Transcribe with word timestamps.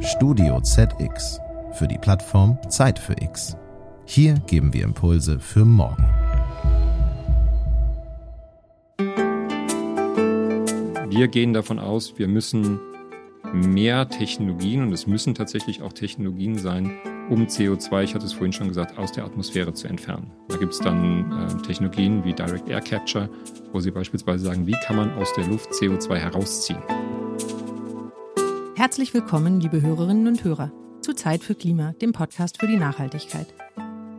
Studio 0.00 0.60
ZX 0.60 1.40
für 1.72 1.86
die 1.88 1.98
Plattform 1.98 2.58
Zeit 2.68 2.98
für 2.98 3.14
X. 3.20 3.56
Hier 4.04 4.34
geben 4.46 4.72
wir 4.72 4.84
Impulse 4.84 5.38
für 5.38 5.64
morgen. 5.64 6.04
Wir 11.08 11.28
gehen 11.28 11.52
davon 11.52 11.78
aus, 11.78 12.18
wir 12.18 12.28
müssen 12.28 12.78
mehr 13.52 14.08
Technologien, 14.08 14.82
und 14.82 14.92
es 14.92 15.06
müssen 15.06 15.34
tatsächlich 15.34 15.82
auch 15.82 15.92
Technologien 15.92 16.58
sein, 16.58 16.92
um 17.30 17.46
CO2, 17.46 18.02
ich 18.02 18.14
hatte 18.14 18.26
es 18.26 18.32
vorhin 18.32 18.52
schon 18.52 18.68
gesagt, 18.68 18.98
aus 18.98 19.12
der 19.12 19.24
Atmosphäre 19.24 19.72
zu 19.72 19.88
entfernen. 19.88 20.30
Da 20.48 20.56
gibt 20.56 20.72
es 20.72 20.78
dann 20.78 21.30
äh, 21.32 21.62
Technologien 21.62 22.24
wie 22.24 22.32
Direct 22.32 22.68
Air 22.68 22.80
Capture, 22.80 23.28
wo 23.72 23.80
sie 23.80 23.90
beispielsweise 23.90 24.44
sagen, 24.46 24.66
wie 24.66 24.76
kann 24.86 24.96
man 24.96 25.12
aus 25.14 25.32
der 25.34 25.46
Luft 25.46 25.70
CO2 25.72 26.16
herausziehen. 26.16 26.82
Herzlich 28.78 29.12
willkommen, 29.12 29.60
liebe 29.60 29.82
Hörerinnen 29.82 30.28
und 30.28 30.44
Hörer, 30.44 30.70
zu 31.00 31.12
Zeit 31.12 31.42
für 31.42 31.56
Klima, 31.56 31.94
dem 32.00 32.12
Podcast 32.12 32.60
für 32.60 32.68
die 32.68 32.76
Nachhaltigkeit. 32.76 33.52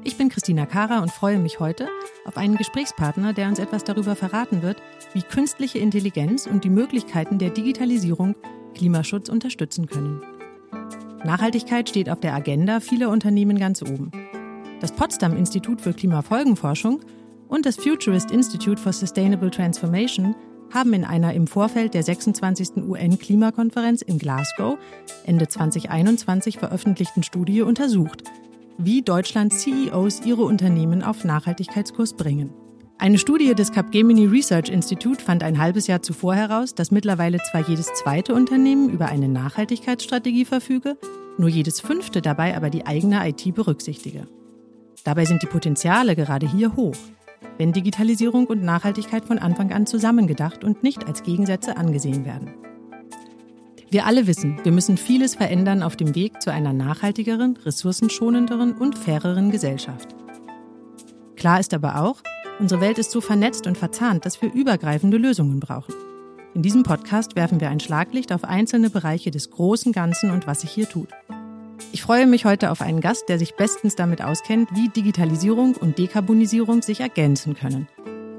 Ich 0.03 0.17
bin 0.17 0.27
Christina 0.27 0.65
Kara 0.65 0.99
und 0.99 1.13
freue 1.13 1.39
mich 1.39 1.61
heute 1.61 1.87
auf 2.25 2.35
einen 2.35 2.57
Gesprächspartner, 2.57 3.31
der 3.31 3.47
uns 3.47 3.57
etwas 3.57 3.85
darüber 3.85 4.17
verraten 4.17 4.61
wird, 4.61 4.75
wie 5.13 5.21
künstliche 5.21 5.79
Intelligenz 5.79 6.45
und 6.45 6.65
die 6.65 6.69
Möglichkeiten 6.69 7.37
der 7.37 7.51
Digitalisierung 7.51 8.35
Klimaschutz 8.75 9.29
unterstützen 9.29 9.87
können. 9.87 10.21
Nachhaltigkeit 11.23 11.87
steht 11.87 12.09
auf 12.09 12.19
der 12.19 12.33
Agenda 12.33 12.81
vieler 12.81 13.11
Unternehmen 13.11 13.57
ganz 13.57 13.81
oben. 13.81 14.11
Das 14.81 14.91
Potsdam 14.91 15.37
Institut 15.37 15.79
für 15.79 15.93
Klimafolgenforschung 15.93 16.99
und 17.47 17.65
das 17.65 17.77
Futurist 17.77 18.29
Institute 18.29 18.81
for 18.81 18.91
Sustainable 18.91 19.51
Transformation 19.51 20.35
haben 20.73 20.93
in 20.93 21.05
einer 21.05 21.33
im 21.33 21.47
Vorfeld 21.47 21.93
der 21.93 22.03
26. 22.03 22.77
UN-Klimakonferenz 22.77 24.01
in 24.01 24.19
Glasgow 24.19 24.77
Ende 25.25 25.47
2021 25.47 26.57
veröffentlichten 26.57 27.23
Studie 27.23 27.61
untersucht, 27.61 28.23
wie 28.77 29.01
Deutschlands 29.01 29.59
CEOs 29.59 30.21
ihre 30.25 30.43
Unternehmen 30.43 31.03
auf 31.03 31.23
Nachhaltigkeitskurs 31.23 32.13
bringen. 32.13 32.53
Eine 32.97 33.17
Studie 33.17 33.55
des 33.55 33.71
Capgemini 33.71 34.25
Research 34.25 34.69
Institute 34.69 35.23
fand 35.23 35.41
ein 35.41 35.57
halbes 35.57 35.87
Jahr 35.87 36.01
zuvor 36.01 36.35
heraus, 36.35 36.75
dass 36.75 36.91
mittlerweile 36.91 37.37
zwar 37.49 37.67
jedes 37.67 37.93
zweite 37.93 38.33
Unternehmen 38.33 38.89
über 38.89 39.07
eine 39.07 39.29
Nachhaltigkeitsstrategie 39.29 40.43
verfüge, 40.43 40.97
nur 41.37 41.47
jedes 41.47 41.79
fünfte 41.79 42.21
dabei 42.21 42.57
aber 42.57 42.69
die 42.69 42.85
eigene 42.85 43.25
IT 43.27 43.55
berücksichtige. 43.55 44.27
Dabei 45.05 45.23
sind 45.23 45.41
die 45.41 45.47
Potenziale 45.47 46.15
gerade 46.15 46.51
hier 46.51 46.75
hoch, 46.75 46.97
wenn 47.59 47.71
Digitalisierung 47.71 48.47
und 48.47 48.63
Nachhaltigkeit 48.63 49.25
von 49.25 49.37
Anfang 49.37 49.71
an 49.71 49.85
zusammengedacht 49.85 50.63
und 50.63 50.81
nicht 50.81 51.05
als 51.05 51.21
Gegensätze 51.21 51.77
angesehen 51.77 52.25
werden. 52.25 52.55
Wir 53.91 54.07
alle 54.07 54.25
wissen, 54.25 54.59
wir 54.63 54.71
müssen 54.71 54.97
vieles 54.97 55.35
verändern 55.35 55.83
auf 55.83 55.95
dem 55.95 56.15
Weg 56.15 56.41
zu 56.41 56.51
einer 56.51 56.73
nachhaltigeren, 56.73 57.57
ressourcenschonenderen 57.57 58.73
und 58.73 58.97
faireren 58.97 59.51
Gesellschaft. 59.51 60.15
Klar 61.35 61.59
ist 61.59 61.75
aber 61.75 62.01
auch, 62.01 62.23
Unsere 62.59 62.81
Welt 62.81 62.99
ist 62.99 63.11
so 63.11 63.21
vernetzt 63.21 63.67
und 63.67 63.77
verzahnt, 63.77 64.25
dass 64.25 64.41
wir 64.41 64.51
übergreifende 64.51 65.15
Lösungen 65.15 65.61
brauchen. 65.61 65.95
In 66.53 66.61
diesem 66.61 66.83
Podcast 66.83 67.37
werfen 67.37 67.61
wir 67.61 67.69
ein 67.69 67.79
Schlaglicht 67.79 68.33
auf 68.33 68.43
einzelne 68.43 68.89
Bereiche 68.89 69.31
des 69.31 69.49
großen 69.49 69.93
Ganzen 69.93 70.29
und 70.29 70.45
was 70.45 70.61
sich 70.61 70.71
hier 70.71 70.89
tut. 70.89 71.07
Ich 71.91 72.01
freue 72.01 72.27
mich 72.27 72.45
heute 72.45 72.71
auf 72.71 72.81
einen 72.81 73.01
Gast, 73.01 73.29
der 73.29 73.39
sich 73.39 73.55
bestens 73.55 73.95
damit 73.95 74.21
auskennt, 74.23 74.69
wie 74.73 74.89
Digitalisierung 74.89 75.75
und 75.75 75.97
Dekarbonisierung 75.97 76.81
sich 76.81 76.99
ergänzen 77.01 77.55
können. 77.55 77.87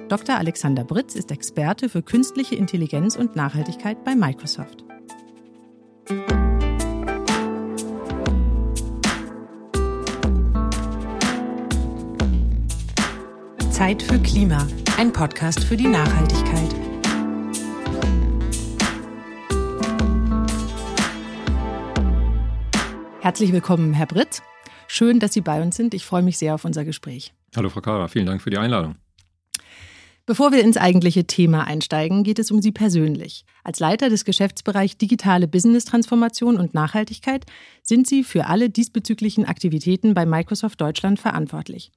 Dr. 0.08 0.36
Alexander 0.36 0.84
Britz 0.84 1.14
ist 1.14 1.30
Experte 1.30 1.88
für 1.88 2.02
künstliche 2.02 2.56
Intelligenz 2.56 3.16
und 3.16 3.36
Nachhaltigkeit 3.36 4.04
bei 4.04 4.14
Microsoft. 4.14 4.84
Zeit 13.70 14.02
für 14.02 14.18
Klima, 14.18 14.66
ein 14.98 15.12
Podcast 15.12 15.64
für 15.64 15.76
die 15.76 15.86
Nachhaltigkeit. 15.86 16.79
Herzlich 23.22 23.52
willkommen, 23.52 23.92
Herr 23.92 24.06
Britt. 24.06 24.40
Schön, 24.88 25.20
dass 25.20 25.34
Sie 25.34 25.42
bei 25.42 25.60
uns 25.60 25.76
sind. 25.76 25.92
Ich 25.92 26.06
freue 26.06 26.22
mich 26.22 26.38
sehr 26.38 26.54
auf 26.54 26.64
unser 26.64 26.86
Gespräch. 26.86 27.34
Hallo, 27.54 27.68
Frau 27.68 27.82
Kara. 27.82 28.08
Vielen 28.08 28.24
Dank 28.24 28.40
für 28.40 28.48
die 28.48 28.56
Einladung. 28.56 28.96
Bevor 30.24 30.52
wir 30.52 30.62
ins 30.62 30.78
eigentliche 30.78 31.26
Thema 31.26 31.66
einsteigen, 31.66 32.24
geht 32.24 32.38
es 32.38 32.50
um 32.50 32.62
Sie 32.62 32.72
persönlich. 32.72 33.44
Als 33.62 33.78
Leiter 33.78 34.08
des 34.08 34.24
Geschäftsbereichs 34.24 34.96
Digitale 34.96 35.48
Business-Transformation 35.48 36.56
und 36.56 36.72
Nachhaltigkeit 36.72 37.44
sind 37.82 38.06
Sie 38.06 38.24
für 38.24 38.46
alle 38.46 38.70
diesbezüglichen 38.70 39.44
Aktivitäten 39.44 40.14
bei 40.14 40.24
Microsoft 40.24 40.80
Deutschland 40.80 41.20
verantwortlich. 41.20 41.92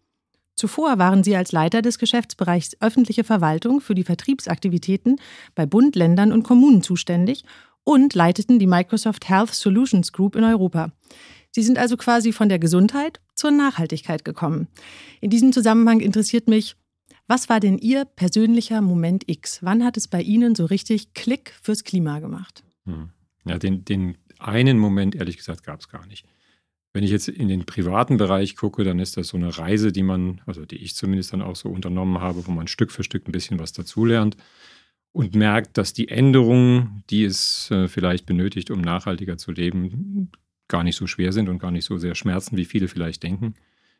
Zuvor 0.55 0.99
waren 0.99 1.23
sie 1.23 1.35
als 1.35 1.51
Leiter 1.51 1.81
des 1.81 1.97
Geschäftsbereichs 1.97 2.77
öffentliche 2.79 3.23
Verwaltung 3.23 3.81
für 3.81 3.95
die 3.95 4.03
Vertriebsaktivitäten 4.03 5.15
bei 5.55 5.65
Bund, 5.65 5.95
Ländern 5.95 6.31
und 6.31 6.43
Kommunen 6.43 6.83
zuständig 6.83 7.43
und 7.83 8.13
leiteten 8.13 8.59
die 8.59 8.67
Microsoft 8.67 9.29
Health 9.29 9.53
Solutions 9.53 10.11
Group 10.11 10.35
in 10.35 10.43
Europa. 10.43 10.91
Sie 11.51 11.61
sind 11.61 11.77
also 11.77 11.97
quasi 11.97 12.31
von 12.31 12.49
der 12.49 12.59
Gesundheit 12.59 13.19
zur 13.35 13.51
Nachhaltigkeit 13.51 14.25
gekommen. 14.25 14.67
In 15.21 15.29
diesem 15.29 15.53
Zusammenhang 15.53 15.99
interessiert 15.99 16.47
mich, 16.47 16.75
was 17.27 17.47
war 17.47 17.59
denn 17.59 17.77
Ihr 17.77 18.05
persönlicher 18.05 18.81
Moment 18.81 19.23
X? 19.27 19.59
Wann 19.61 19.83
hat 19.83 19.97
es 19.97 20.07
bei 20.07 20.21
Ihnen 20.21 20.55
so 20.55 20.65
richtig 20.65 21.13
Klick 21.13 21.53
fürs 21.61 21.83
Klima 21.83 22.19
gemacht? 22.19 22.63
Hm. 22.85 23.09
Ja, 23.45 23.57
den, 23.57 23.85
den 23.85 24.17
einen 24.39 24.77
Moment, 24.77 25.15
ehrlich 25.15 25.37
gesagt, 25.37 25.63
gab 25.63 25.79
es 25.79 25.89
gar 25.89 26.05
nicht. 26.07 26.25
Wenn 26.91 27.03
ich 27.03 27.11
jetzt 27.11 27.27
in 27.27 27.47
den 27.47 27.65
privaten 27.65 28.17
Bereich 28.17 28.55
gucke, 28.55 28.83
dann 28.83 28.99
ist 28.99 29.17
das 29.17 29.29
so 29.29 29.37
eine 29.37 29.57
Reise, 29.57 29.91
die 29.91 30.03
man, 30.03 30.41
also 30.45 30.65
die 30.65 30.77
ich 30.77 30.95
zumindest 30.95 31.33
dann 31.33 31.41
auch 31.41 31.55
so 31.55 31.69
unternommen 31.69 32.19
habe, 32.19 32.45
wo 32.45 32.51
man 32.51 32.67
Stück 32.67 32.91
für 32.91 33.03
Stück 33.03 33.27
ein 33.27 33.31
bisschen 33.31 33.57
was 33.59 33.73
dazulernt 33.73 34.37
und 35.13 35.35
merkt, 35.35 35.77
dass 35.77 35.93
die 35.93 36.09
Änderungen, 36.09 37.03
die 37.09 37.23
es 37.23 37.71
äh, 37.71 37.87
vielleicht 37.87 38.25
benötigt, 38.25 38.71
um 38.71 38.81
nachhaltiger 38.81 39.37
zu 39.37 39.51
leben, 39.51 40.31
gar 40.67 40.83
nicht 40.83 40.95
so 40.95 41.07
schwer 41.07 41.31
sind 41.31 41.49
und 41.49 41.59
gar 41.59 41.71
nicht 41.71 41.85
so 41.85 41.97
sehr 41.97 42.15
schmerzen, 42.15 42.57
wie 42.57 42.65
viele 42.65 42.87
vielleicht 42.87 43.23
denken. 43.23 43.53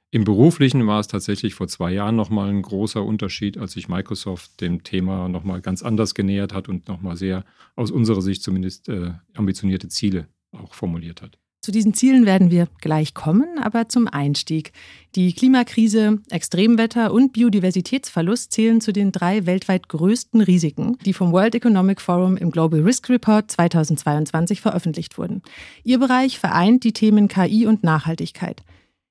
Im 0.09 0.25
Beruflichen 0.25 0.85
war 0.85 1.00
es 1.00 1.07
tatsächlich 1.07 1.53
vor 1.56 1.68
zwei 1.68 1.91
Jahren 1.91 2.16
nochmal 2.16 2.50
ein 2.50 2.62
großer 2.62 3.03
Unterschied, 3.03 3.57
als 3.57 3.73
sich 3.73 3.90
Microsoft 3.90 4.62
dem 4.62 4.84
Thema 4.84 5.28
nochmal 5.28 5.62
ganz 5.62 5.81
anders 5.81 6.13
genähert 6.13 6.53
hat 6.53 6.68
und 6.68 6.88
nochmal 6.88 7.16
sehr, 7.16 7.46
aus 7.75 7.90
unserer 7.90 8.22
Sicht 8.22 8.44
zumindest, 8.44 8.90
äh, 8.90 9.13
ambitionierte 9.34 9.90
Ziele 9.90 10.28
auch 10.52 10.73
formuliert 10.73 11.22
hat. 11.22 11.40
Zu 11.63 11.72
diesen 11.72 11.94
Zielen 11.94 12.25
werden 12.25 12.51
wir 12.51 12.68
gleich 12.81 13.13
kommen, 13.13 13.57
aber 13.57 13.88
zum 13.88 14.09
Einstieg. 14.09 14.74
Die 15.16 15.31
Klimakrise, 15.31 16.19
Extremwetter 16.29 17.13
und 17.13 17.31
Biodiversitätsverlust 17.31 18.51
zählen 18.51 18.81
zu 18.81 18.91
den 18.91 19.13
drei 19.13 19.46
weltweit 19.46 19.88
größten 19.88 20.41
Risiken, 20.41 20.97
die 21.06 21.13
vom 21.13 21.31
World 21.31 21.56
Economic 21.56 22.02
Forum 22.02 22.35
im 22.35 22.52
Global 22.52 22.81
Risk 22.81 23.09
Report 23.09 23.50
2022 23.50 24.59
veröffentlicht 24.59 25.18
wurden. 25.18 25.41
Ihr 25.85 26.00
Bereich 26.00 26.38
vereint 26.38 26.84
die 26.84 26.91
Themen 26.91 27.29
KI 27.29 27.66
und 27.66 27.81
Nachhaltigkeit. 27.81 28.62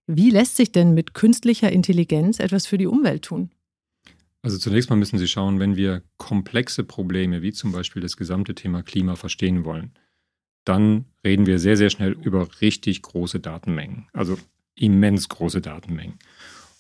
Wie 0.07 0.29
lässt 0.29 0.57
sich 0.57 0.73
denn 0.73 0.93
mit 0.93 1.15
künstlicher 1.15 1.73
Intelligenz 1.73 2.39
etwas 2.39 2.67
für 2.67 2.77
die 2.77 2.87
Umwelt 2.87 3.23
tun? 3.23 3.49
Also 4.43 4.59
zunächst 4.59 4.91
mal 4.91 4.97
müssen 4.97 5.19
Sie 5.19 5.29
schauen, 5.29 5.59
wenn 5.59 5.77
wir 5.77 6.03
komplexe 6.19 6.85
Probleme 6.85 7.41
wie 7.41 7.53
zum 7.53 7.73
Beispiel 7.73 8.03
das 8.03 8.19
gesamte 8.19 8.55
Thema 8.55 8.83
Klima 8.83 9.17
verstehen 9.17 9.65
wollen, 9.65 9.93
dann 10.65 11.07
reden 11.25 11.47
wir 11.47 11.59
sehr, 11.59 11.77
sehr 11.77 11.91
schnell 11.91 12.13
über 12.13 12.49
richtig 12.61 13.03
große 13.03 13.41
Datenmengen, 13.41 14.07
also 14.13 14.39
immens 14.75 15.29
große 15.29 15.61
Datenmengen. 15.61 16.19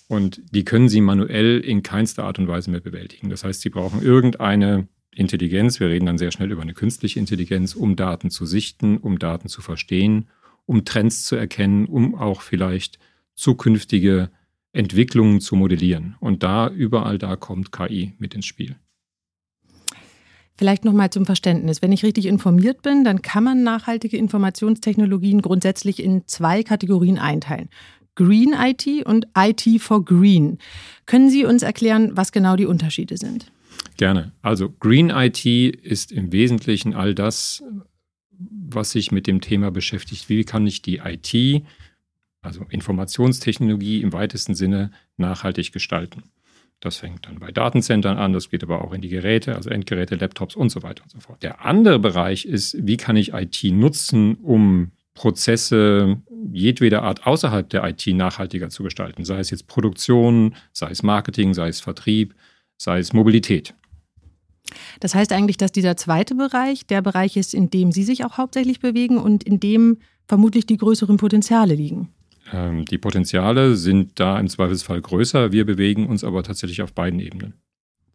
Und 0.09 0.43
die 0.54 0.65
können 0.65 0.88
Sie 0.88 1.00
manuell 1.00 1.60
in 1.60 1.82
keinster 1.82 2.25
Art 2.25 2.38
und 2.38 2.48
Weise 2.48 2.70
mehr 2.70 2.81
bewältigen. 2.81 3.31
Das 3.31 3.44
heißt, 3.44 3.62
Sie 3.62 3.70
brauchen 3.70 4.03
irgendeine 4.03 4.88
Intelligenz, 5.15 5.81
wir 5.81 5.88
reden 5.88 6.06
dann 6.06 6.19
sehr 6.19 6.32
schnell 6.32 6.50
über 6.50 6.62
eine 6.62 6.75
künstliche 6.75 7.19
Intelligenz, 7.19 7.75
um 7.75 7.97
Daten 7.97 8.31
zu 8.31 8.47
sichten, 8.47 8.97
um 8.97 9.19
Daten 9.19 9.49
zu 9.49 9.61
verstehen, 9.61 10.28
um 10.67 10.85
Trends 10.85 11.25
zu 11.25 11.37
erkennen, 11.37 11.87
um 11.87 12.14
auch 12.14 12.43
vielleicht 12.43 12.99
zukünftige 13.35 14.31
Entwicklungen 14.73 15.40
zu 15.40 15.56
modellieren. 15.56 16.17
Und 16.20 16.43
da, 16.43 16.69
überall 16.69 17.19
da 17.19 17.37
kommt 17.37 17.73
KI 17.73 18.14
mit 18.19 18.35
ins 18.35 18.46
Spiel. 18.46 18.76
Vielleicht 20.62 20.85
nochmal 20.85 21.11
zum 21.11 21.26
Verständnis. 21.26 21.82
Wenn 21.82 21.91
ich 21.91 22.05
richtig 22.05 22.26
informiert 22.26 22.82
bin, 22.82 23.03
dann 23.03 23.20
kann 23.20 23.43
man 23.43 23.64
nachhaltige 23.64 24.17
Informationstechnologien 24.17 25.43
grundsätzlich 25.43 26.00
in 26.00 26.23
zwei 26.29 26.62
Kategorien 26.62 27.19
einteilen. 27.19 27.69
Green 28.14 28.55
IT 28.56 28.87
und 29.05 29.26
IT 29.37 29.82
for 29.82 30.05
Green. 30.05 30.59
Können 31.05 31.31
Sie 31.31 31.44
uns 31.44 31.64
erklären, 31.64 32.12
was 32.14 32.31
genau 32.31 32.55
die 32.55 32.67
Unterschiede 32.67 33.17
sind? 33.17 33.50
Gerne. 33.97 34.31
Also 34.41 34.70
Green 34.70 35.11
IT 35.11 35.44
ist 35.44 36.12
im 36.12 36.31
Wesentlichen 36.31 36.94
all 36.94 37.17
das, 37.17 37.64
was 38.31 38.93
sich 38.93 39.11
mit 39.11 39.26
dem 39.26 39.41
Thema 39.41 39.73
beschäftigt. 39.73 40.29
Wie 40.29 40.44
kann 40.44 40.64
ich 40.64 40.81
die 40.81 40.99
IT, 40.99 41.64
also 42.41 42.64
Informationstechnologie 42.70 44.00
im 44.00 44.12
weitesten 44.12 44.55
Sinne, 44.55 44.93
nachhaltig 45.17 45.73
gestalten? 45.73 46.23
Das 46.82 46.96
fängt 46.96 47.26
dann 47.26 47.38
bei 47.38 47.52
Datencentern 47.52 48.19
an, 48.19 48.32
das 48.32 48.50
geht 48.50 48.64
aber 48.64 48.84
auch 48.84 48.93
in 48.93 49.00
die 49.00 49.08
Geräte, 49.08 49.55
also 49.55 49.70
Endgeräte, 49.70 50.17
Laptops 50.17 50.56
und 50.56 50.69
so 50.69 50.82
weiter 50.82 51.05
und 51.05 51.12
so 51.12 51.20
fort. 51.20 51.40
Der 51.40 51.64
andere 51.64 52.00
Bereich 52.00 52.44
ist, 52.44 52.76
wie 52.84 52.96
kann 52.96 53.14
ich 53.14 53.32
IT 53.32 53.62
nutzen, 53.73 54.34
um 54.34 54.90
Prozesse 55.14 56.20
jedweder 56.50 57.05
Art 57.05 57.25
außerhalb 57.25 57.70
der 57.70 57.84
IT 57.84 58.05
nachhaltiger 58.08 58.69
zu 58.69 58.82
gestalten, 58.82 59.25
sei 59.25 59.38
es 59.38 59.50
jetzt 59.50 59.69
Produktion, 59.69 60.56
sei 60.73 60.90
es 60.90 61.05
Marketing, 61.05 61.55
sei 61.55 61.69
es 61.69 61.81
Vertrieb, 61.81 62.34
sei 62.79 62.99
es 62.99 63.12
Mobilität. 63.12 63.75
Das 64.99 65.14
heißt 65.14 65.32
eigentlich, 65.32 65.58
dass 65.58 65.70
dieser 65.70 65.96
zweite 65.96 66.35
Bereich 66.35 66.85
der 66.88 67.00
Bereich 67.00 67.37
ist, 67.37 67.55
in 67.55 67.70
dem 67.70 67.93
Sie 67.93 68.02
sich 68.02 68.25
auch 68.25 68.38
hauptsächlich 68.38 68.81
bewegen 68.81 69.19
und 69.19 69.44
in 69.44 69.61
dem 69.61 69.99
vermutlich 70.26 70.67
die 70.67 70.78
größeren 70.78 71.17
Potenziale 71.17 71.76
liegen. 71.76 72.08
Ähm, 72.52 72.84
die 72.84 72.99
Potenziale 72.99 73.76
sind 73.76 74.20
da 74.20 74.38
im 74.38 74.49
Zweifelsfall 74.49 75.00
größer. 75.00 75.52
Wir 75.52 75.64
bewegen 75.64 76.06
uns 76.06 76.25
aber 76.25 76.43
tatsächlich 76.43 76.82
auf 76.82 76.93
beiden 76.93 77.20
Ebenen. 77.20 77.54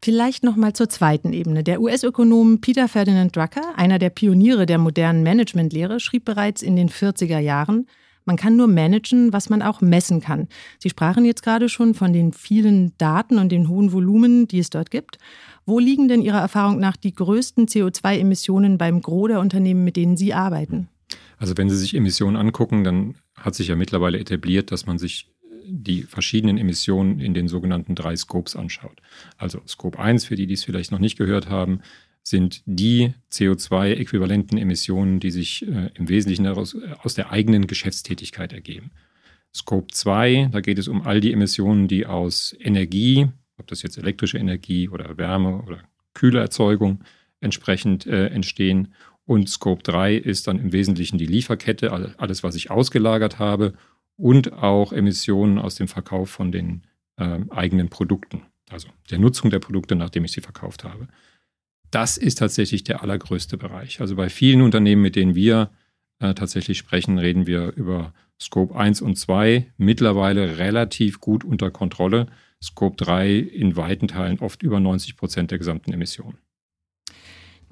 Vielleicht 0.04 0.44
noch 0.44 0.56
mal 0.56 0.74
zur 0.74 0.90
zweiten 0.90 1.34
Ebene. 1.34 1.64
Der 1.64 1.82
US-Ökonom 1.82 2.62
Peter 2.62 2.88
Ferdinand 2.88 3.36
Drucker, 3.36 3.78
einer 3.78 3.98
der 3.98 4.12
Pioniere 4.12 4.68
der 4.68 4.78
modernen 4.78 5.24
Managementlehre, 5.24 6.00
schrieb 6.00 6.26
bereits 6.26 6.62
in 6.62 6.76
den 6.76 6.90
40er 6.90 7.40
Jahren, 7.40 7.88
man 8.28 8.36
kann 8.36 8.58
nur 8.58 8.68
managen, 8.68 9.32
was 9.32 9.50
man 9.50 9.62
auch 9.62 9.80
messen 9.80 10.20
kann. 10.20 10.50
Sie 10.80 10.90
sprachen 10.90 11.24
jetzt 11.24 11.44
gerade 11.44 11.70
schon 11.70 11.94
von 11.94 12.12
den 12.12 12.34
vielen 12.34 12.92
Daten 12.98 13.40
und 13.40 13.54
den 13.54 13.70
hohen 13.70 13.94
Volumen, 13.94 14.50
die 14.50 14.60
es 14.60 14.70
dort 14.70 14.92
gibt. 14.92 15.18
Wo 15.66 15.80
liegen 15.80 16.10
denn 16.10 16.22
Ihrer 16.22 16.42
Erfahrung 16.42 16.78
nach 16.78 16.98
die 16.98 17.14
größten 17.14 17.68
CO2-Emissionen 17.68 18.78
beim 18.78 19.02
Gros 19.02 19.30
der 19.30 19.40
Unternehmen, 19.40 19.86
mit 19.86 19.96
denen 19.96 20.18
Sie 20.18 20.34
arbeiten? 20.34 20.90
Also 21.38 21.56
wenn 21.56 21.70
Sie 21.70 21.78
sich 21.78 21.96
Emissionen 21.96 22.36
angucken, 22.36 22.84
dann 22.84 23.16
hat 23.38 23.56
sich 23.56 23.68
ja 23.68 23.76
mittlerweile 23.76 24.20
etabliert, 24.20 24.72
dass 24.72 24.86
man 24.86 24.98
sich 24.98 25.30
die 25.70 26.04
verschiedenen 26.04 26.58
Emissionen 26.58 27.20
in 27.20 27.34
den 27.34 27.48
sogenannten 27.48 27.96
drei 27.96 28.16
Scopes 28.16 28.56
anschaut. 28.56 29.02
Also 29.38 29.62
Scope 29.68 30.00
1, 30.00 30.26
für 30.26 30.36
die, 30.36 30.48
die 30.48 30.54
es 30.54 30.64
vielleicht 30.64 30.92
noch 30.92 31.00
nicht 31.00 31.18
gehört 31.18 31.50
haben, 31.50 31.82
sind 32.24 32.62
die 32.66 33.14
CO2-äquivalenten 33.32 34.58
Emissionen, 34.58 35.20
die 35.20 35.32
sich 35.32 35.66
äh, 35.68 35.90
im 35.94 36.10
Wesentlichen 36.10 36.44
daraus, 36.44 36.74
äh, 36.74 36.94
aus 37.02 37.14
der 37.14 37.32
eigenen 37.32 37.68
Geschäftstätigkeit 37.68 38.54
ergeben. 38.54 38.92
Scope 39.54 39.88
2, 39.92 40.50
da 40.52 40.60
geht 40.60 40.78
es 40.78 40.88
um 40.88 41.02
all 41.04 41.22
die 41.22 41.32
Emissionen, 41.32 41.88
die 41.88 42.06
aus 42.06 42.56
Energie, 42.60 43.30
ob 43.58 43.68
das 43.68 43.82
jetzt 43.82 43.98
elektrische 43.98 44.38
Energie 44.38 44.90
oder 44.90 45.18
Wärme 45.18 45.64
oder 45.64 45.80
Kühlerzeugung 46.14 47.04
entsprechend 47.40 48.06
äh, 48.08 48.28
entstehen. 48.28 48.94
Und 49.28 49.50
Scope 49.50 49.84
3 49.84 50.16
ist 50.16 50.48
dann 50.48 50.58
im 50.58 50.72
Wesentlichen 50.72 51.18
die 51.18 51.26
Lieferkette, 51.26 51.92
alles, 51.92 52.44
was 52.44 52.56
ich 52.56 52.72
ausgelagert 52.72 53.40
habe 53.40 53.74
und 54.16 54.54
auch 54.54 54.94
Emissionen 54.94 55.60
aus 55.60 55.76
dem 55.76 55.90
Verkauf 55.90 56.30
von 56.30 56.54
den 56.54 56.84
äh, 57.18 57.40
eigenen 57.50 57.90
Produkten, 57.90 58.44
also 58.70 58.88
der 59.12 59.20
Nutzung 59.20 59.50
der 59.50 59.60
Produkte, 59.60 59.98
nachdem 59.98 60.24
ich 60.24 60.32
sie 60.32 60.40
verkauft 60.40 60.86
habe. 60.86 61.10
Das 61.92 62.16
ist 62.16 62.36
tatsächlich 62.36 62.86
der 62.86 63.04
allergrößte 63.04 63.58
Bereich. 63.58 64.00
Also 64.00 64.16
bei 64.16 64.30
vielen 64.30 64.62
Unternehmen, 64.62 65.02
mit 65.02 65.18
denen 65.18 65.36
wir 65.36 65.72
äh, 66.20 66.34
tatsächlich 66.34 66.78
sprechen, 66.78 67.18
reden 67.20 67.48
wir 67.48 67.74
über 67.76 68.14
Scope 68.42 68.78
1 68.78 69.02
und 69.02 69.18
2, 69.18 69.74
mittlerweile 69.76 70.58
relativ 70.58 71.20
gut 71.20 71.44
unter 71.44 71.70
Kontrolle. 71.70 72.28
Scope 72.64 72.96
3 72.96 73.36
in 73.36 73.76
weiten 73.76 74.08
Teilen 74.08 74.40
oft 74.40 74.64
über 74.64 74.80
90 74.80 75.18
Prozent 75.18 75.52
der 75.52 75.58
gesamten 75.58 75.92
Emissionen. 75.92 76.38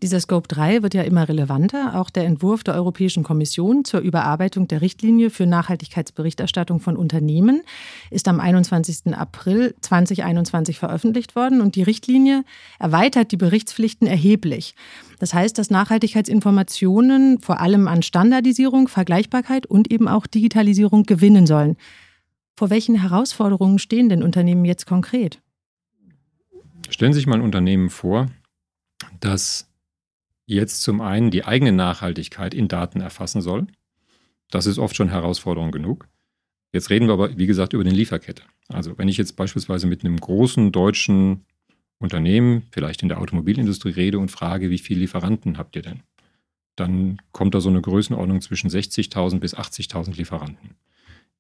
Dieser 0.06 0.20
Scope 0.20 0.48
3 0.48 0.84
wird 0.84 0.94
ja 0.94 1.02
immer 1.02 1.28
relevanter. 1.28 2.00
Auch 2.00 2.12
der 2.12 2.26
Entwurf 2.26 2.64
der 2.64 2.76
Europäischen 2.76 3.24
Kommission 3.24 3.86
zur 3.86 4.02
Überarbeitung 4.02 4.68
der 4.68 4.82
Richtlinie 4.82 5.32
für 5.32 5.48
Nachhaltigkeitsberichterstattung 5.48 6.80
von 6.80 6.96
Unternehmen 6.96 7.64
ist 8.12 8.28
am 8.28 8.40
21. 8.40 9.18
April 9.18 9.74
2021 9.82 10.78
veröffentlicht 10.78 11.36
worden 11.36 11.60
und 11.60 11.76
die 11.76 11.82
Richtlinie 11.82 12.44
erweitert 12.78 13.32
die 13.32 13.38
Berichtspflichten 13.38 14.08
erheblich. 14.08 14.76
Das 15.18 15.34
heißt, 15.34 15.58
dass 15.58 15.72
Nachhaltigkeitsinformationen 15.72 17.42
vor 17.42 17.60
allem 17.60 17.88
an 17.88 18.04
Standardisierung, 18.04 18.88
Vergleichbarkeit 18.88 19.66
und 19.66 19.92
eben 19.92 20.08
auch 20.08 20.28
Digitalisierung 20.28 21.08
gewinnen 21.08 21.48
sollen. 21.48 21.78
Vor 22.56 22.70
welchen 22.70 22.94
Herausforderungen 22.94 23.80
stehen 23.80 24.10
denn 24.10 24.22
Unternehmen 24.22 24.66
jetzt 24.66 24.86
konkret? 24.86 25.42
Stellen 26.92 27.12
Sie 27.12 27.18
sich 27.18 27.28
mal 27.28 27.40
ein 27.40 27.42
Unternehmen 27.42 27.90
vor, 27.90 28.28
das 29.20 29.68
jetzt 30.46 30.82
zum 30.82 31.02
einen 31.02 31.32
die 31.32 31.46
eigene 31.46 31.72
Nachhaltigkeit 31.72 32.54
in 32.54 32.68
Daten 32.68 33.02
erfassen 33.02 33.42
soll. 33.42 33.68
Das 34.52 34.66
ist 34.66 34.78
oft 34.78 34.96
schon 34.96 35.10
Herausforderung 35.10 35.72
genug. 35.72 36.08
Jetzt 36.72 36.90
reden 36.90 37.08
wir 37.08 37.14
aber, 37.14 37.38
wie 37.38 37.48
gesagt, 37.48 37.74
über 37.74 37.84
eine 37.84 37.94
Lieferkette. 37.94 38.44
Also 38.68 38.98
wenn 38.98 39.08
ich 39.08 39.18
jetzt 39.18 39.36
beispielsweise 39.36 39.88
mit 39.88 40.04
einem 40.04 40.18
großen 40.18 40.72
deutschen 40.72 41.46
Unternehmen, 42.00 42.64
vielleicht 42.72 43.02
in 43.02 43.10
der 43.10 43.20
Automobilindustrie 43.22 43.92
rede 43.92 44.20
und 44.20 44.30
frage, 44.30 44.70
wie 44.70 44.78
viele 44.78 45.00
Lieferanten 45.02 45.58
habt 45.58 45.76
ihr 45.76 45.82
denn? 45.82 46.04
Dann 46.76 47.22
kommt 47.32 47.56
da 47.56 47.62
so 47.62 47.70
eine 47.70 47.82
Größenordnung 47.82 48.42
zwischen 48.42 48.70
60.000 48.70 49.40
bis 49.40 49.56
80.000 49.56 50.18
Lieferanten, 50.18 50.76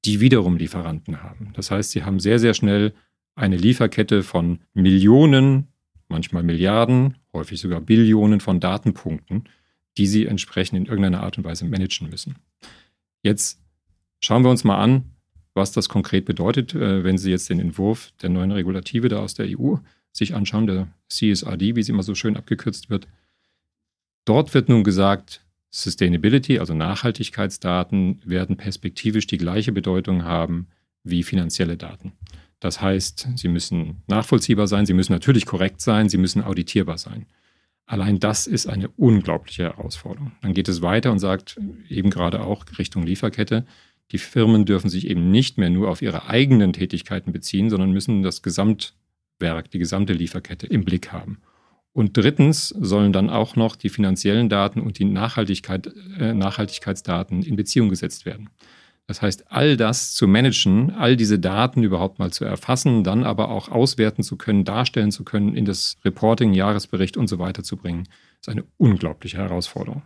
die 0.05 0.21
wiederum 0.21 0.55
Lieferanten 0.55 1.21
haben. 1.21 1.51
Das 1.53 1.71
heißt, 1.71 1.91
sie 1.91 2.03
haben 2.03 2.19
sehr, 2.19 2.39
sehr 2.39 2.53
schnell 2.53 2.93
eine 3.35 3.57
Lieferkette 3.57 4.23
von 4.23 4.59
Millionen 4.73 5.67
manchmal 6.07 6.43
Milliarden, 6.43 7.17
häufig 7.35 7.59
sogar 7.59 7.81
Billionen 7.81 8.39
von 8.39 8.59
Datenpunkten, 8.59 9.43
die 9.97 10.07
sie 10.07 10.25
entsprechend 10.25 10.79
in 10.79 10.85
irgendeiner 10.85 11.21
Art 11.21 11.37
und 11.37 11.43
Weise 11.43 11.65
managen 11.65 12.09
müssen. 12.09 12.35
Jetzt 13.21 13.61
schauen 14.19 14.43
wir 14.43 14.49
uns 14.49 14.63
mal 14.63 14.77
an, 14.77 15.05
was 15.53 15.71
das 15.71 15.87
konkret 15.87 16.25
bedeutet, 16.25 16.75
äh, 16.75 17.03
wenn 17.03 17.17
Sie 17.17 17.31
jetzt 17.31 17.49
den 17.49 17.59
Entwurf 17.59 18.11
der 18.21 18.29
neuen 18.29 18.51
Regulative 18.51 19.07
da 19.07 19.19
aus 19.19 19.35
der 19.35 19.47
EU 19.57 19.75
sich 20.11 20.35
anschauen, 20.35 20.67
der 20.67 20.87
CSRD, 21.09 21.75
wie 21.75 21.83
sie 21.83 21.91
immer 21.91 22.03
so 22.03 22.15
schön 22.15 22.37
abgekürzt 22.37 22.89
wird. 22.89 23.07
Dort 24.25 24.53
wird 24.53 24.69
nun 24.69 24.83
gesagt, 24.83 25.41
Sustainability, 25.71 26.59
also 26.59 26.73
Nachhaltigkeitsdaten, 26.73 28.21
werden 28.25 28.57
perspektivisch 28.57 29.27
die 29.27 29.37
gleiche 29.37 29.71
Bedeutung 29.71 30.23
haben 30.23 30.67
wie 31.03 31.23
finanzielle 31.23 31.77
Daten. 31.77 32.13
Das 32.65 32.81
heißt, 32.81 33.27
sie 33.35 33.47
müssen 33.47 34.01
nachvollziehbar 34.07 34.65
sein, 34.65 34.87
sie 34.87 34.95
müssen 34.95 35.13
natürlich 35.13 35.45
korrekt 35.45 35.81
sein, 35.81 36.09
sie 36.09 36.17
müssen 36.17 36.43
auditierbar 36.43 36.97
sein. 36.97 37.27
Allein 37.85 38.19
das 38.19 38.47
ist 38.47 38.65
eine 38.65 38.87
unglaubliche 38.87 39.65
Herausforderung. 39.65 40.31
Dann 40.41 40.55
geht 40.55 40.67
es 40.67 40.81
weiter 40.81 41.11
und 41.11 41.19
sagt 41.19 41.59
eben 41.89 42.09
gerade 42.09 42.41
auch 42.41 42.65
Richtung 42.79 43.03
Lieferkette, 43.03 43.67
die 44.11 44.17
Firmen 44.17 44.65
dürfen 44.65 44.89
sich 44.89 45.05
eben 45.05 45.29
nicht 45.29 45.59
mehr 45.59 45.69
nur 45.69 45.91
auf 45.91 46.01
ihre 46.01 46.27
eigenen 46.27 46.73
Tätigkeiten 46.73 47.31
beziehen, 47.31 47.69
sondern 47.69 47.91
müssen 47.91 48.23
das 48.23 48.41
Gesamtwerk, 48.41 49.69
die 49.69 49.77
gesamte 49.77 50.13
Lieferkette 50.13 50.65
im 50.65 50.85
Blick 50.85 51.11
haben. 51.11 51.43
Und 51.93 52.17
drittens 52.17 52.69
sollen 52.69 53.13
dann 53.13 53.29
auch 53.29 53.55
noch 53.55 53.75
die 53.75 53.89
finanziellen 53.89 54.49
Daten 54.49 54.81
und 54.81 54.97
die 54.97 55.05
Nachhaltigkeit, 55.05 55.93
äh, 56.17 56.33
Nachhaltigkeitsdaten 56.33 57.43
in 57.43 57.57
Beziehung 57.57 57.89
gesetzt 57.89 58.25
werden. 58.25 58.49
Das 59.07 59.21
heißt, 59.21 59.51
all 59.51 59.77
das 59.77 60.15
zu 60.15 60.27
managen, 60.27 60.91
all 60.91 61.15
diese 61.15 61.37
Daten 61.37 61.83
überhaupt 61.83 62.17
mal 62.17 62.31
zu 62.31 62.43
erfassen, 62.43 63.03
dann 63.03 63.23
aber 63.23 63.49
auch 63.49 63.69
auswerten 63.69 64.23
zu 64.23 64.35
können, 64.35 64.65
darstellen 64.65 65.11
zu 65.11 65.23
können, 65.23 65.55
in 65.55 65.65
das 65.65 65.97
Reporting, 66.03 66.53
Jahresbericht 66.53 67.15
und 67.15 67.27
so 67.27 67.37
weiter 67.37 67.63
zu 67.63 67.77
bringen, 67.77 68.07
ist 68.41 68.49
eine 68.49 68.63
unglaubliche 68.77 69.37
Herausforderung. 69.37 70.01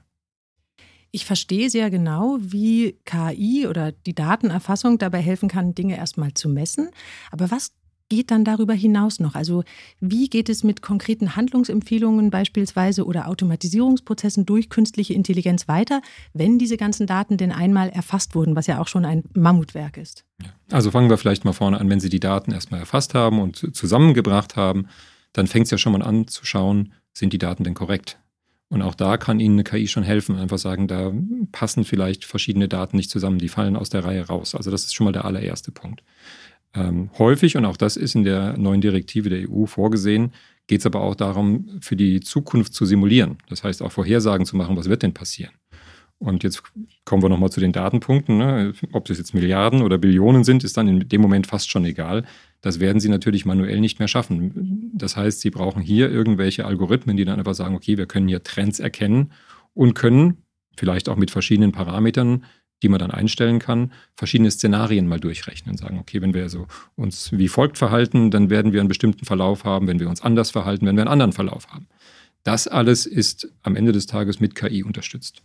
Ich 1.12 1.26
verstehe 1.26 1.70
sehr 1.70 1.90
genau, 1.90 2.38
wie 2.40 2.98
KI 3.06 3.66
oder 3.68 3.92
die 3.92 4.14
Datenerfassung 4.14 5.00
dabei 5.00 5.22
helfen 5.22 5.50
kann, 5.50 5.74
Dinge 5.74 5.98
erstmal 5.98 6.34
zu 6.36 6.50
messen. 6.50 6.90
Aber 7.32 7.50
was 7.50 7.72
geht 8.10 8.32
dann 8.32 8.44
darüber 8.44 8.74
hinaus 8.74 9.20
noch? 9.20 9.36
Also 9.36 9.64
wie 10.00 10.28
geht 10.28 10.50
es 10.50 10.64
mit 10.64 10.82
konkreten 10.82 11.36
Handlungsempfehlungen 11.36 12.32
beispielsweise 12.32 13.06
oder 13.06 13.28
Automatisierungsprozessen 13.28 14.46
durch 14.46 14.70
künstliche 14.70 15.14
Intelligenz 15.14 15.68
weiter, 15.68 16.02
wenn 16.34 16.60
diese 16.60 16.78
ganzen 16.78 17.08
Daten 17.08 17.38
denn 17.38 17.52
einmal 17.52 17.90
erfasst 17.90 18.36
wurden, 18.36 18.56
was 18.56 18.68
ja 18.68 18.82
auch 18.82 18.88
schon 18.88 19.06
ein 19.06 19.24
Mammutwerk 19.34 19.98
ist? 19.98 20.26
Also 20.72 20.92
fangen 20.92 21.10
wir 21.10 21.18
vielleicht 21.18 21.46
mal 21.46 21.54
vorne 21.54 21.80
an, 21.80 21.90
wenn 21.90 22.00
Sie 22.00 22.10
die 22.10 22.20
Daten 22.20 22.52
erstmal 22.52 22.80
erfasst 22.80 23.14
haben 23.14 23.40
und 23.40 23.76
zusammengebracht 23.76 24.56
haben, 24.56 24.88
dann 25.34 25.48
fängt 25.48 25.66
es 25.66 25.72
ja 25.72 25.78
schon 25.78 25.94
mal 25.94 26.02
an 26.02 26.28
zu 26.28 26.46
schauen, 26.46 26.94
sind 27.14 27.34
die 27.34 27.38
Daten 27.38 27.64
denn 27.64 27.74
korrekt? 27.74 28.20
Und 28.70 28.84
auch 28.84 28.94
da 28.94 29.18
kann 29.18 29.40
Ihnen 29.40 29.56
eine 29.56 29.64
KI 29.64 29.88
schon 29.88 30.04
helfen. 30.04 30.38
Einfach 30.38 30.60
sagen, 30.60 30.88
da 30.88 31.12
passen 31.52 31.86
vielleicht 31.86 32.24
verschiedene 32.24 32.68
Daten 32.68 32.98
nicht 32.98 33.10
zusammen, 33.10 33.40
die 33.40 33.50
fallen 33.50 33.76
aus 33.76 33.90
der 33.90 34.06
Reihe 34.06 34.28
raus. 34.28 34.54
Also 34.54 34.70
das 34.70 34.84
ist 34.84 34.94
schon 34.94 35.06
mal 35.06 35.12
der 35.12 35.26
allererste 35.26 35.72
Punkt. 35.72 36.04
Ähm, 36.74 37.10
häufig, 37.18 37.58
und 37.58 37.66
auch 37.66 37.78
das 37.78 37.98
ist 37.98 38.16
in 38.16 38.24
der 38.24 38.58
neuen 38.58 38.82
Direktive 38.82 39.30
der 39.30 39.50
EU 39.50 39.66
vorgesehen, 39.66 40.32
geht 40.68 40.82
es 40.82 40.86
aber 40.86 41.02
auch 41.02 41.16
darum, 41.16 41.80
für 41.82 41.96
die 41.96 42.20
Zukunft 42.20 42.74
zu 42.74 42.86
simulieren. 42.86 43.38
Das 43.50 43.64
heißt 43.64 43.82
auch 43.82 43.92
Vorhersagen 43.92 44.46
zu 44.46 44.56
machen, 44.56 44.78
was 44.78 44.88
wird 44.88 45.02
denn 45.02 45.14
passieren. 45.14 45.52
Und 46.20 46.44
jetzt 46.44 46.64
kommen 47.06 47.24
wir 47.24 47.30
nochmal 47.30 47.50
zu 47.50 47.62
den 47.62 47.72
Datenpunkten. 47.72 48.38
Ne? 48.38 48.74
Ob 48.92 49.06
das 49.06 49.18
jetzt 49.18 49.34
Milliarden 49.34 49.82
oder 49.82 49.98
Billionen 49.98 50.44
sind, 50.44 50.66
ist 50.66 50.76
dann 50.76 50.90
in 50.90 51.08
dem 51.08 51.22
Moment 51.22 51.48
fast 51.48 51.72
schon 51.72 51.86
egal. 51.86 52.26
Das 52.60 52.82
werden 52.82 53.00
Sie 53.00 53.08
natürlich 53.08 53.46
manuell 53.46 53.80
nicht 53.80 54.00
mehr 54.00 54.10
schaffen. 54.10 54.92
Das 54.94 55.16
heißt, 55.16 55.40
Sie 55.40 55.50
brauchen 55.50 55.82
hier 55.82 56.12
irgendwelche 56.12 56.66
Algorithmen, 56.66 57.16
die 57.16 57.24
dann 57.24 57.40
einfach 57.40 57.54
sagen, 57.54 57.74
okay, 57.74 57.98
wir 57.98 58.06
können 58.06 58.28
hier 58.28 58.44
Trends 58.44 58.82
erkennen 58.82 59.32
und 59.74 59.94
können 59.94 60.44
vielleicht 60.78 61.08
auch 61.08 61.16
mit 61.16 61.32
verschiedenen 61.32 61.72
Parametern 61.72 62.44
die 62.82 62.90
man 62.90 63.00
dann 63.00 63.12
einstellen 63.12 63.60
kann, 63.60 63.92
verschiedene 64.16 64.52
Szenarien 64.52 65.08
mal 65.08 65.20
durchrechnen 65.20 65.72
und 65.72 65.78
sagen, 65.78 66.00
okay, 66.00 66.22
wenn 66.22 66.34
wir 66.34 66.44
also 66.44 66.68
uns 66.96 67.32
wie 67.32 67.48
folgt 67.48 67.78
verhalten, 67.78 68.32
dann 68.32 68.50
werden 68.50 68.74
wir 68.74 68.80
einen 68.80 68.90
bestimmten 68.90 69.26
Verlauf 69.26 69.64
haben, 69.64 69.88
wenn 69.88 70.00
wir 70.00 70.10
uns 70.10 70.22
anders 70.22 70.52
verhalten, 70.52 70.86
werden 70.86 70.96
wir 70.96 71.04
einen 71.04 71.12
anderen 71.12 71.34
Verlauf 71.34 71.68
haben. 71.68 71.88
Das 72.44 72.68
alles 72.68 73.06
ist 73.06 73.52
am 73.64 73.76
Ende 73.76 73.92
des 73.92 74.06
Tages 74.06 74.40
mit 74.40 74.56
KI 74.56 74.84
unterstützt. 74.84 75.42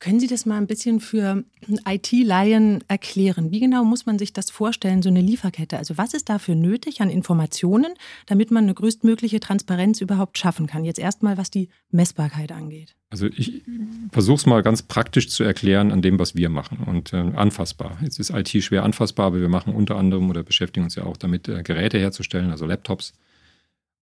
Können 0.00 0.18
Sie 0.18 0.26
das 0.26 0.46
mal 0.46 0.56
ein 0.56 0.66
bisschen 0.66 0.98
für 0.98 1.44
IT-Laien 1.86 2.82
erklären? 2.88 3.50
Wie 3.50 3.60
genau 3.60 3.84
muss 3.84 4.06
man 4.06 4.18
sich 4.18 4.32
das 4.32 4.50
vorstellen, 4.50 5.02
so 5.02 5.10
eine 5.10 5.20
Lieferkette? 5.20 5.76
Also 5.76 5.98
was 5.98 6.14
ist 6.14 6.30
dafür 6.30 6.54
nötig 6.54 7.02
an 7.02 7.10
Informationen, 7.10 7.92
damit 8.24 8.50
man 8.50 8.64
eine 8.64 8.72
größtmögliche 8.72 9.40
Transparenz 9.40 10.00
überhaupt 10.00 10.38
schaffen 10.38 10.66
kann? 10.66 10.84
Jetzt 10.84 10.98
erstmal, 10.98 11.36
was 11.36 11.50
die 11.50 11.68
Messbarkeit 11.90 12.50
angeht. 12.50 12.96
Also 13.10 13.26
ich 13.26 13.62
versuche 14.10 14.36
es 14.36 14.46
mal 14.46 14.62
ganz 14.62 14.82
praktisch 14.82 15.28
zu 15.28 15.44
erklären 15.44 15.92
an 15.92 16.00
dem, 16.00 16.18
was 16.18 16.34
wir 16.34 16.48
machen 16.48 16.78
und 16.86 17.12
äh, 17.12 17.16
anfassbar. 17.16 17.98
Jetzt 18.00 18.18
ist 18.18 18.30
IT 18.30 18.48
schwer 18.48 18.84
anfassbar, 18.84 19.26
aber 19.26 19.40
wir 19.42 19.50
machen 19.50 19.74
unter 19.74 19.96
anderem 19.96 20.30
oder 20.30 20.42
beschäftigen 20.42 20.84
uns 20.84 20.94
ja 20.94 21.02
auch 21.02 21.18
damit, 21.18 21.46
äh, 21.46 21.62
Geräte 21.62 21.98
herzustellen, 21.98 22.50
also 22.50 22.64
Laptops 22.64 23.12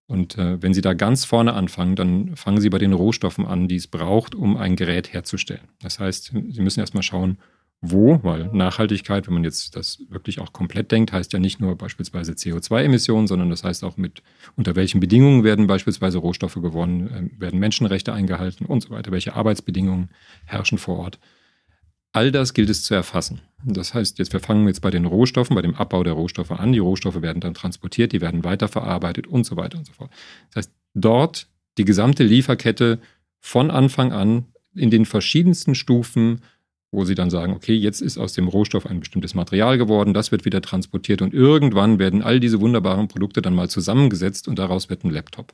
und 0.09 0.39
äh, 0.39 0.61
wenn 0.63 0.73
Sie 0.73 0.81
da 0.81 0.95
ganz 0.95 1.27
vorne 1.27 1.53
anfangen, 1.53 1.95
dann 1.95 2.35
fangen 2.35 2.63
Sie 2.63 2.71
bei 2.71 2.79
den 2.79 2.95
Rohstoffen 2.95 3.45
an, 3.47 3.69
die 3.69 3.77
es 3.77 3.87
braucht, 3.87 4.35
um 4.35 4.57
ein 4.57 4.75
Gerät 4.75 5.13
herzustellen. 5.13 5.69
Das 5.83 6.01
heißt, 6.01 6.33
Sie 6.49 6.63
müssen 6.63 6.81
erstmal 6.81 7.03
schauen, 7.03 7.37
wo, 7.83 8.19
weil 8.25 8.47
Nachhaltigkeit, 8.47 9.27
wenn 9.27 9.35
man 9.35 9.45
jetzt 9.45 9.77
das 9.77 10.03
wirklich 10.09 10.41
auch 10.41 10.55
komplett 10.55 10.91
denkt, 10.91 11.13
heißt 11.13 11.33
ja 11.35 11.39
nicht 11.39 11.61
nur 11.61 11.77
beispielsweise 11.77 12.33
CO2-Emissionen, 12.33 13.27
sondern 13.27 13.51
das 13.51 13.63
heißt 13.63 13.85
auch 13.85 13.99
mit, 13.99 14.23
unter 14.57 14.75
welchen 14.77 14.99
Bedingungen 14.99 15.45
werden 15.45 15.67
beispielsweise 15.67 16.19
Rohstoffe 16.19 16.55
gewonnen, 16.55 17.09
äh, 17.37 17.41
werden 17.41 17.61
Menschenrechte 17.61 18.15
eingehalten 18.15 18.65
und 18.65 18.83
so 18.83 18.91
weiter, 18.91 19.13
welche 19.13 19.35
Arbeitsbedingungen 19.35 20.09
herrschen 20.47 20.79
vor 20.79 20.99
Ort. 20.99 21.19
All 22.13 22.33
das 22.33 22.55
gilt 22.55 22.71
es 22.71 22.83
zu 22.83 22.95
erfassen. 22.95 23.43
Das 23.65 23.93
heißt, 23.93 24.19
jetzt 24.19 24.33
wir 24.33 24.41
fangen 24.41 24.67
jetzt 24.69 24.81
bei 24.81 24.91
den 24.91 25.05
Rohstoffen, 25.05 25.57
bei 25.57 25.63
dem 25.63 25.75
Abbau 25.75 26.05
der 26.05 26.13
Rohstoffe 26.13 26.53
an. 26.53 26.73
Die 26.73 26.79
Rohstoffe 26.79 27.23
werden 27.23 27.41
dann 27.41 27.55
transportiert, 27.55 28.13
die 28.13 28.21
werden 28.21 28.45
weiterverarbeitet 28.45 29.27
und 29.27 29.45
so 29.45 29.57
weiter 29.57 29.79
und 29.79 29.87
so 29.87 29.93
fort. 29.93 30.11
Das 30.51 30.67
heißt, 30.67 30.73
dort 30.95 31.49
die 31.77 31.85
gesamte 31.85 32.25
Lieferkette 32.25 33.01
von 33.41 33.71
Anfang 33.71 34.13
an 34.13 34.47
in 34.75 34.91
den 34.91 35.07
verschiedensten 35.07 35.75
Stufen, 35.75 36.43
wo 36.91 37.05
sie 37.05 37.15
dann 37.15 37.31
sagen, 37.31 37.53
okay, 37.53 37.75
jetzt 37.75 38.01
ist 38.01 38.17
aus 38.17 38.33
dem 38.33 38.49
Rohstoff 38.49 38.87
ein 38.87 39.01
bestimmtes 39.01 39.35
Material 39.35 39.77
geworden, 39.77 40.15
das 40.15 40.33
wird 40.33 40.45
wieder 40.45 40.63
transportiert 40.63 41.21
und 41.21 41.35
irgendwann 41.35 41.99
werden 41.99 42.23
all 42.23 42.41
diese 42.41 42.61
wunderbaren 42.61 43.09
Produkte 43.09 43.43
dann 43.43 43.55
mal 43.55 43.69
zusammengesetzt 43.69 44.49
und 44.49 44.59
daraus 44.59 44.89
wird 44.89 45.05
ein 45.05 45.11
Laptop. 45.11 45.53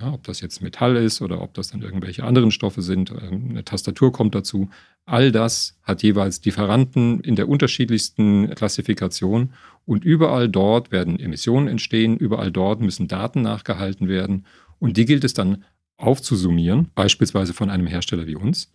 Ja, 0.00 0.12
ob 0.12 0.24
das 0.24 0.40
jetzt 0.40 0.62
Metall 0.62 0.96
ist 0.96 1.22
oder 1.22 1.40
ob 1.40 1.54
das 1.54 1.68
dann 1.68 1.82
irgendwelche 1.82 2.24
anderen 2.24 2.50
Stoffe 2.50 2.82
sind, 2.82 3.10
ähm, 3.10 3.50
eine 3.50 3.64
Tastatur 3.64 4.12
kommt 4.12 4.34
dazu. 4.34 4.68
All 5.04 5.30
das 5.30 5.78
hat 5.82 6.02
jeweils 6.02 6.44
Lieferanten 6.44 7.20
in 7.20 7.36
der 7.36 7.48
unterschiedlichsten 7.48 8.52
Klassifikation 8.54 9.52
und 9.84 10.04
überall 10.04 10.48
dort 10.48 10.90
werden 10.90 11.18
Emissionen 11.18 11.68
entstehen, 11.68 12.16
überall 12.16 12.50
dort 12.50 12.80
müssen 12.80 13.08
Daten 13.08 13.42
nachgehalten 13.42 14.08
werden 14.08 14.46
und 14.78 14.96
die 14.96 15.04
gilt 15.04 15.24
es 15.24 15.34
dann 15.34 15.64
aufzusummieren, 15.96 16.90
beispielsweise 16.94 17.52
von 17.54 17.70
einem 17.70 17.86
Hersteller 17.86 18.26
wie 18.26 18.36
uns, 18.36 18.72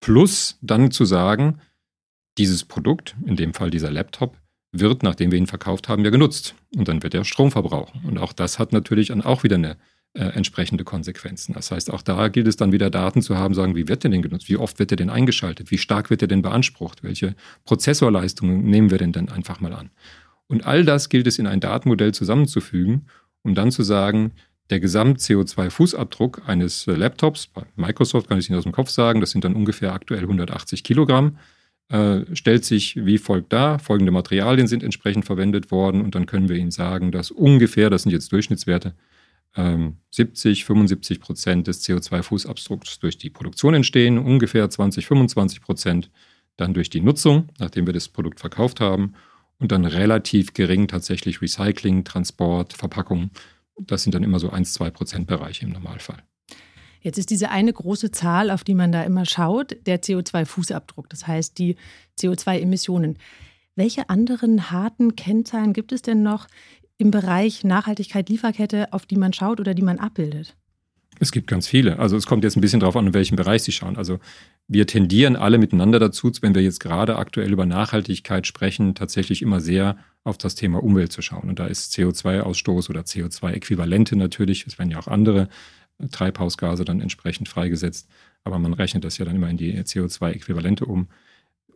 plus 0.00 0.58
dann 0.60 0.90
zu 0.90 1.04
sagen, 1.04 1.60
dieses 2.36 2.64
Produkt, 2.64 3.16
in 3.24 3.36
dem 3.36 3.54
Fall 3.54 3.70
dieser 3.70 3.90
Laptop, 3.90 4.36
wird, 4.72 5.02
nachdem 5.02 5.30
wir 5.30 5.38
ihn 5.38 5.46
verkauft 5.46 5.88
haben, 5.88 6.04
ja 6.04 6.10
genutzt. 6.10 6.54
Und 6.76 6.88
dann 6.88 7.02
wird 7.02 7.14
er 7.14 7.24
Strom 7.24 7.50
verbrauchen. 7.50 8.02
Und 8.04 8.18
auch 8.18 8.32
das 8.32 8.58
hat 8.58 8.72
natürlich 8.72 9.08
dann 9.08 9.22
auch 9.22 9.42
wieder 9.42 9.56
eine 9.56 9.76
äh, 10.14 10.24
entsprechende 10.24 10.84
Konsequenzen. 10.84 11.52
Das 11.54 11.70
heißt, 11.70 11.92
auch 11.92 12.02
da 12.02 12.28
gilt 12.28 12.48
es 12.48 12.56
dann 12.56 12.72
wieder 12.72 12.90
Daten 12.90 13.22
zu 13.22 13.36
haben, 13.36 13.54
sagen, 13.54 13.76
wie 13.76 13.88
wird 13.88 14.04
der 14.04 14.10
denn 14.10 14.22
genutzt, 14.22 14.48
wie 14.48 14.56
oft 14.56 14.78
wird 14.78 14.90
der 14.90 14.96
denn 14.96 15.10
eingeschaltet, 15.10 15.70
wie 15.70 15.78
stark 15.78 16.10
wird 16.10 16.22
der 16.22 16.28
denn 16.28 16.42
beansprucht, 16.42 17.02
welche 17.02 17.34
Prozessorleistungen 17.64 18.64
nehmen 18.64 18.90
wir 18.90 18.98
denn 18.98 19.12
dann 19.12 19.28
einfach 19.28 19.60
mal 19.60 19.72
an. 19.72 19.90
Und 20.46 20.66
all 20.66 20.84
das 20.84 21.08
gilt 21.08 21.26
es 21.26 21.38
in 21.38 21.46
ein 21.46 21.60
Datenmodell 21.60 22.12
zusammenzufügen, 22.12 23.06
um 23.42 23.54
dann 23.54 23.70
zu 23.70 23.82
sagen, 23.82 24.32
der 24.70 24.80
Gesamt-CO2-Fußabdruck 24.80 26.46
eines 26.46 26.86
äh, 26.86 26.92
Laptops, 26.92 27.46
bei 27.46 27.62
Microsoft 27.76 28.28
kann 28.28 28.38
ich 28.38 28.46
es 28.46 28.50
Ihnen 28.50 28.58
aus 28.58 28.64
dem 28.64 28.72
Kopf 28.72 28.90
sagen, 28.90 29.20
das 29.20 29.30
sind 29.30 29.44
dann 29.44 29.54
ungefähr 29.54 29.92
aktuell 29.92 30.22
180 30.22 30.84
Kilogramm, 30.84 31.38
äh, 31.90 32.20
stellt 32.34 32.64
sich 32.64 32.96
wie 32.96 33.18
folgt 33.18 33.52
dar. 33.52 33.78
Folgende 33.78 34.12
Materialien 34.12 34.66
sind 34.66 34.82
entsprechend 34.82 35.24
verwendet 35.24 35.70
worden 35.70 36.02
und 36.02 36.14
dann 36.14 36.26
können 36.26 36.48
wir 36.48 36.56
Ihnen 36.56 36.70
sagen, 36.70 37.12
dass 37.12 37.30
ungefähr, 37.30 37.88
das 37.88 38.02
sind 38.02 38.12
jetzt 38.12 38.32
Durchschnittswerte, 38.32 38.94
70, 39.54 40.60
ähm, 40.60 40.66
75 40.66 41.20
Prozent 41.20 41.66
des 41.66 41.84
CO2-Fußabdrucks 41.84 43.00
durch 43.00 43.18
die 43.18 43.30
Produktion 43.30 43.74
entstehen, 43.74 44.18
ungefähr 44.18 44.68
20, 44.68 45.06
25 45.06 45.60
Prozent 45.60 46.10
dann 46.56 46.74
durch 46.74 46.90
die 46.90 47.00
Nutzung, 47.00 47.48
nachdem 47.58 47.86
wir 47.86 47.92
das 47.92 48.08
Produkt 48.08 48.40
verkauft 48.40 48.80
haben 48.80 49.14
und 49.58 49.72
dann 49.72 49.84
relativ 49.84 50.54
gering 50.54 50.88
tatsächlich 50.88 51.40
Recycling, 51.40 52.04
Transport, 52.04 52.72
Verpackung. 52.72 53.30
Das 53.80 54.02
sind 54.02 54.14
dann 54.14 54.22
immer 54.22 54.38
so 54.38 54.50
1, 54.50 54.72
2 54.74 54.90
Prozent 54.90 55.26
Bereiche 55.26 55.64
im 55.64 55.72
Normalfall. 55.72 56.22
Jetzt 57.00 57.18
ist 57.18 57.30
diese 57.30 57.50
eine 57.50 57.72
große 57.72 58.10
Zahl, 58.10 58.50
auf 58.50 58.64
die 58.64 58.74
man 58.74 58.90
da 58.90 59.02
immer 59.04 59.24
schaut, 59.24 59.76
der 59.86 60.02
CO2-Fußabdruck, 60.02 61.06
das 61.08 61.26
heißt 61.26 61.58
die 61.58 61.76
CO2-Emissionen. 62.20 63.18
Welche 63.76 64.10
anderen 64.10 64.72
harten 64.72 65.14
Kennzahlen 65.14 65.72
gibt 65.72 65.92
es 65.92 66.02
denn 66.02 66.22
noch, 66.22 66.48
im 66.98 67.10
Bereich 67.10 67.64
Nachhaltigkeit, 67.64 68.28
Lieferkette, 68.28 68.92
auf 68.92 69.06
die 69.06 69.16
man 69.16 69.32
schaut 69.32 69.60
oder 69.60 69.74
die 69.74 69.82
man 69.82 69.98
abbildet? 69.98 70.56
Es 71.20 71.32
gibt 71.32 71.48
ganz 71.48 71.66
viele. 71.66 71.98
Also 71.98 72.16
es 72.16 72.26
kommt 72.26 72.44
jetzt 72.44 72.56
ein 72.56 72.60
bisschen 72.60 72.80
darauf 72.80 72.96
an, 72.96 73.08
in 73.08 73.14
welchem 73.14 73.36
Bereich 73.36 73.62
Sie 73.62 73.72
schauen. 73.72 73.96
Also 73.96 74.18
wir 74.68 74.86
tendieren 74.86 75.36
alle 75.36 75.58
miteinander 75.58 75.98
dazu, 75.98 76.30
wenn 76.42 76.54
wir 76.54 76.62
jetzt 76.62 76.80
gerade 76.80 77.16
aktuell 77.16 77.52
über 77.52 77.66
Nachhaltigkeit 77.66 78.46
sprechen, 78.46 78.94
tatsächlich 78.94 79.42
immer 79.42 79.60
sehr 79.60 79.96
auf 80.22 80.38
das 80.38 80.54
Thema 80.54 80.82
Umwelt 80.82 81.12
zu 81.12 81.22
schauen. 81.22 81.48
Und 81.48 81.58
da 81.58 81.66
ist 81.66 81.92
CO2-Ausstoß 81.94 82.90
oder 82.90 83.00
CO2-Äquivalente 83.00 84.16
natürlich, 84.16 84.66
es 84.66 84.78
werden 84.78 84.90
ja 84.90 84.98
auch 84.98 85.08
andere 85.08 85.48
Treibhausgase 86.10 86.84
dann 86.84 87.00
entsprechend 87.00 87.48
freigesetzt, 87.48 88.08
aber 88.44 88.58
man 88.58 88.72
rechnet 88.72 89.04
das 89.04 89.18
ja 89.18 89.24
dann 89.24 89.34
immer 89.34 89.50
in 89.50 89.56
die 89.56 89.76
CO2-Äquivalente 89.76 90.84
um, 90.84 91.08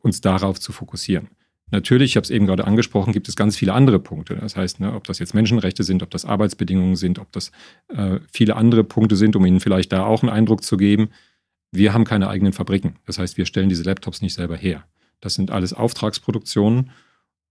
uns 0.01 0.21
darauf 0.21 0.61
zu 0.61 0.73
fokussieren. 0.73 1.29
Natürlich, 1.73 2.11
ich 2.11 2.17
habe 2.17 2.25
es 2.25 2.31
eben 2.31 2.47
gerade 2.47 2.67
angesprochen, 2.67 3.15
gibt 3.15 3.29
es 3.29 3.35
ganz 3.35 3.57
viele 3.57 3.73
andere 3.73 3.99
Punkte. 3.99 4.37
Das 4.37 4.57
heißt, 4.57 4.81
ne, 4.81 4.95
ob 4.95 5.05
das 5.05 5.19
jetzt 5.19 5.33
Menschenrechte 5.33 5.85
sind, 5.85 6.03
ob 6.03 6.11
das 6.11 6.27
Arbeitsbedingungen 6.27 6.97
sind, 6.97 7.19
ob 7.19 7.33
das 7.33 7.51
äh, 7.89 8.21
viele 8.31 8.57
andere 8.57 8.85
Punkte 8.85 9.17
sind, 9.17 9.35
um 9.37 9.47
Ihnen 9.47 9.59
vielleicht 9.59 9.91
da 9.91 10.05
auch 10.05 10.23
einen 10.23 10.31
Eindruck 10.31 10.63
zu 10.63 10.77
geben. 10.77 11.09
Wir 11.71 11.95
haben 11.95 12.05
keine 12.05 12.29
eigenen 12.29 12.53
Fabriken. 12.53 12.97
Das 13.07 13.19
heißt, 13.19 13.39
wir 13.39 13.47
stellen 13.47 13.71
diese 13.71 13.85
Laptops 13.85 14.21
nicht 14.21 14.35
selber 14.35 14.55
her. 14.55 14.85
Das 15.23 15.33
sind 15.33 15.51
alles 15.51 15.73
Auftragsproduktionen. 15.73 16.91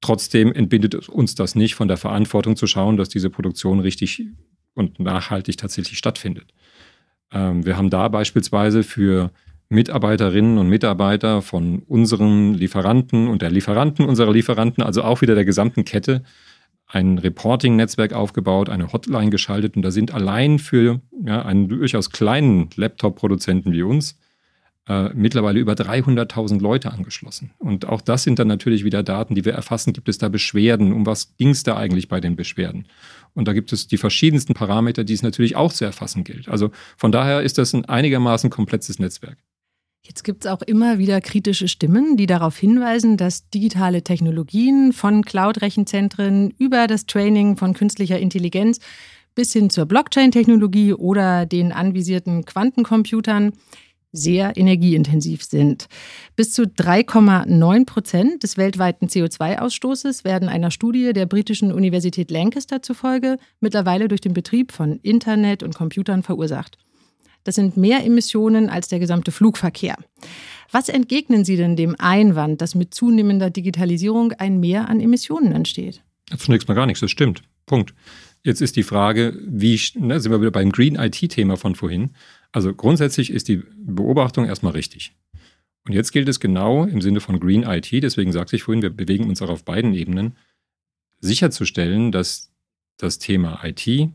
Trotzdem 0.01 0.53
entbindet 0.53 1.09
uns 1.09 1.33
das 1.33 1.55
nicht 1.55 1.73
von 1.73 1.87
der 1.87 1.97
Verantwortung 1.97 2.55
zu 2.55 2.67
schauen, 2.67 2.97
dass 2.97 3.09
diese 3.09 3.31
Produktion 3.31 3.79
richtig 3.79 4.23
und 4.75 4.99
nachhaltig 4.99 5.57
tatsächlich 5.57 5.97
stattfindet. 5.97 6.53
Ähm, 7.31 7.65
wir 7.65 7.75
haben 7.75 7.89
da 7.89 8.07
beispielsweise 8.07 8.83
für 8.83 9.31
Mitarbeiterinnen 9.71 10.57
und 10.57 10.67
Mitarbeiter 10.67 11.41
von 11.41 11.79
unseren 11.87 12.53
Lieferanten 12.53 13.27
und 13.27 13.41
der 13.41 13.51
Lieferanten 13.51 14.05
unserer 14.05 14.31
Lieferanten, 14.31 14.83
also 14.83 15.03
auch 15.03 15.21
wieder 15.21 15.33
der 15.33 15.45
gesamten 15.45 15.85
Kette, 15.85 16.23
ein 16.87 17.17
Reporting-Netzwerk 17.17 18.11
aufgebaut, 18.13 18.69
eine 18.69 18.91
Hotline 18.91 19.29
geschaltet 19.29 19.77
und 19.77 19.81
da 19.81 19.91
sind 19.91 20.13
allein 20.13 20.59
für 20.59 20.99
ja, 21.25 21.43
einen 21.43 21.69
durchaus 21.69 22.09
kleinen 22.09 22.69
Laptop-Produzenten 22.75 23.71
wie 23.71 23.83
uns 23.83 24.19
äh, 24.89 25.09
mittlerweile 25.13 25.59
über 25.59 25.73
300.000 25.73 26.59
Leute 26.59 26.91
angeschlossen. 26.91 27.51
Und 27.57 27.85
auch 27.87 28.01
das 28.01 28.23
sind 28.23 28.39
dann 28.39 28.49
natürlich 28.49 28.83
wieder 28.83 29.03
Daten, 29.03 29.35
die 29.35 29.45
wir 29.45 29.53
erfassen. 29.53 29.93
Gibt 29.93 30.09
es 30.09 30.17
da 30.17 30.27
Beschwerden? 30.27 30.91
Um 30.91 31.05
was 31.05 31.37
ging 31.37 31.49
es 31.49 31.63
da 31.63 31.77
eigentlich 31.77 32.09
bei 32.09 32.19
den 32.19 32.35
Beschwerden? 32.35 32.87
Und 33.33 33.47
da 33.47 33.53
gibt 33.53 33.71
es 33.71 33.87
die 33.87 33.97
verschiedensten 33.97 34.53
Parameter, 34.53 35.05
die 35.05 35.13
es 35.13 35.23
natürlich 35.23 35.55
auch 35.55 35.71
zu 35.71 35.85
erfassen 35.85 36.25
gilt. 36.25 36.49
Also 36.49 36.71
von 36.97 37.13
daher 37.13 37.41
ist 37.41 37.57
das 37.57 37.73
ein 37.73 37.85
einigermaßen 37.85 38.49
komplexes 38.49 38.99
Netzwerk. 38.99 39.37
Jetzt 40.03 40.23
gibt 40.23 40.45
es 40.45 40.51
auch 40.51 40.63
immer 40.63 40.97
wieder 40.97 41.21
kritische 41.21 41.67
Stimmen, 41.67 42.17
die 42.17 42.25
darauf 42.25 42.57
hinweisen, 42.57 43.17
dass 43.17 43.49
digitale 43.49 44.03
Technologien 44.03 44.93
von 44.93 45.23
Cloud-Rechenzentren 45.23 46.51
über 46.57 46.87
das 46.87 47.05
Training 47.05 47.55
von 47.55 47.73
künstlicher 47.75 48.19
Intelligenz 48.19 48.79
bis 49.35 49.53
hin 49.53 49.69
zur 49.69 49.85
Blockchain-Technologie 49.85 50.93
oder 50.93 51.45
den 51.45 51.71
anvisierten 51.71 52.45
Quantencomputern 52.45 53.53
sehr 54.11 54.57
energieintensiv 54.57 55.43
sind. 55.43 55.87
Bis 56.35 56.51
zu 56.51 56.63
3,9 56.63 57.85
Prozent 57.85 58.43
des 58.43 58.57
weltweiten 58.57 59.07
CO2-Ausstoßes 59.07 60.25
werden 60.25 60.49
einer 60.49 60.71
Studie 60.71 61.13
der 61.13 61.27
britischen 61.27 61.71
Universität 61.71 62.29
Lancaster 62.31 62.81
zufolge 62.81 63.37
mittlerweile 63.59 64.07
durch 64.07 64.21
den 64.21 64.33
Betrieb 64.33 64.71
von 64.71 64.99
Internet 65.03 65.63
und 65.63 65.75
Computern 65.75 66.23
verursacht. 66.23 66.77
Das 67.43 67.55
sind 67.55 67.77
mehr 67.77 68.05
Emissionen 68.05 68.69
als 68.69 68.87
der 68.87 68.99
gesamte 68.99 69.31
Flugverkehr. 69.31 69.95
Was 70.71 70.89
entgegnen 70.89 71.43
Sie 71.43 71.57
denn 71.57 71.75
dem 71.75 71.95
Einwand, 71.99 72.61
dass 72.61 72.75
mit 72.75 72.93
zunehmender 72.93 73.49
Digitalisierung 73.49 74.33
ein 74.33 74.59
Mehr 74.59 74.89
an 74.89 74.99
Emissionen 74.99 75.51
entsteht? 75.51 76.01
Zunächst 76.37 76.67
mal 76.67 76.75
gar 76.75 76.85
nichts, 76.85 77.01
das 77.01 77.11
stimmt. 77.11 77.43
Punkt. 77.65 77.93
Jetzt 78.43 78.61
ist 78.61 78.75
die 78.75 78.83
Frage, 78.83 79.37
wie 79.45 79.79
ne, 79.95 80.19
sind 80.19 80.31
wir 80.31 80.41
wieder 80.41 80.51
beim 80.51 80.71
Green 80.71 80.95
IT-Thema 80.95 81.57
von 81.57 81.75
vorhin. 81.75 82.11
Also 82.51 82.73
grundsätzlich 82.73 83.29
ist 83.29 83.47
die 83.47 83.63
Beobachtung 83.77 84.45
erstmal 84.45 84.73
richtig. 84.73 85.13
Und 85.87 85.93
jetzt 85.93 86.11
gilt 86.11 86.29
es 86.29 86.39
genau 86.39 86.85
im 86.85 87.01
Sinne 87.01 87.19
von 87.19 87.39
Green 87.39 87.63
IT, 87.63 87.91
deswegen 87.91 88.31
sagte 88.31 88.55
ich 88.55 88.63
vorhin, 88.63 88.81
wir 88.81 88.91
bewegen 88.91 89.29
uns 89.29 89.41
auch 89.41 89.49
auf 89.49 89.65
beiden 89.65 89.93
Ebenen, 89.93 90.37
sicherzustellen, 91.19 92.11
dass 92.11 92.51
das 92.97 93.19
Thema 93.19 93.59
IT, 93.63 94.09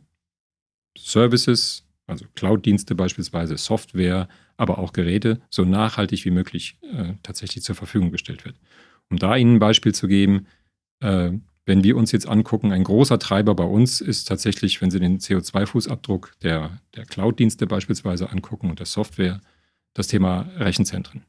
Services, 0.96 1.85
also 2.06 2.24
Cloud-Dienste 2.34 2.94
beispielsweise, 2.94 3.56
Software, 3.56 4.28
aber 4.56 4.78
auch 4.78 4.92
Geräte 4.92 5.40
so 5.50 5.64
nachhaltig 5.64 6.24
wie 6.24 6.30
möglich 6.30 6.78
äh, 6.82 7.14
tatsächlich 7.22 7.64
zur 7.64 7.74
Verfügung 7.74 8.10
gestellt 8.10 8.44
wird. 8.44 8.56
Um 9.10 9.18
da 9.18 9.36
Ihnen 9.36 9.56
ein 9.56 9.58
Beispiel 9.58 9.94
zu 9.94 10.08
geben, 10.08 10.46
äh, 11.00 11.32
wenn 11.66 11.82
wir 11.82 11.96
uns 11.96 12.12
jetzt 12.12 12.28
angucken, 12.28 12.72
ein 12.72 12.84
großer 12.84 13.18
Treiber 13.18 13.54
bei 13.56 13.64
uns 13.64 14.00
ist 14.00 14.28
tatsächlich, 14.28 14.80
wenn 14.80 14.92
Sie 14.92 15.00
den 15.00 15.18
CO2-Fußabdruck 15.18 16.30
der, 16.42 16.80
der 16.94 17.04
Cloud-Dienste 17.04 17.66
beispielsweise 17.66 18.30
angucken 18.30 18.70
und 18.70 18.78
der 18.78 18.86
Software, 18.86 19.40
das 19.92 20.06
Thema 20.06 20.48
Rechenzentren. 20.56 21.24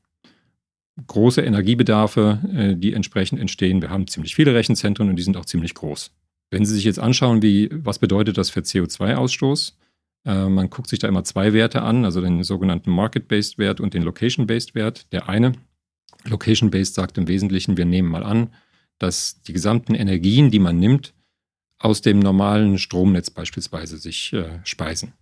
Große 1.07 1.41
Energiebedarfe, 1.41 2.39
äh, 2.53 2.75
die 2.75 2.93
entsprechend 2.93 3.39
entstehen. 3.39 3.81
Wir 3.81 3.89
haben 3.89 4.07
ziemlich 4.07 4.35
viele 4.35 4.53
Rechenzentren 4.53 5.09
und 5.09 5.15
die 5.15 5.23
sind 5.23 5.37
auch 5.37 5.45
ziemlich 5.45 5.73
groß. 5.73 6.11
Wenn 6.51 6.65
Sie 6.65 6.75
sich 6.75 6.83
jetzt 6.83 6.99
anschauen, 6.99 7.41
wie, 7.41 7.69
was 7.71 7.99
bedeutet 7.99 8.37
das 8.37 8.51
für 8.51 8.61
CO2-Ausstoß, 8.61 9.71
äh, 9.71 9.86
man 10.27 10.69
guckt 10.69 10.89
sich 10.89 10.99
da 10.99 11.07
immer 11.07 11.23
zwei 11.23 11.53
Werte 11.53 11.81
an, 11.81 12.03
also 12.03 12.19
den 12.19 12.43
sogenannten 12.43 12.91
Market-Based 12.91 13.57
Wert 13.57 13.79
und 13.79 13.93
den 13.93 14.03
Location-Based 14.03 14.75
Wert. 14.75 15.11
Der 15.13 15.29
eine, 15.29 15.53
Location-Based, 16.25 16.93
sagt 16.93 17.17
im 17.17 17.27
Wesentlichen, 17.27 17.77
wir 17.77 17.85
nehmen 17.85 18.09
mal 18.09 18.23
an, 18.23 18.49
dass 18.99 19.41
die 19.43 19.53
gesamten 19.53 19.95
Energien, 19.95 20.51
die 20.51 20.59
man 20.59 20.79
nimmt, 20.79 21.13
aus 21.79 22.01
dem 22.01 22.19
normalen 22.19 22.77
Stromnetz 22.77 23.29
beispielsweise 23.29 23.97
sich 23.97 24.33
äh, 24.33 24.59
speisen. 24.63 25.13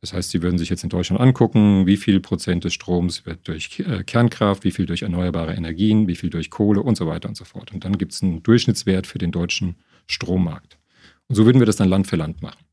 Das 0.00 0.12
heißt, 0.12 0.30
Sie 0.30 0.42
würden 0.42 0.58
sich 0.58 0.70
jetzt 0.70 0.84
in 0.84 0.90
Deutschland 0.90 1.20
angucken, 1.20 1.86
wie 1.86 1.96
viel 1.96 2.20
Prozent 2.20 2.64
des 2.64 2.72
Stroms 2.72 3.26
wird 3.26 3.46
durch 3.48 3.80
äh, 3.80 4.04
Kernkraft, 4.04 4.64
wie 4.64 4.70
viel 4.70 4.86
durch 4.86 5.02
erneuerbare 5.02 5.54
Energien, 5.54 6.06
wie 6.06 6.14
viel 6.14 6.30
durch 6.30 6.50
Kohle 6.50 6.82
und 6.82 6.96
so 6.96 7.06
weiter 7.06 7.28
und 7.28 7.36
so 7.36 7.44
fort. 7.44 7.72
Und 7.72 7.84
dann 7.84 7.98
gibt 7.98 8.12
es 8.12 8.22
einen 8.22 8.42
Durchschnittswert 8.42 9.06
für 9.06 9.18
den 9.18 9.32
deutschen 9.32 9.76
Strommarkt. 10.06 10.78
Und 11.26 11.34
so 11.34 11.44
würden 11.44 11.60
wir 11.60 11.66
das 11.66 11.76
dann 11.76 11.88
Land 11.88 12.06
für 12.06 12.16
Land 12.16 12.42
machen. 12.42 12.67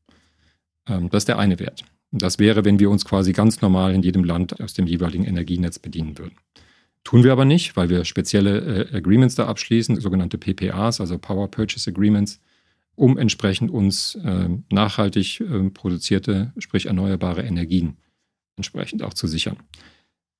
Ähm, 0.86 1.08
das 1.10 1.22
ist 1.22 1.28
der 1.28 1.38
eine 1.38 1.58
Wert. 1.58 1.84
Das 2.12 2.38
wäre, 2.38 2.64
wenn 2.64 2.78
wir 2.78 2.90
uns 2.90 3.04
quasi 3.04 3.32
ganz 3.32 3.60
normal 3.60 3.94
in 3.94 4.02
jedem 4.02 4.24
Land 4.24 4.60
aus 4.60 4.74
dem 4.74 4.86
jeweiligen 4.86 5.24
Energienetz 5.24 5.78
bedienen 5.78 6.18
würden. 6.18 6.36
Tun 7.04 7.24
wir 7.24 7.32
aber 7.32 7.44
nicht, 7.44 7.76
weil 7.76 7.88
wir 7.88 8.04
spezielle 8.04 8.88
äh, 8.90 8.96
Agreements 8.96 9.34
da 9.34 9.46
abschließen, 9.46 10.00
sogenannte 10.00 10.38
PPAs, 10.38 11.00
also 11.00 11.18
Power 11.18 11.50
Purchase 11.50 11.90
Agreements, 11.90 12.40
um 12.94 13.18
entsprechend 13.18 13.70
uns 13.70 14.16
äh, 14.16 14.48
nachhaltig 14.70 15.40
äh, 15.40 15.70
produzierte, 15.70 16.52
sprich 16.58 16.86
erneuerbare 16.86 17.42
Energien 17.42 17.98
entsprechend 18.56 19.02
auch 19.02 19.14
zu 19.14 19.26
sichern. 19.26 19.58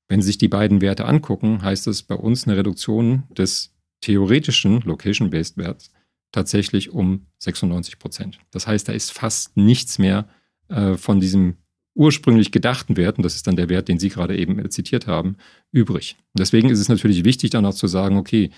Wenn 0.09 0.23
Sie 0.23 0.29
sich 0.29 0.39
die 0.39 0.49
beiden 0.49 0.81
Werte 0.81 1.05
angucken, 1.05 1.63
heißt 1.63 1.87
es 1.87 2.03
bei 2.03 2.15
uns 2.15 2.47
eine 2.47 2.57
Reduktion 2.57 3.25
des 3.31 3.75
theoretischen 4.01 4.81
Location-Based 4.81 5.57
Werts 5.57 5.93
tatsächlich 6.33 6.91
um 6.91 7.27
96 7.39 7.99
Prozent. 7.99 8.39
Das 8.51 8.67
heißt, 8.67 8.89
da 8.89 8.93
ist 8.93 9.13
fast 9.13 9.57
nichts 9.57 9.99
mehr 9.99 10.29
äh, 10.69 10.97
von 10.97 11.21
diesem 11.21 11.55
ursprünglich 11.95 12.53
gedachten 12.53 12.97
Wert, 12.97 13.17
und 13.17 13.25
das 13.25 13.35
ist 13.35 13.47
dann 13.47 13.57
der 13.57 13.69
Wert, 13.69 13.89
den 13.89 13.99
Sie 13.99 14.11
gerade 14.11 14.37
eben 14.37 14.71
zitiert 14.71 15.07
haben, 15.07 15.37
übrig. 15.73 16.17
Deswegen 16.35 16.69
ist 16.69 16.79
es 16.79 16.89
natürlich 16.89 17.25
wichtig, 17.25 17.51
dann 17.51 17.65
auch 17.65 17.75
zu 17.75 17.87
sagen, 17.87 18.19
okay, 18.19 18.51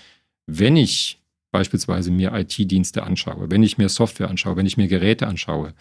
wenn 0.45 0.75
ich 0.75 1.19
beispielsweise 1.51 2.11
mir 2.11 2.33
IT-Dienste 2.33 3.03
anschaue, 3.03 3.49
wenn 3.49 3.63
ich 3.63 3.77
mir 3.77 3.89
Software 3.89 4.29
anschaue, 4.29 4.57
wenn 4.57 4.65
ich 4.65 4.77
mir 4.77 4.87
Geräte 4.87 5.27
anschaue, 5.27 5.73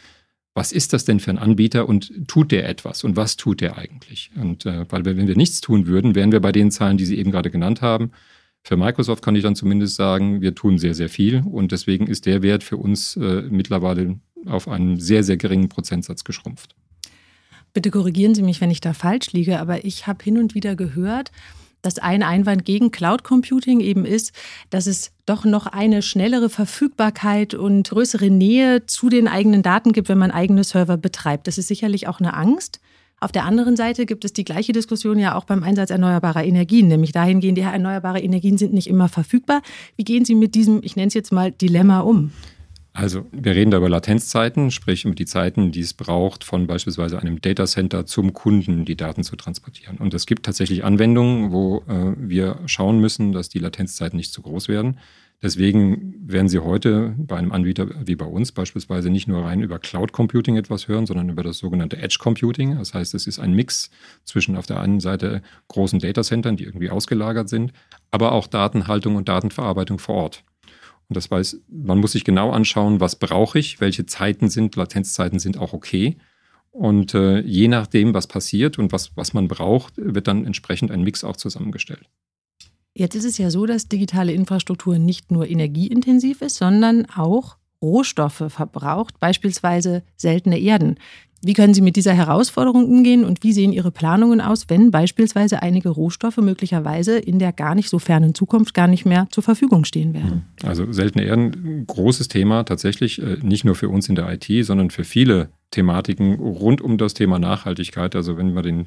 was 0.55 0.73
ist 0.73 0.93
das 0.93 1.05
denn 1.05 1.21
für 1.21 1.31
ein 1.31 1.39
Anbieter 1.39 1.89
und 1.89 2.27
tut 2.27 2.53
der 2.53 2.69
etwas 2.69 3.05
und 3.05 3.17
was 3.17 3.37
tut 3.37 3.61
der 3.61 3.77
eigentlich? 3.77 4.31
Und 4.35 4.67
äh, 4.67 4.91
weil 4.91 5.05
wenn 5.05 5.29
wir 5.29 5.37
nichts 5.37 5.61
tun 5.61 5.87
würden, 5.87 6.15
wären 6.15 6.33
wir 6.33 6.41
bei 6.41 6.53
den 6.53 6.71
Zahlen, 6.71 6.97
die 6.97 7.07
Sie 7.07 7.19
eben 7.19 7.31
gerade 7.31 7.51
genannt 7.51 7.83
haben, 7.83 8.13
für 8.65 8.77
Microsoft 8.77 9.23
kann 9.23 9.37
ich 9.37 9.43
dann 9.43 9.55
zumindest 9.55 9.95
sagen, 9.95 10.41
wir 10.41 10.55
tun 10.55 10.79
sehr, 10.79 10.95
sehr 10.95 11.09
viel 11.09 11.43
und 11.47 11.73
deswegen 11.73 12.07
ist 12.07 12.27
der 12.27 12.43
Wert 12.43 12.65
für 12.65 12.77
uns 12.77 13.17
äh, 13.17 13.43
mittlerweile 13.49 14.19
auf 14.47 14.69
einen 14.69 14.99
sehr, 15.01 15.25
sehr 15.25 15.37
geringen 15.37 15.69
Prozentsatz 15.69 16.25
geschrumpft. 16.25 16.75
Bitte 17.73 17.91
korrigieren 17.91 18.35
Sie 18.35 18.43
mich, 18.43 18.61
wenn 18.61 18.71
ich 18.71 18.81
da 18.81 18.93
falsch 18.93 19.33
liege, 19.33 19.61
aber 19.61 19.85
ich 19.85 20.07
habe 20.07 20.25
hin 20.25 20.39
und 20.39 20.55
wieder 20.55 20.75
gehört, 20.75 21.31
dass 21.83 21.99
ein 21.99 22.23
Einwand 22.23 22.65
gegen 22.65 22.91
Cloud 22.91 23.25
Computing 23.25 23.81
eben 23.81 24.05
ist, 24.05 24.33
dass 24.71 24.87
es 24.87 25.13
doch 25.27 25.45
noch 25.45 25.67
eine 25.67 26.03
schnellere 26.03 26.49
Verfügbarkeit 26.49 27.55
und 27.55 27.89
größere 27.89 28.31
Nähe 28.31 28.87
zu 28.87 29.09
den 29.09 29.29
eigenen 29.29 29.63
Daten 29.63 29.93
gibt, 29.93 30.09
wenn 30.09 30.19
man 30.19 30.31
eigene 30.31 30.65
Server 30.65 30.97
betreibt. 30.97 31.47
Das 31.47 31.59
ist 31.59 31.69
sicherlich 31.69 32.09
auch 32.09 32.21
eine 32.21 32.35
Angst. 32.35 32.81
Auf 33.21 33.33
der 33.33 33.45
anderen 33.45 33.77
Seite 33.77 34.07
gibt 34.07 34.25
es 34.25 34.33
die 34.33 34.45
gleiche 34.45 34.73
Diskussion 34.73 35.19
ja 35.19 35.35
auch 35.35 35.45
beim 35.45 35.65
Einsatz 35.65 35.91
erneuerbarer 35.91 36.45
Energien, 36.45 36.87
nämlich 36.87 37.11
dahingehend, 37.11 37.59
ja, 37.59 37.73
erneuerbare 37.73 38.21
Energien 38.21 38.59
sind 38.59 38.73
nicht 38.73 38.89
immer 38.89 39.09
verfügbar. 39.09 39.61
Wie 39.97 40.05
gehen 40.05 40.25
Sie 40.25 40.37
mit 40.37 40.55
diesem, 40.55 40.81
ich 40.83 40.95
nenne 40.95 41.09
es 41.09 41.15
jetzt 41.15 41.33
mal, 41.33 41.51
Dilemma 41.51 42.01
um? 42.01 42.31
Also 42.99 43.27
wir 43.31 43.55
reden 43.55 43.71
da 43.71 43.77
über 43.77 43.89
Latenzzeiten, 43.89 44.73
sprich 44.73 45.05
über 45.05 45.15
die 45.15 45.25
Zeiten, 45.25 45.71
die 45.71 45.83
es 45.83 45.95
braucht, 45.95 46.43
von 46.43 46.67
beispielsweise 46.67 47.21
einem 47.21 47.41
Datacenter 47.41 48.07
zum 48.07 48.33
Kunden 48.33 48.85
die 48.85 48.97
Daten 48.97 49.23
zu 49.23 49.37
transportieren. 49.37 49.99
Und 49.99 50.15
es 50.15 50.27
gibt 50.27 50.45
tatsächlich 50.45 50.83
Anwendungen, 50.83 51.53
wo 51.53 51.85
äh, 51.87 52.15
wir 52.19 52.59
schauen 52.67 52.99
müssen, 52.99 53.31
dass 53.31 53.49
die 53.49 53.61
Latenzzeiten 53.61 54.17
nicht 54.17 54.33
zu 54.33 54.43
groß 54.43 54.67
werden. 54.67 54.99
Deswegen 55.41 56.17
werden 56.27 56.49
Sie 56.49 56.59
heute 56.59 57.15
bei 57.17 57.37
einem 57.37 57.53
Anbieter 57.53 57.87
wie 58.05 58.17
bei 58.17 58.27
uns 58.27 58.51
beispielsweise 58.51 59.11
nicht 59.11 59.29
nur 59.29 59.45
rein 59.45 59.61
über 59.61 59.79
Cloud 59.79 60.11
Computing 60.11 60.57
etwas 60.57 60.89
hören, 60.89 61.07
sondern 61.07 61.29
über 61.29 61.45
das 61.45 61.59
sogenannte 61.59 61.99
Edge 61.99 62.17
Computing. 62.19 62.79
Das 62.79 62.95
heißt, 62.95 63.15
es 63.15 63.29
ist 63.29 63.39
ein 63.39 63.53
Mix 63.53 63.91
zwischen 64.25 64.57
auf 64.57 64.67
der 64.67 64.81
einen 64.81 64.99
Seite 64.99 65.43
großen 65.69 66.01
Datacentern, 66.01 66.57
die 66.57 66.65
irgendwie 66.65 66.91
ausgelagert 66.91 67.49
sind, 67.49 67.73
aber 68.11 68.33
auch 68.33 68.49
Datenhaltung 68.49 69.15
und 69.15 69.29
Datenverarbeitung 69.29 70.01
vor 70.01 70.17
Ort. 70.17 70.45
Und 71.09 71.17
das 71.17 71.31
weiß, 71.31 71.61
man 71.69 71.99
muss 71.99 72.13
sich 72.13 72.25
genau 72.25 72.51
anschauen, 72.51 73.01
was 73.01 73.17
brauche 73.17 73.59
ich, 73.59 73.81
welche 73.81 74.05
Zeiten 74.07 74.51
sind, 74.51 74.77
Latenzzeiten 74.77 75.39
sind 75.39 75.57
auch 75.57 75.73
okay. 75.73 76.19
Und 76.71 77.15
äh, 77.15 77.41
je 77.41 77.69
nachdem, 77.69 78.13
was 78.13 78.27
passiert 78.27 78.79
und 78.79 78.93
was, 78.93 79.17
was 79.17 79.33
man 79.33 79.49
braucht, 79.49 79.95
wird 79.97 80.29
dann 80.29 80.45
entsprechend 80.45 80.91
ein 80.91 81.03
Mix 81.03 81.25
auch 81.25 81.37
zusammengestellt. 81.37 82.09
Jetzt 82.95 83.15
ist 83.15 83.25
es 83.25 83.39
ja 83.39 83.51
so, 83.51 83.65
dass 83.65 83.89
digitale 83.89 84.33
Infrastruktur 84.33 84.99
nicht 84.99 85.31
nur 85.31 85.49
energieintensiv 85.49 86.43
ist, 86.43 86.57
sondern 86.57 87.07
auch 87.07 87.57
Rohstoffe 87.81 88.45
verbraucht, 88.49 89.21
beispielsweise 89.21 90.03
seltene 90.17 90.59
Erden. 90.59 90.99
Wie 91.41 91.53
können 91.53 91.73
Sie 91.73 91.83
mit 91.83 91.95
dieser 91.95 92.15
Herausforderung 92.15 92.85
umgehen 92.85 93.25
und 93.25 93.45
wie 93.45 93.53
sehen 93.53 93.73
Ihre 93.73 93.93
Planungen 93.93 94.41
aus, 94.41 94.69
wenn 94.69 94.91
beispielsweise 94.91 95.63
einige 95.63 95.89
Rohstoffe 95.89 96.39
möglicherweise 96.39 97.19
in 97.19 97.39
der 97.39 97.53
gar 97.53 97.75
nicht 97.77 97.89
so 97.89 98.01
fernen 98.01 98.35
Zukunft 98.35 98.75
gar 98.75 98.89
nicht 98.89 99.07
mehr 99.07 99.29
zur 99.31 99.45
Verfügung 99.45 99.85
stehen 99.85 100.15
werden? 100.15 100.47
Also 100.65 100.93
seltene 100.93 101.25
Erden, 101.25 101.87
großes 101.87 102.27
Thema 102.29 102.65
tatsächlich, 102.65 103.23
äh, 103.23 103.37
nicht 103.43 103.65
nur 103.65 103.77
für 103.77 103.89
uns 103.89 104.09
in 104.09 104.17
der 104.17 104.29
IT, 104.33 104.65
sondern 104.65 104.91
für 104.91 105.05
viele 105.05 105.51
Thematiken 105.71 106.35
rund 106.35 106.81
um 106.81 106.99
das 106.99 107.15
Thema 107.15 107.39
Nachhaltigkeit. 107.39 108.17
Also 108.17 108.37
wenn 108.37 108.55
wir 108.55 108.63
den, 108.63 108.87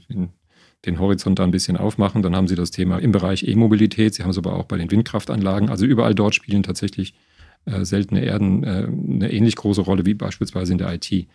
den 0.85 0.99
Horizont 0.99 1.39
da 1.39 1.43
ein 1.43 1.51
bisschen 1.51 1.77
aufmachen. 1.77 2.21
Dann 2.21 2.35
haben 2.35 2.47
Sie 2.47 2.55
das 2.55 2.71
Thema 2.71 2.97
im 2.97 3.11
Bereich 3.11 3.47
E-Mobilität. 3.47 4.13
Sie 4.13 4.23
haben 4.23 4.31
es 4.31 4.37
aber 4.37 4.55
auch 4.55 4.65
bei 4.65 4.77
den 4.77 4.89
Windkraftanlagen. 4.89 5.69
Also 5.69 5.85
überall 5.85 6.15
dort 6.15 6.35
spielen 6.35 6.63
tatsächlich 6.63 7.13
äh, 7.65 7.85
seltene 7.85 8.23
Erden 8.23 8.63
äh, 8.63 8.87
eine 8.87 9.31
ähnlich 9.31 9.55
große 9.55 9.81
Rolle 9.81 10.05
wie 10.05 10.15
beispielsweise 10.15 10.71
in 10.71 10.79
der 10.79 10.93
IT. 10.93 11.27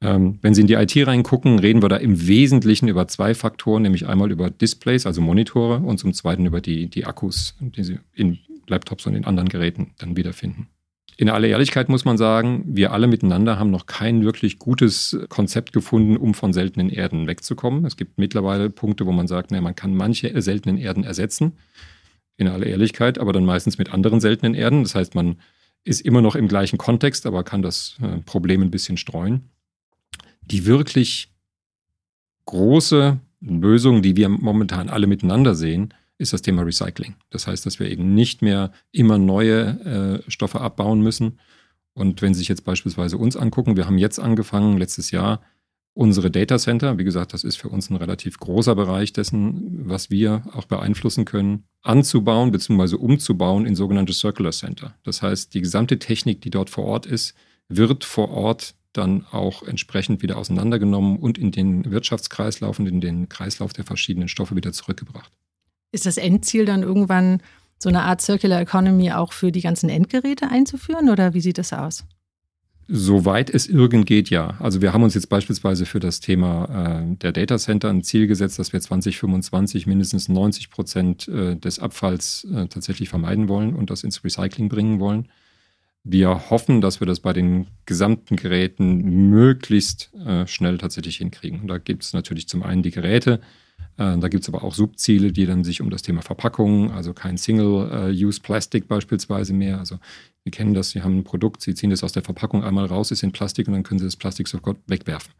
Ähm, 0.00 0.38
wenn 0.42 0.54
Sie 0.54 0.60
in 0.60 0.66
die 0.68 0.74
IT 0.74 0.96
reingucken, 1.06 1.58
reden 1.58 1.82
wir 1.82 1.88
da 1.88 1.96
im 1.96 2.26
Wesentlichen 2.28 2.88
über 2.88 3.08
zwei 3.08 3.34
Faktoren, 3.34 3.82
nämlich 3.82 4.06
einmal 4.06 4.30
über 4.30 4.48
Displays, 4.50 5.06
also 5.06 5.20
Monitore, 5.20 5.78
und 5.78 5.98
zum 5.98 6.12
Zweiten 6.12 6.46
über 6.46 6.60
die, 6.60 6.88
die 6.88 7.04
Akkus, 7.04 7.56
die 7.60 7.82
Sie 7.82 7.98
in 8.14 8.38
Laptops 8.68 9.06
und 9.06 9.14
in 9.14 9.24
anderen 9.24 9.48
Geräten 9.48 9.94
dann 9.98 10.16
wiederfinden. 10.16 10.68
In 11.16 11.28
aller 11.28 11.48
Ehrlichkeit 11.48 11.88
muss 11.88 12.04
man 12.04 12.16
sagen, 12.16 12.62
wir 12.64 12.92
alle 12.92 13.08
miteinander 13.08 13.58
haben 13.58 13.72
noch 13.72 13.86
kein 13.86 14.24
wirklich 14.24 14.60
gutes 14.60 15.18
Konzept 15.28 15.72
gefunden, 15.72 16.16
um 16.16 16.32
von 16.32 16.52
seltenen 16.52 16.90
Erden 16.90 17.26
wegzukommen. 17.26 17.84
Es 17.84 17.96
gibt 17.96 18.18
mittlerweile 18.18 18.70
Punkte, 18.70 19.04
wo 19.04 19.10
man 19.10 19.26
sagt, 19.26 19.50
naja, 19.50 19.60
man 19.60 19.74
kann 19.74 19.96
manche 19.96 20.40
seltenen 20.40 20.78
Erden 20.78 21.02
ersetzen. 21.02 21.54
In 22.36 22.46
aller 22.46 22.66
Ehrlichkeit, 22.66 23.18
aber 23.18 23.32
dann 23.32 23.44
meistens 23.44 23.78
mit 23.78 23.92
anderen 23.92 24.20
seltenen 24.20 24.54
Erden. 24.54 24.84
Das 24.84 24.94
heißt, 24.94 25.16
man 25.16 25.38
ist 25.82 26.02
immer 26.02 26.22
noch 26.22 26.36
im 26.36 26.46
gleichen 26.46 26.78
Kontext, 26.78 27.26
aber 27.26 27.42
kann 27.42 27.62
das 27.62 27.96
äh, 28.00 28.18
Problem 28.18 28.62
ein 28.62 28.70
bisschen 28.70 28.96
streuen. 28.96 29.50
Die 30.50 30.66
wirklich 30.66 31.30
große 32.46 33.20
Lösung, 33.40 34.02
die 34.02 34.16
wir 34.16 34.28
momentan 34.28 34.88
alle 34.88 35.06
miteinander 35.06 35.54
sehen, 35.54 35.94
ist 36.16 36.32
das 36.32 36.42
Thema 36.42 36.62
Recycling. 36.62 37.14
Das 37.30 37.46
heißt, 37.46 37.64
dass 37.64 37.78
wir 37.78 37.90
eben 37.90 38.14
nicht 38.14 38.42
mehr 38.42 38.72
immer 38.90 39.18
neue 39.18 40.22
äh, 40.26 40.30
Stoffe 40.30 40.60
abbauen 40.60 41.00
müssen. 41.00 41.38
Und 41.92 42.22
wenn 42.22 42.34
Sie 42.34 42.38
sich 42.38 42.48
jetzt 42.48 42.64
beispielsweise 42.64 43.18
uns 43.18 43.36
angucken, 43.36 43.76
wir 43.76 43.86
haben 43.86 43.98
jetzt 43.98 44.18
angefangen, 44.18 44.78
letztes 44.78 45.10
Jahr, 45.10 45.42
unsere 45.94 46.30
Data 46.30 46.58
Center, 46.58 46.96
wie 46.96 47.04
gesagt, 47.04 47.34
das 47.34 47.44
ist 47.44 47.56
für 47.56 47.68
uns 47.68 47.90
ein 47.90 47.96
relativ 47.96 48.38
großer 48.38 48.74
Bereich 48.74 49.12
dessen, 49.12 49.88
was 49.88 50.10
wir 50.10 50.42
auch 50.52 50.64
beeinflussen 50.64 51.24
können, 51.24 51.64
anzubauen 51.82 52.52
bzw. 52.52 52.94
umzubauen 52.96 53.66
in 53.66 53.74
sogenannte 53.74 54.12
Circular 54.12 54.52
Center. 54.52 54.94
Das 55.02 55.22
heißt, 55.22 55.54
die 55.54 55.60
gesamte 55.60 55.98
Technik, 55.98 56.40
die 56.40 56.50
dort 56.50 56.70
vor 56.70 56.84
Ort 56.84 57.06
ist, 57.06 57.34
wird 57.68 58.04
vor 58.04 58.30
Ort 58.30 58.74
dann 58.92 59.26
auch 59.30 59.62
entsprechend 59.62 60.22
wieder 60.22 60.36
auseinandergenommen 60.36 61.18
und 61.18 61.38
in 61.38 61.50
den 61.50 61.90
Wirtschaftskreislauf 61.90 62.78
und 62.78 62.86
in 62.86 63.00
den 63.00 63.28
Kreislauf 63.28 63.72
der 63.72 63.84
verschiedenen 63.84 64.28
Stoffe 64.28 64.56
wieder 64.56 64.72
zurückgebracht. 64.72 65.30
Ist 65.92 66.06
das 66.06 66.16
Endziel 66.16 66.64
dann 66.64 66.82
irgendwann 66.82 67.42
so 67.78 67.88
eine 67.88 68.02
Art 68.02 68.20
Circular 68.20 68.60
Economy 68.60 69.12
auch 69.12 69.32
für 69.32 69.52
die 69.52 69.60
ganzen 69.60 69.88
Endgeräte 69.88 70.50
einzuführen 70.50 71.08
oder 71.08 71.34
wie 71.34 71.40
sieht 71.40 71.58
das 71.58 71.72
aus? 71.72 72.04
Soweit 72.90 73.50
es 73.50 73.66
irgend 73.66 74.06
geht, 74.06 74.30
ja. 74.30 74.56
Also 74.60 74.80
wir 74.80 74.94
haben 74.94 75.02
uns 75.02 75.12
jetzt 75.12 75.28
beispielsweise 75.28 75.84
für 75.84 76.00
das 76.00 76.20
Thema 76.20 77.02
äh, 77.04 77.16
der 77.16 77.32
Data 77.32 77.58
Center 77.58 77.90
ein 77.90 78.02
Ziel 78.02 78.26
gesetzt, 78.26 78.58
dass 78.58 78.72
wir 78.72 78.80
2025 78.80 79.86
mindestens 79.86 80.30
90 80.30 80.70
Prozent 80.70 81.28
äh, 81.28 81.54
des 81.54 81.78
Abfalls 81.80 82.44
äh, 82.44 82.66
tatsächlich 82.68 83.10
vermeiden 83.10 83.48
wollen 83.48 83.74
und 83.74 83.90
das 83.90 84.04
ins 84.04 84.24
Recycling 84.24 84.70
bringen 84.70 85.00
wollen. 85.00 85.28
Wir 86.04 86.50
hoffen, 86.50 86.80
dass 86.80 87.00
wir 87.00 87.06
das 87.06 87.20
bei 87.20 87.32
den 87.32 87.66
gesamten 87.84 88.36
Geräten 88.36 89.30
möglichst 89.30 90.14
äh, 90.14 90.46
schnell 90.46 90.78
tatsächlich 90.78 91.16
hinkriegen. 91.16 91.66
Da 91.66 91.78
gibt 91.78 92.02
es 92.02 92.12
natürlich 92.12 92.48
zum 92.48 92.62
einen 92.62 92.82
die 92.82 92.90
Geräte, 92.92 93.40
äh, 93.98 94.16
da 94.16 94.28
gibt 94.28 94.42
es 94.42 94.48
aber 94.48 94.62
auch 94.62 94.74
Subziele, 94.74 95.32
die 95.32 95.44
dann 95.44 95.64
sich 95.64 95.80
um 95.80 95.90
das 95.90 96.02
Thema 96.02 96.22
Verpackung, 96.22 96.92
also 96.92 97.12
kein 97.12 97.36
Single-Use-Plastic 97.36 98.88
beispielsweise 98.88 99.52
mehr. 99.52 99.78
Also 99.78 99.98
wir 100.44 100.52
kennen 100.52 100.72
das, 100.72 100.90
Sie 100.90 101.02
haben 101.02 101.18
ein 101.18 101.24
Produkt, 101.24 101.62
Sie 101.62 101.74
ziehen 101.74 101.90
das 101.90 102.04
aus 102.04 102.12
der 102.12 102.22
Verpackung 102.22 102.64
einmal 102.64 102.86
raus, 102.86 103.10
ist 103.10 103.22
in 103.22 103.32
Plastik 103.32 103.66
und 103.66 103.74
dann 103.74 103.82
können 103.82 103.98
Sie 103.98 104.06
das 104.06 104.16
Plastik 104.16 104.48
sofort 104.48 104.78
wegwerfen. 104.86 105.32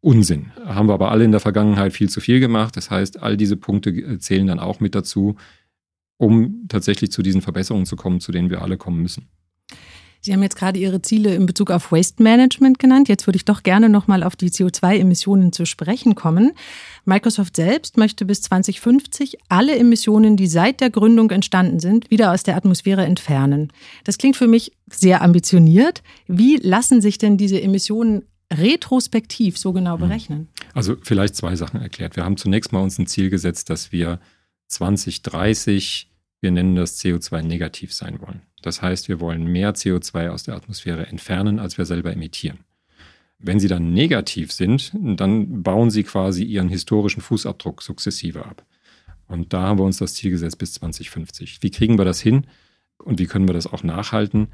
Unsinn. 0.00 0.52
Haben 0.66 0.88
wir 0.88 0.94
aber 0.94 1.10
alle 1.10 1.24
in 1.24 1.30
der 1.30 1.40
Vergangenheit 1.40 1.94
viel 1.94 2.10
zu 2.10 2.20
viel 2.20 2.38
gemacht. 2.38 2.76
Das 2.76 2.90
heißt, 2.90 3.22
all 3.22 3.38
diese 3.38 3.56
Punkte 3.56 3.90
äh, 3.90 4.18
zählen 4.18 4.46
dann 4.46 4.60
auch 4.60 4.80
mit 4.80 4.94
dazu, 4.94 5.36
um 6.18 6.66
tatsächlich 6.68 7.10
zu 7.10 7.22
diesen 7.22 7.40
Verbesserungen 7.40 7.86
zu 7.86 7.96
kommen, 7.96 8.20
zu 8.20 8.30
denen 8.30 8.50
wir 8.50 8.60
alle 8.60 8.76
kommen 8.76 9.00
müssen. 9.00 9.28
Sie 10.24 10.32
haben 10.32 10.42
jetzt 10.42 10.56
gerade 10.56 10.78
Ihre 10.78 11.02
Ziele 11.02 11.34
in 11.34 11.44
Bezug 11.44 11.70
auf 11.70 11.92
Waste 11.92 12.22
Management 12.22 12.78
genannt. 12.78 13.10
Jetzt 13.10 13.26
würde 13.26 13.36
ich 13.36 13.44
doch 13.44 13.62
gerne 13.62 13.90
nochmal 13.90 14.22
auf 14.22 14.36
die 14.36 14.48
CO2-Emissionen 14.48 15.52
zu 15.52 15.66
sprechen 15.66 16.14
kommen. 16.14 16.52
Microsoft 17.04 17.56
selbst 17.56 17.98
möchte 17.98 18.24
bis 18.24 18.40
2050 18.40 19.36
alle 19.50 19.76
Emissionen, 19.76 20.38
die 20.38 20.46
seit 20.46 20.80
der 20.80 20.88
Gründung 20.88 21.30
entstanden 21.30 21.78
sind, 21.78 22.10
wieder 22.10 22.32
aus 22.32 22.42
der 22.42 22.56
Atmosphäre 22.56 23.04
entfernen. 23.04 23.70
Das 24.04 24.16
klingt 24.16 24.36
für 24.36 24.46
mich 24.46 24.72
sehr 24.90 25.20
ambitioniert. 25.20 26.02
Wie 26.26 26.56
lassen 26.56 27.02
sich 27.02 27.18
denn 27.18 27.36
diese 27.36 27.60
Emissionen 27.60 28.22
retrospektiv 28.50 29.58
so 29.58 29.74
genau 29.74 30.00
hm. 30.00 30.08
berechnen? 30.08 30.48
Also 30.72 30.96
vielleicht 31.02 31.36
zwei 31.36 31.54
Sachen 31.54 31.82
erklärt. 31.82 32.16
Wir 32.16 32.24
haben 32.24 32.38
zunächst 32.38 32.72
mal 32.72 32.80
uns 32.80 32.98
ein 32.98 33.06
Ziel 33.06 33.28
gesetzt, 33.28 33.68
dass 33.68 33.92
wir 33.92 34.20
2030, 34.68 36.13
wir 36.44 36.52
nennen 36.52 36.76
das 36.76 37.02
CO2 37.02 37.42
negativ 37.42 37.92
sein 37.92 38.20
wollen. 38.20 38.42
Das 38.62 38.82
heißt, 38.82 39.08
wir 39.08 39.18
wollen 39.18 39.46
mehr 39.46 39.74
CO2 39.74 40.28
aus 40.28 40.44
der 40.44 40.54
Atmosphäre 40.54 41.06
entfernen, 41.06 41.58
als 41.58 41.78
wir 41.78 41.86
selber 41.86 42.12
emittieren. 42.12 42.58
Wenn 43.38 43.58
sie 43.58 43.66
dann 43.66 43.92
negativ 43.92 44.52
sind, 44.52 44.92
dann 44.94 45.62
bauen 45.62 45.90
sie 45.90 46.04
quasi 46.04 46.44
ihren 46.44 46.68
historischen 46.68 47.22
Fußabdruck 47.22 47.82
sukzessive 47.82 48.44
ab. 48.44 48.64
Und 49.26 49.52
da 49.54 49.62
haben 49.62 49.78
wir 49.78 49.84
uns 49.84 49.96
das 49.96 50.14
Ziel 50.14 50.30
gesetzt 50.30 50.58
bis 50.58 50.74
2050. 50.74 51.62
Wie 51.62 51.70
kriegen 51.70 51.98
wir 51.98 52.04
das 52.04 52.20
hin 52.20 52.46
und 52.98 53.18
wie 53.18 53.26
können 53.26 53.48
wir 53.48 53.54
das 53.54 53.66
auch 53.66 53.82
nachhalten? 53.82 54.48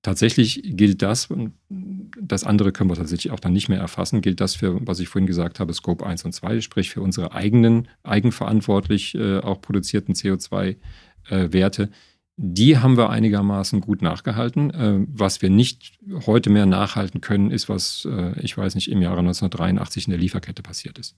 Tatsächlich 0.00 0.62
gilt 0.64 1.00
das, 1.00 1.28
das 1.68 2.44
andere 2.44 2.72
können 2.72 2.90
wir 2.90 2.96
tatsächlich 2.96 3.32
auch 3.32 3.40
dann 3.40 3.54
nicht 3.54 3.70
mehr 3.70 3.80
erfassen, 3.80 4.20
gilt 4.20 4.40
das 4.40 4.54
für, 4.54 4.86
was 4.86 5.00
ich 5.00 5.08
vorhin 5.08 5.26
gesagt 5.26 5.60
habe, 5.60 5.72
Scope 5.72 6.04
1 6.04 6.24
und 6.24 6.32
2, 6.32 6.60
sprich 6.60 6.90
für 6.90 7.00
unsere 7.00 7.32
eigenen, 7.32 7.88
eigenverantwortlich 8.02 9.14
äh, 9.14 9.38
auch 9.38 9.62
produzierten 9.62 10.14
CO2-Werte. 10.14 10.80
Äh, 11.28 11.88
die 12.36 12.78
haben 12.78 12.96
wir 12.96 13.10
einigermaßen 13.10 13.80
gut 13.80 14.02
nachgehalten. 14.02 14.70
Äh, 14.70 15.06
was 15.08 15.40
wir 15.40 15.50
nicht 15.50 15.98
heute 16.26 16.50
mehr 16.50 16.66
nachhalten 16.66 17.20
können, 17.20 17.50
ist, 17.50 17.68
was, 17.68 18.08
äh, 18.10 18.38
ich 18.40 18.56
weiß 18.56 18.74
nicht, 18.74 18.90
im 18.90 19.02
Jahre 19.02 19.20
1983 19.20 20.06
in 20.06 20.10
der 20.10 20.20
Lieferkette 20.20 20.62
passiert 20.62 20.98
ist. 20.98 21.16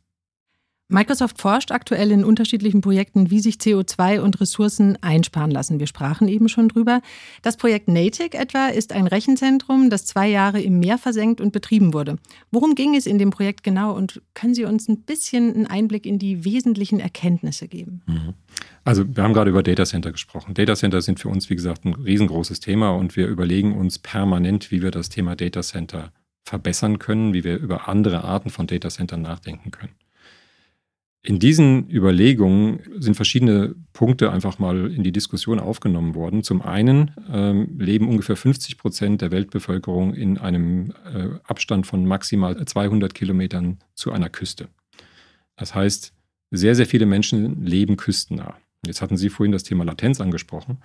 Microsoft 0.88 1.40
forscht 1.40 1.72
aktuell 1.72 2.12
in 2.12 2.24
unterschiedlichen 2.24 2.80
Projekten, 2.80 3.28
wie 3.28 3.40
sich 3.40 3.56
CO2 3.56 4.20
und 4.20 4.40
Ressourcen 4.40 4.96
einsparen 5.02 5.50
lassen. 5.50 5.80
Wir 5.80 5.88
sprachen 5.88 6.28
eben 6.28 6.48
schon 6.48 6.68
drüber. 6.68 7.00
Das 7.42 7.56
Projekt 7.56 7.88
Natick 7.88 8.36
etwa 8.36 8.68
ist 8.68 8.92
ein 8.92 9.08
Rechenzentrum, 9.08 9.90
das 9.90 10.06
zwei 10.06 10.28
Jahre 10.28 10.60
im 10.60 10.78
Meer 10.78 10.96
versenkt 10.96 11.40
und 11.40 11.52
betrieben 11.52 11.92
wurde. 11.92 12.18
Worum 12.52 12.76
ging 12.76 12.94
es 12.94 13.06
in 13.06 13.18
dem 13.18 13.30
Projekt 13.30 13.64
genau 13.64 13.96
und 13.96 14.22
können 14.34 14.54
Sie 14.54 14.64
uns 14.64 14.88
ein 14.88 15.02
bisschen 15.02 15.54
einen 15.54 15.66
Einblick 15.66 16.06
in 16.06 16.20
die 16.20 16.44
wesentlichen 16.44 17.00
Erkenntnisse 17.00 17.66
geben? 17.66 18.02
Mhm. 18.06 18.34
Also 18.84 19.04
wir 19.16 19.24
haben 19.24 19.32
gerade 19.34 19.50
über 19.50 19.64
Datacenter 19.64 20.12
gesprochen. 20.12 20.54
Datacenter 20.54 21.02
sind 21.02 21.18
für 21.18 21.28
uns, 21.28 21.50
wie 21.50 21.56
gesagt, 21.56 21.84
ein 21.84 21.94
riesengroßes 21.94 22.60
Thema 22.60 22.90
und 22.90 23.16
wir 23.16 23.26
überlegen 23.26 23.76
uns 23.76 23.98
permanent, 23.98 24.70
wie 24.70 24.82
wir 24.82 24.92
das 24.92 25.08
Thema 25.08 25.34
Datacenter 25.34 26.12
verbessern 26.44 27.00
können, 27.00 27.34
wie 27.34 27.42
wir 27.42 27.56
über 27.56 27.88
andere 27.88 28.22
Arten 28.22 28.50
von 28.50 28.68
Datacentern 28.68 29.20
nachdenken 29.20 29.72
können. 29.72 29.90
In 31.26 31.40
diesen 31.40 31.90
Überlegungen 31.90 32.78
sind 33.00 33.16
verschiedene 33.16 33.74
Punkte 33.92 34.30
einfach 34.30 34.60
mal 34.60 34.92
in 34.92 35.02
die 35.02 35.10
Diskussion 35.10 35.58
aufgenommen 35.58 36.14
worden. 36.14 36.44
Zum 36.44 36.62
einen 36.62 37.10
ähm, 37.32 37.80
leben 37.80 38.08
ungefähr 38.08 38.36
50 38.36 38.78
Prozent 38.78 39.22
der 39.22 39.32
Weltbevölkerung 39.32 40.14
in 40.14 40.38
einem 40.38 40.92
äh, 41.12 41.30
Abstand 41.42 41.84
von 41.84 42.06
maximal 42.06 42.64
200 42.64 43.12
Kilometern 43.12 43.78
zu 43.96 44.12
einer 44.12 44.28
Küste. 44.28 44.68
Das 45.56 45.74
heißt, 45.74 46.12
sehr, 46.52 46.76
sehr 46.76 46.86
viele 46.86 47.06
Menschen 47.06 47.66
leben 47.66 47.96
küstennah. 47.96 48.56
Jetzt 48.86 49.02
hatten 49.02 49.16
Sie 49.16 49.28
vorhin 49.28 49.50
das 49.50 49.64
Thema 49.64 49.84
Latenz 49.84 50.20
angesprochen. 50.20 50.78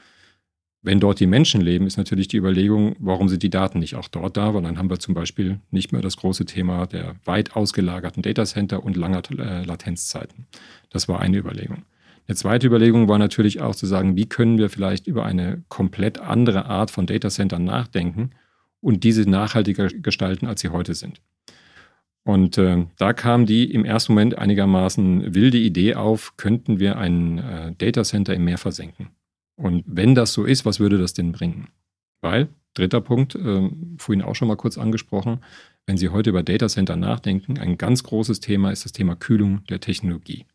Wenn 0.84 1.00
dort 1.00 1.20
die 1.20 1.28
Menschen 1.28 1.62
leben, 1.62 1.86
ist 1.86 1.98
natürlich 1.98 2.28
die 2.28 2.38
Überlegung, 2.38 2.96
warum 2.98 3.30
sind 3.30 3.44
die 3.44 3.52
Daten 3.52 3.78
nicht 3.78 3.96
auch 3.96 4.08
dort 4.08 4.36
da? 4.36 4.56
Weil 4.56 4.64
dann 4.64 4.80
haben 4.80 4.90
wir 4.90 4.98
zum 4.98 5.14
Beispiel 5.14 5.60
nicht 5.70 5.92
mehr 5.92 6.02
das 6.02 6.18
große 6.18 6.46
Thema 6.46 6.88
der 6.88 7.16
weit 7.24 7.56
ausgelagerten 7.56 8.24
Datacenter 8.24 8.84
und 8.84 8.98
langer 8.98 9.22
äh, 9.38 9.64
Latenzzeiten. 9.64 10.48
Das 10.90 11.08
war 11.08 11.20
eine 11.20 11.38
Überlegung. 11.38 11.84
Eine 12.28 12.36
zweite 12.36 12.66
Überlegung 12.66 13.08
war 13.08 13.20
natürlich 13.20 13.62
auch 13.62 13.76
zu 13.76 13.86
sagen, 13.86 14.16
wie 14.16 14.28
können 14.28 14.58
wir 14.58 14.70
vielleicht 14.70 15.06
über 15.06 15.26
eine 15.26 15.64
komplett 15.70 16.20
andere 16.20 16.66
Art 16.66 16.90
von 16.90 17.06
Datacentern 17.06 17.64
nachdenken 17.64 18.32
und 18.80 19.04
diese 19.04 19.30
nachhaltiger 19.30 19.88
gestalten, 19.88 20.48
als 20.48 20.62
sie 20.62 20.70
heute 20.70 20.96
sind. 20.96 21.22
Und 22.24 22.58
äh, 22.58 22.86
da 22.98 23.14
kam 23.14 23.46
die 23.46 23.72
im 23.72 23.86
ersten 23.86 24.14
Moment 24.14 24.38
einigermaßen 24.38 25.36
wilde 25.36 25.58
Idee 25.58 25.96
auf, 25.96 26.38
könnten 26.38 26.80
wir 26.80 26.98
ein 26.98 27.38
äh, 27.38 27.74
Datacenter 27.78 28.34
im 28.34 28.46
Meer 28.46 28.58
versenken. 28.58 29.10
Und 29.62 29.84
wenn 29.86 30.16
das 30.16 30.34
so 30.34 30.44
ist, 30.44 30.66
was 30.66 30.80
würde 30.80 30.98
das 30.98 31.14
denn 31.14 31.32
bringen? 31.32 31.68
Weil, 32.22 32.50
dritter 32.74 33.00
Punkt, 33.00 33.36
äh, 33.36 33.70
vorhin 33.98 34.24
auch 34.24 34.36
schon 34.36 34.48
mal 34.48 34.58
kurz 34.58 34.78
angesprochen, 34.78 35.40
wenn 35.86 35.98
Sie 35.98 36.10
heute 36.10 36.32
über 36.32 36.42
Datacenter 36.42 36.96
nachdenken, 36.96 37.60
ein 37.60 37.78
ganz 37.78 38.04
großes 38.04 38.40
Thema 38.40 38.72
ist 38.72 38.86
das 38.86 38.92
Thema 38.92 39.16
Kühlung 39.16 39.64
der 39.70 39.80
Technologie. 39.80 40.46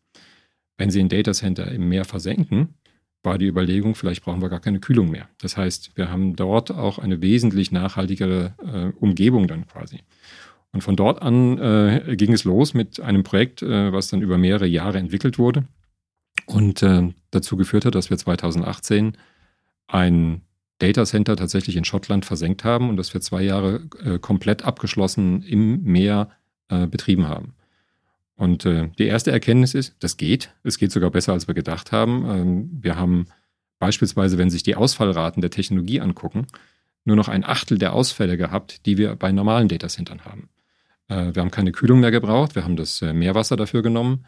Wenn 0.77 0.89
Sie 0.89 0.99
ein 0.99 1.09
Datacenter 1.09 1.71
im 1.71 1.87
Meer 1.87 2.03
versenken, 2.03 2.75
war 3.23 3.37
die 3.37 3.47
Überlegung, 3.47 3.95
vielleicht 3.95 4.23
brauchen 4.23 4.41
wir 4.41 4.49
gar 4.49 4.59
keine 4.59 4.79
Kühlung 4.79 5.09
mehr. 5.09 5.29
Das 5.39 5.55
heißt, 5.55 5.95
wir 5.95 6.09
haben 6.11 6.35
dort 6.35 6.71
auch 6.71 6.99
eine 6.99 7.21
wesentlich 7.21 7.71
nachhaltigere 7.71 8.55
äh, 8.61 8.97
Umgebung 8.99 9.47
dann 9.47 9.67
quasi. 9.67 10.01
Und 10.73 10.81
von 10.81 10.97
dort 10.97 11.21
an 11.21 11.57
äh, 11.59 12.15
ging 12.17 12.33
es 12.33 12.43
los 12.43 12.73
mit 12.73 12.99
einem 12.99 13.23
Projekt, 13.23 13.61
äh, 13.61 13.91
was 13.93 14.09
dann 14.09 14.21
über 14.21 14.37
mehrere 14.37 14.67
Jahre 14.67 14.97
entwickelt 14.97 15.39
wurde 15.39 15.65
und 16.47 16.81
äh, 16.81 17.13
dazu 17.29 17.57
geführt 17.57 17.85
hat, 17.85 17.93
dass 17.93 18.09
wir 18.09 18.17
2018 18.17 19.17
ein 19.87 20.41
Data 20.79 21.05
Center 21.05 21.35
tatsächlich 21.35 21.75
in 21.75 21.85
Schottland 21.85 22.25
versenkt 22.25 22.63
haben 22.63 22.89
und 22.89 22.97
das 22.97 23.13
wir 23.13 23.21
zwei 23.21 23.43
Jahre 23.43 23.87
äh, 24.03 24.17
komplett 24.17 24.63
abgeschlossen 24.63 25.43
im 25.43 25.83
Meer 25.83 26.29
äh, 26.69 26.87
betrieben 26.87 27.27
haben. 27.27 27.53
Und 28.35 28.65
äh, 28.65 28.89
die 28.97 29.07
erste 29.07 29.31
Erkenntnis 29.31 29.73
ist, 29.73 29.95
das 29.99 30.17
geht. 30.17 30.53
Es 30.63 30.77
geht 30.77 30.91
sogar 30.91 31.09
besser, 31.09 31.33
als 31.33 31.47
wir 31.47 31.55
gedacht 31.55 31.91
haben. 31.91 32.25
Ähm, 32.29 32.69
wir 32.81 32.95
haben 32.95 33.27
beispielsweise, 33.79 34.37
wenn 34.37 34.49
sich 34.49 34.63
die 34.63 34.75
Ausfallraten 34.75 35.41
der 35.41 35.51
Technologie 35.51 35.99
angucken, 35.99 36.47
nur 37.03 37.15
noch 37.15 37.27
ein 37.27 37.43
Achtel 37.43 37.77
der 37.77 37.93
Ausfälle 37.93 38.37
gehabt, 38.37 38.85
die 38.85 38.97
wir 38.97 39.15
bei 39.15 39.31
normalen 39.31 39.67
Datacentern 39.67 40.23
haben. 40.25 40.49
Äh, 41.07 41.33
wir 41.33 41.41
haben 41.41 41.51
keine 41.51 41.71
Kühlung 41.71 41.99
mehr 41.99 42.11
gebraucht, 42.11 42.55
wir 42.55 42.63
haben 42.63 42.75
das 42.75 43.01
äh, 43.01 43.11
Meerwasser 43.11 43.55
dafür 43.55 43.81
genommen. 43.81 44.25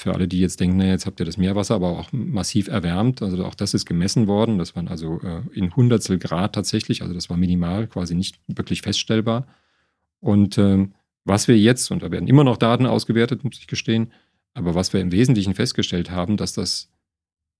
Für 0.00 0.14
alle, 0.14 0.28
die 0.28 0.40
jetzt 0.40 0.60
denken, 0.60 0.80
jetzt 0.80 1.04
habt 1.04 1.20
ihr 1.20 1.26
das 1.26 1.36
Meerwasser 1.36 1.74
aber 1.74 1.90
auch 1.90 2.08
massiv 2.10 2.68
erwärmt, 2.68 3.20
also 3.20 3.44
auch 3.44 3.54
das 3.54 3.74
ist 3.74 3.84
gemessen 3.84 4.26
worden. 4.26 4.56
Das 4.56 4.74
waren 4.74 4.88
also 4.88 5.20
äh, 5.20 5.42
in 5.52 5.76
Hundertstel 5.76 6.18
Grad 6.18 6.54
tatsächlich, 6.54 7.02
also 7.02 7.12
das 7.12 7.28
war 7.28 7.36
minimal, 7.36 7.86
quasi 7.86 8.14
nicht 8.14 8.40
wirklich 8.46 8.80
feststellbar. 8.80 9.46
Und 10.20 10.56
ähm, 10.56 10.94
was 11.26 11.48
wir 11.48 11.58
jetzt, 11.58 11.90
und 11.90 12.02
da 12.02 12.10
werden 12.10 12.28
immer 12.28 12.44
noch 12.44 12.56
Daten 12.56 12.86
ausgewertet, 12.86 13.44
muss 13.44 13.58
ich 13.58 13.66
gestehen, 13.66 14.10
aber 14.54 14.74
was 14.74 14.94
wir 14.94 15.02
im 15.02 15.12
Wesentlichen 15.12 15.52
festgestellt 15.52 16.10
haben, 16.10 16.38
dass 16.38 16.54
das 16.54 16.88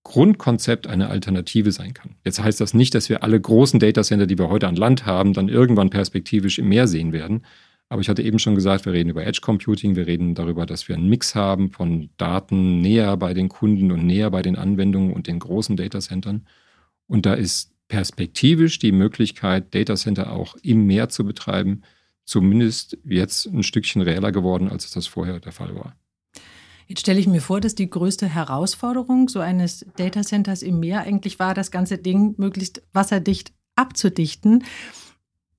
Grundkonzept 0.03 0.87
eine 0.87 1.11
Alternative 1.11 1.72
sein 1.72 1.92
kann. 1.92 2.16
Jetzt 2.24 2.42
heißt 2.42 2.59
das 2.59 2.72
nicht, 2.72 2.94
dass 2.94 3.11
wir 3.11 3.22
alle 3.22 3.38
großen 3.38 3.81
Datacenter, 3.81 4.26
die 4.26 4.38
wir 4.38 4.48
heute 4.48 4.66
an 4.66 4.76
Land 4.76 5.05
haben, 5.05 5.35
dann 5.35 5.50
irgendwann 5.50 5.90
perspektivisch 5.90 6.59
im 6.59 6.70
Meer 6.70 6.88
sehen 6.88 7.12
werden. 7.12 7.42
Aber 7.90 8.00
ich 8.00 8.09
hatte 8.09 8.22
eben 8.22 8.38
schon 8.38 8.55
gesagt, 8.55 8.87
wir 8.87 8.92
reden 8.92 9.11
über 9.11 9.26
Edge 9.26 9.40
Computing, 9.42 9.96
wir 9.96 10.07
reden 10.07 10.37
darüber, 10.37 10.64
dass 10.64 10.88
wir 10.88 10.94
einen 10.94 11.09
Mix 11.09 11.35
haben 11.35 11.72
von 11.72 12.09
Daten 12.16 12.81
näher 12.81 13.16
bei 13.16 13.35
den 13.35 13.48
Kunden 13.48 13.90
und 13.90 14.07
näher 14.07 14.31
bei 14.31 14.42
den 14.42 14.55
Anwendungen 14.55 15.12
und 15.12 15.26
den 15.26 15.40
großen 15.40 15.76
Datacentern. 15.76 16.46
Und 17.09 17.26
da 17.26 17.35
ist 17.35 17.72
perspektivisch 17.88 18.79
die 18.79 18.92
Möglichkeit, 18.92 19.74
Datacenter 19.74 20.33
auch 20.33 20.55
im 20.62 20.87
Meer 20.87 21.09
zu 21.09 21.24
betreiben, 21.24 21.83
zumindest 22.24 22.96
jetzt 23.05 23.46
ein 23.46 23.64
Stückchen 23.64 24.03
reeller 24.03 24.31
geworden, 24.31 24.68
als 24.68 24.85
es 24.85 24.92
das 24.92 25.09
vorher 25.09 25.40
der 25.40 25.50
Fall 25.50 25.74
war. 25.74 25.96
Jetzt 26.87 27.00
stelle 27.00 27.18
ich 27.18 27.26
mir 27.26 27.40
vor, 27.40 27.61
dass 27.61 27.74
die 27.74 27.90
größte 27.90 28.29
Herausforderung 28.29 29.29
so 29.29 29.40
eines 29.40 29.85
Datacenters 29.96 30.62
im 30.62 30.79
Meer 30.79 31.00
eigentlich 31.00 31.40
war, 31.40 31.55
das 31.55 31.72
ganze 31.72 31.98
Ding 31.98 32.37
möglichst 32.38 32.83
wasserdicht 32.92 33.53
abzudichten. 33.74 34.62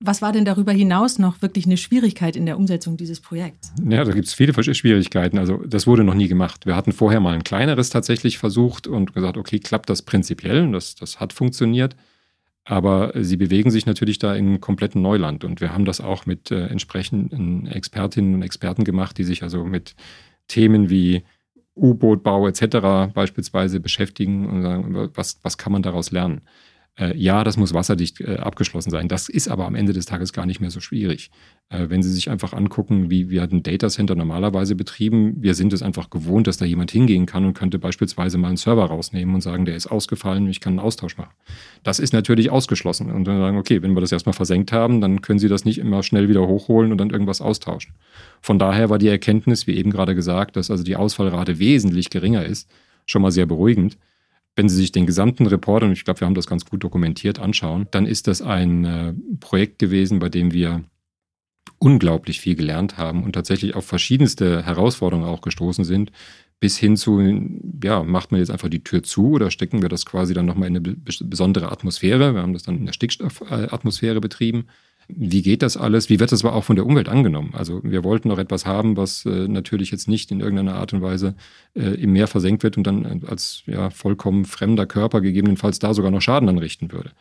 Was 0.04 0.24
war 0.24 0.32
denn 0.32 0.46
darüber 0.46 0.72
hinaus 0.72 1.20
noch 1.20 1.44
wirklich 1.44 1.68
eine 1.68 1.78
Schwierigkeit 1.78 2.36
in 2.36 2.48
der 2.48 2.58
Umsetzung 2.58 2.98
dieses 2.98 3.20
Projekts? 3.20 3.72
Ja, 3.88 4.04
da 4.04 4.12
gibt 4.12 4.26
es 4.26 4.34
viele 4.34 4.52
Schwierigkeiten. 4.74 5.38
Also 5.38 5.58
das 5.58 5.86
wurde 5.86 6.04
noch 6.04 6.16
nie 6.16 6.28
gemacht. 6.28 6.66
Wir 6.66 6.76
hatten 6.76 6.92
vorher 6.92 7.20
mal 7.20 7.36
ein 7.36 7.44
kleineres 7.44 7.92
tatsächlich 7.92 8.40
versucht 8.40 8.88
und 8.88 9.14
gesagt, 9.14 9.38
okay, 9.38 9.60
klappt 9.60 9.92
das 9.92 10.02
prinzipiell? 10.02 10.72
Das, 10.72 10.96
das 10.96 11.20
hat 11.20 11.34
funktioniert. 11.34 11.96
Aber 12.64 13.12
sie 13.16 13.38
bewegen 13.38 13.70
sich 13.70 13.86
natürlich 13.86 14.18
da 14.18 14.34
in 14.34 14.60
kompletten 14.60 15.04
Neuland. 15.04 15.44
Und 15.44 15.62
wir 15.62 15.72
haben 15.72 15.86
das 15.86 16.02
auch 16.02 16.26
mit 16.26 16.50
äh, 16.50 16.66
entsprechenden 16.66 17.68
Expertinnen 17.68 18.34
und 18.34 18.42
Experten 18.42 18.84
gemacht, 18.84 19.20
die 19.20 19.24
sich 19.24 19.44
also 19.44 19.64
mit 19.64 19.96
Themen 20.48 20.90
wie 20.90 21.24
U-Bootbau 21.76 22.48
etc. 22.48 23.14
beispielsweise 23.14 23.80
beschäftigen 23.80 24.48
und 24.48 24.64
sagen, 24.64 25.10
was, 25.14 25.40
was 25.44 25.60
kann 25.60 25.72
man 25.72 25.84
daraus 25.84 26.12
lernen? 26.12 26.42
Äh, 26.99 27.17
ja, 27.17 27.43
das 27.43 27.56
muss 27.56 27.73
wasserdicht 27.73 28.19
äh, 28.19 28.36
abgeschlossen 28.36 28.89
sein. 28.89 29.08
Das 29.08 29.30
ist 29.30 29.47
aber 29.47 29.65
am 29.65 29.75
Ende 29.75 29.93
des 29.93 30.06
Tages 30.06 30.34
gar 30.34 30.45
nicht 30.45 30.60
mehr 30.60 30.71
so 30.71 30.82
schwierig. 30.82 31.32
Äh, 31.69 31.89
wenn 31.89 32.04
Sie 32.04 32.12
sich 32.12 32.30
einfach 32.30 32.51
angucken, 32.51 33.10
wie 33.10 33.30
wird 33.30 33.54
ein 33.54 33.63
Datacenter 33.63 34.15
normalerweise 34.15 34.75
betrieben, 34.75 35.36
wir 35.41 35.56
sind 35.56 35.71
es 35.71 35.82
einfach 35.82 36.10
gewohnt, 36.10 36.47
dass 36.47 36.58
da 36.58 36.65
jemand 36.65 36.91
hingehen 36.91 37.25
kann 37.25 37.45
und 37.45 37.54
könnte 37.54 37.80
beispielsweise 37.80 38.38
mal 38.38 38.49
einen 38.49 38.58
Server 38.58 38.86
rausnehmen 38.86 39.34
und 39.34 39.41
sagen, 39.41 39.63
der 39.63 39.75
ist 39.75 39.88
ausgefallen, 39.88 40.47
ich 40.47 40.60
kann 40.60 40.73
einen 40.73 40.86
Austausch 40.86 41.17
machen. 41.17 41.34
Das 41.84 41.99
ist 41.99 42.12
natürlich 42.12 42.49
ausgeschlossen. 42.49 43.10
Und 43.10 43.25
dann 43.25 43.39
sagen, 43.39 43.58
okay, 43.58 43.82
wenn 43.82 43.93
wir 43.93 44.01
das 44.01 44.12
erstmal 44.12 44.34
versenkt 44.34 44.73
haben, 44.73 44.99
dann 44.99 45.21
können 45.21 45.39
Sie 45.39 45.47
das 45.47 45.63
nicht 45.63 45.77
immer 45.77 46.04
schnell 46.04 46.27
wieder 46.27 46.45
hochholen 46.45 46.91
und 46.91 46.97
dann 46.97 47.10
irgendwas 47.10 47.39
austauschen. 47.39 47.93
Von 48.41 48.60
daher 48.60 48.89
war 48.89 48.97
die 48.97 49.08
Erkenntnis, 49.08 49.65
wie 49.65 49.75
eben 49.75 49.91
gerade 49.91 50.13
gesagt, 50.13 50.58
dass 50.58 50.69
also 50.69 50.84
die 50.84 50.97
Ausfallrate 50.97 51.58
wesentlich 51.58 52.10
geringer 52.10 52.45
ist, 52.45 52.69
schon 53.06 53.21
mal 53.21 53.32
sehr 53.32 53.45
beruhigend. 53.45 53.97
Wenn 54.56 54.70
Sie 54.70 54.76
sich 54.76 54.92
den 54.92 55.06
gesamten 55.06 55.48
Report, 55.48 55.84
und 55.84 55.92
ich 55.92 56.04
glaube, 56.04 56.20
wir 56.20 56.28
haben 56.28 56.36
das 56.36 56.48
ganz 56.48 56.66
gut 56.66 56.84
dokumentiert, 56.84 57.40
anschauen, 57.40 57.88
dann 57.92 58.06
ist 58.06 58.28
das 58.28 58.42
ein 58.42 58.86
äh, 58.86 59.14
Projekt 59.40 59.80
gewesen, 59.80 60.20
bei 60.20 60.30
dem 60.30 60.52
wir 60.52 60.84
unglaublich 61.80 62.40
viel 62.40 62.56
gelernt 62.56 62.98
haben 62.98 63.24
und 63.24 63.34
tatsächlich 63.34 63.76
auf 63.76 63.86
verschiedenste 63.86 64.64
Herausforderungen 64.64 65.28
auch 65.28 65.42
gestoßen 65.42 65.84
sind, 65.84 66.12
bis 66.60 66.78
hin 66.78 66.96
zu, 66.96 67.20
ja, 67.84 68.04
macht 68.04 68.32
man 68.32 68.40
jetzt 68.40 68.52
einfach 68.52 68.70
die 68.70 68.84
Tür 68.84 69.02
zu 69.02 69.32
oder 69.32 69.50
stecken 69.50 69.82
wir 69.82 69.90
das 69.90 70.06
quasi 70.06 70.36
dann 70.36 70.46
nochmal 70.46 70.68
in 70.68 70.78
eine 70.78 70.96
besondere 71.22 71.72
Atmosphäre? 71.72 72.36
Wir 72.36 72.42
haben 72.42 72.54
das 72.54 72.64
dann 72.64 72.78
in 72.78 72.86
der 72.86 72.94
Stickstoffatmosphäre 72.94 74.22
betrieben 74.22 74.66
wie 75.15 75.41
geht 75.41 75.62
das 75.62 75.78
alles? 75.78 76.10
Wie 76.10 76.19
wird 76.19 76.32
das 76.32 76.43
aber 76.43 76.56
auch 76.56 76.63
von 76.63 76.76
der 76.76 76.86
Umwelt 76.86 77.10
angenommen? 77.10 77.54
Also 77.54 77.82
wir 77.84 78.04
wollten 78.04 78.28
noch 78.28 78.38
etwas 78.38 78.65
haben, 78.65 78.97
was 78.97 79.26
äh, 79.26 79.47
natürlich 79.47 79.91
jetzt 79.91 80.08
nicht 80.08 80.32
in 80.32 80.39
irgendeiner 80.39 80.76
Art 80.76 80.93
und 80.93 81.02
Weise 81.02 81.36
äh, 81.74 81.95
im 82.02 82.13
Meer 82.13 82.28
versenkt 82.28 82.63
wird 82.63 82.78
und 82.78 82.86
dann 82.86 83.06
äh, 83.06 83.26
als 83.28 83.63
ja, 83.65 83.89
vollkommen 83.89 84.45
fremder 84.45 84.86
Körper 84.86 85.21
gegebenenfalls 85.21 85.80
da 85.80 85.93
sogar 85.93 86.12
noch 86.12 86.21
Schaden 86.21 86.50
anrichten 86.50 86.91
würde. 86.91 87.12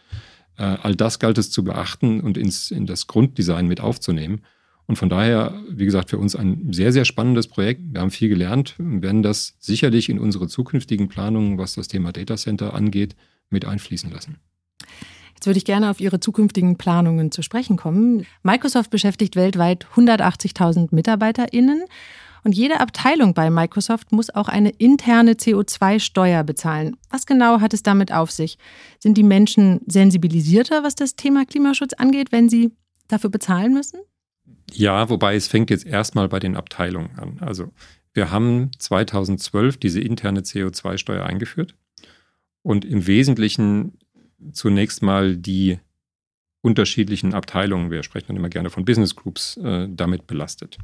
Äh, 0.57 0.77
all 0.83 0.95
das 0.95 1.19
galt 1.19 1.39
es 1.39 1.51
zu 1.51 1.65
beachten 1.65 2.21
und 2.21 2.37
ins, 2.37 2.71
in 2.71 2.87
das 2.87 3.07
Grunddesign 3.07 3.67
mit 3.67 3.81
aufzunehmen. 3.81 4.43
Und 4.87 4.97
von 4.97 5.09
daher, 5.09 5.55
wie 5.69 5.85
gesagt, 5.85 6.11
für 6.11 6.19
uns 6.19 6.35
ein 6.35 6.73
sehr, 6.73 6.93
sehr 6.93 7.05
spannendes 7.05 7.47
Projekt. 7.47 7.83
Wir 7.93 8.01
haben 8.01 8.11
viel 8.11 8.29
gelernt 8.29 8.75
und 8.79 9.03
werden 9.03 9.23
das 9.23 9.57
sicherlich 9.61 10.09
in 10.09 10.19
unsere 10.19 10.49
zukünftigen 10.49 11.09
Planungen, 11.09 11.59
was 11.59 11.77
das 11.77 11.89
Thema 11.89 12.13
Data 12.13 12.37
Center 12.37 12.75
angeht, 12.75 13.15
mit 13.51 13.65
einfließen 13.65 14.11
lassen. 14.11 14.39
Jetzt 15.41 15.47
würde 15.47 15.57
ich 15.57 15.65
gerne 15.65 15.89
auf 15.89 16.01
Ihre 16.01 16.21
zukünftigen 16.21 16.77
Planungen 16.77 17.33
zu 17.33 17.41
sprechen 17.41 17.79
kommen. 17.79 18.27
Microsoft 18.43 18.91
beschäftigt 18.91 19.37
weltweit 19.37 19.87
180.000 19.97 20.89
MitarbeiterInnen. 20.91 21.85
Und 22.45 22.55
jede 22.55 22.79
Abteilung 22.79 23.33
bei 23.33 23.49
Microsoft 23.49 24.13
muss 24.13 24.29
auch 24.29 24.49
eine 24.49 24.69
interne 24.69 25.33
CO2-Steuer 25.33 26.45
bezahlen. 26.45 26.99
Was 27.09 27.25
genau 27.25 27.63
hat 27.63 27.73
es 27.73 27.83
damit 27.83 28.13
auf 28.13 28.31
sich? 28.31 28.59
Sind 28.99 29.17
die 29.17 29.23
Menschen 29.23 29.81
sensibilisierter, 29.87 30.83
was 30.83 30.95
das 30.95 31.17
Thema 31.17 31.47
Klimaschutz 31.47 31.95
angeht, 31.95 32.33
wenn 32.33 32.51
sie 32.51 32.73
dafür 33.09 33.31
bezahlen 33.31 33.73
müssen? 33.73 34.01
Ja, 34.71 35.09
wobei 35.09 35.37
es 35.37 35.49
fängt 35.49 35.71
jetzt 35.71 35.87
erstmal 35.87 36.29
bei 36.29 36.39
den 36.39 36.55
Abteilungen 36.55 37.19
an. 37.19 37.39
Also 37.41 37.73
wir 38.13 38.31
haben 38.31 38.73
2012 38.79 39.79
diese 39.79 40.03
interne 40.03 40.41
CO2-Steuer 40.41 41.25
eingeführt. 41.25 41.77
Und 42.61 42.85
im 42.85 43.07
Wesentlichen 43.07 43.97
zunächst 44.53 45.03
mal 45.03 45.37
die 45.37 45.79
unterschiedlichen 46.63 47.35
Abteilungen, 47.35 47.91
wir 47.91 48.03
sprechen 48.03 48.29
dann 48.29 48.37
immer 48.37 48.49
gerne 48.49 48.71
von 48.71 48.85
Business 48.85 49.17
Groups, 49.17 49.57
äh, 49.59 49.89
damit 49.91 50.27
belastet. 50.27 50.79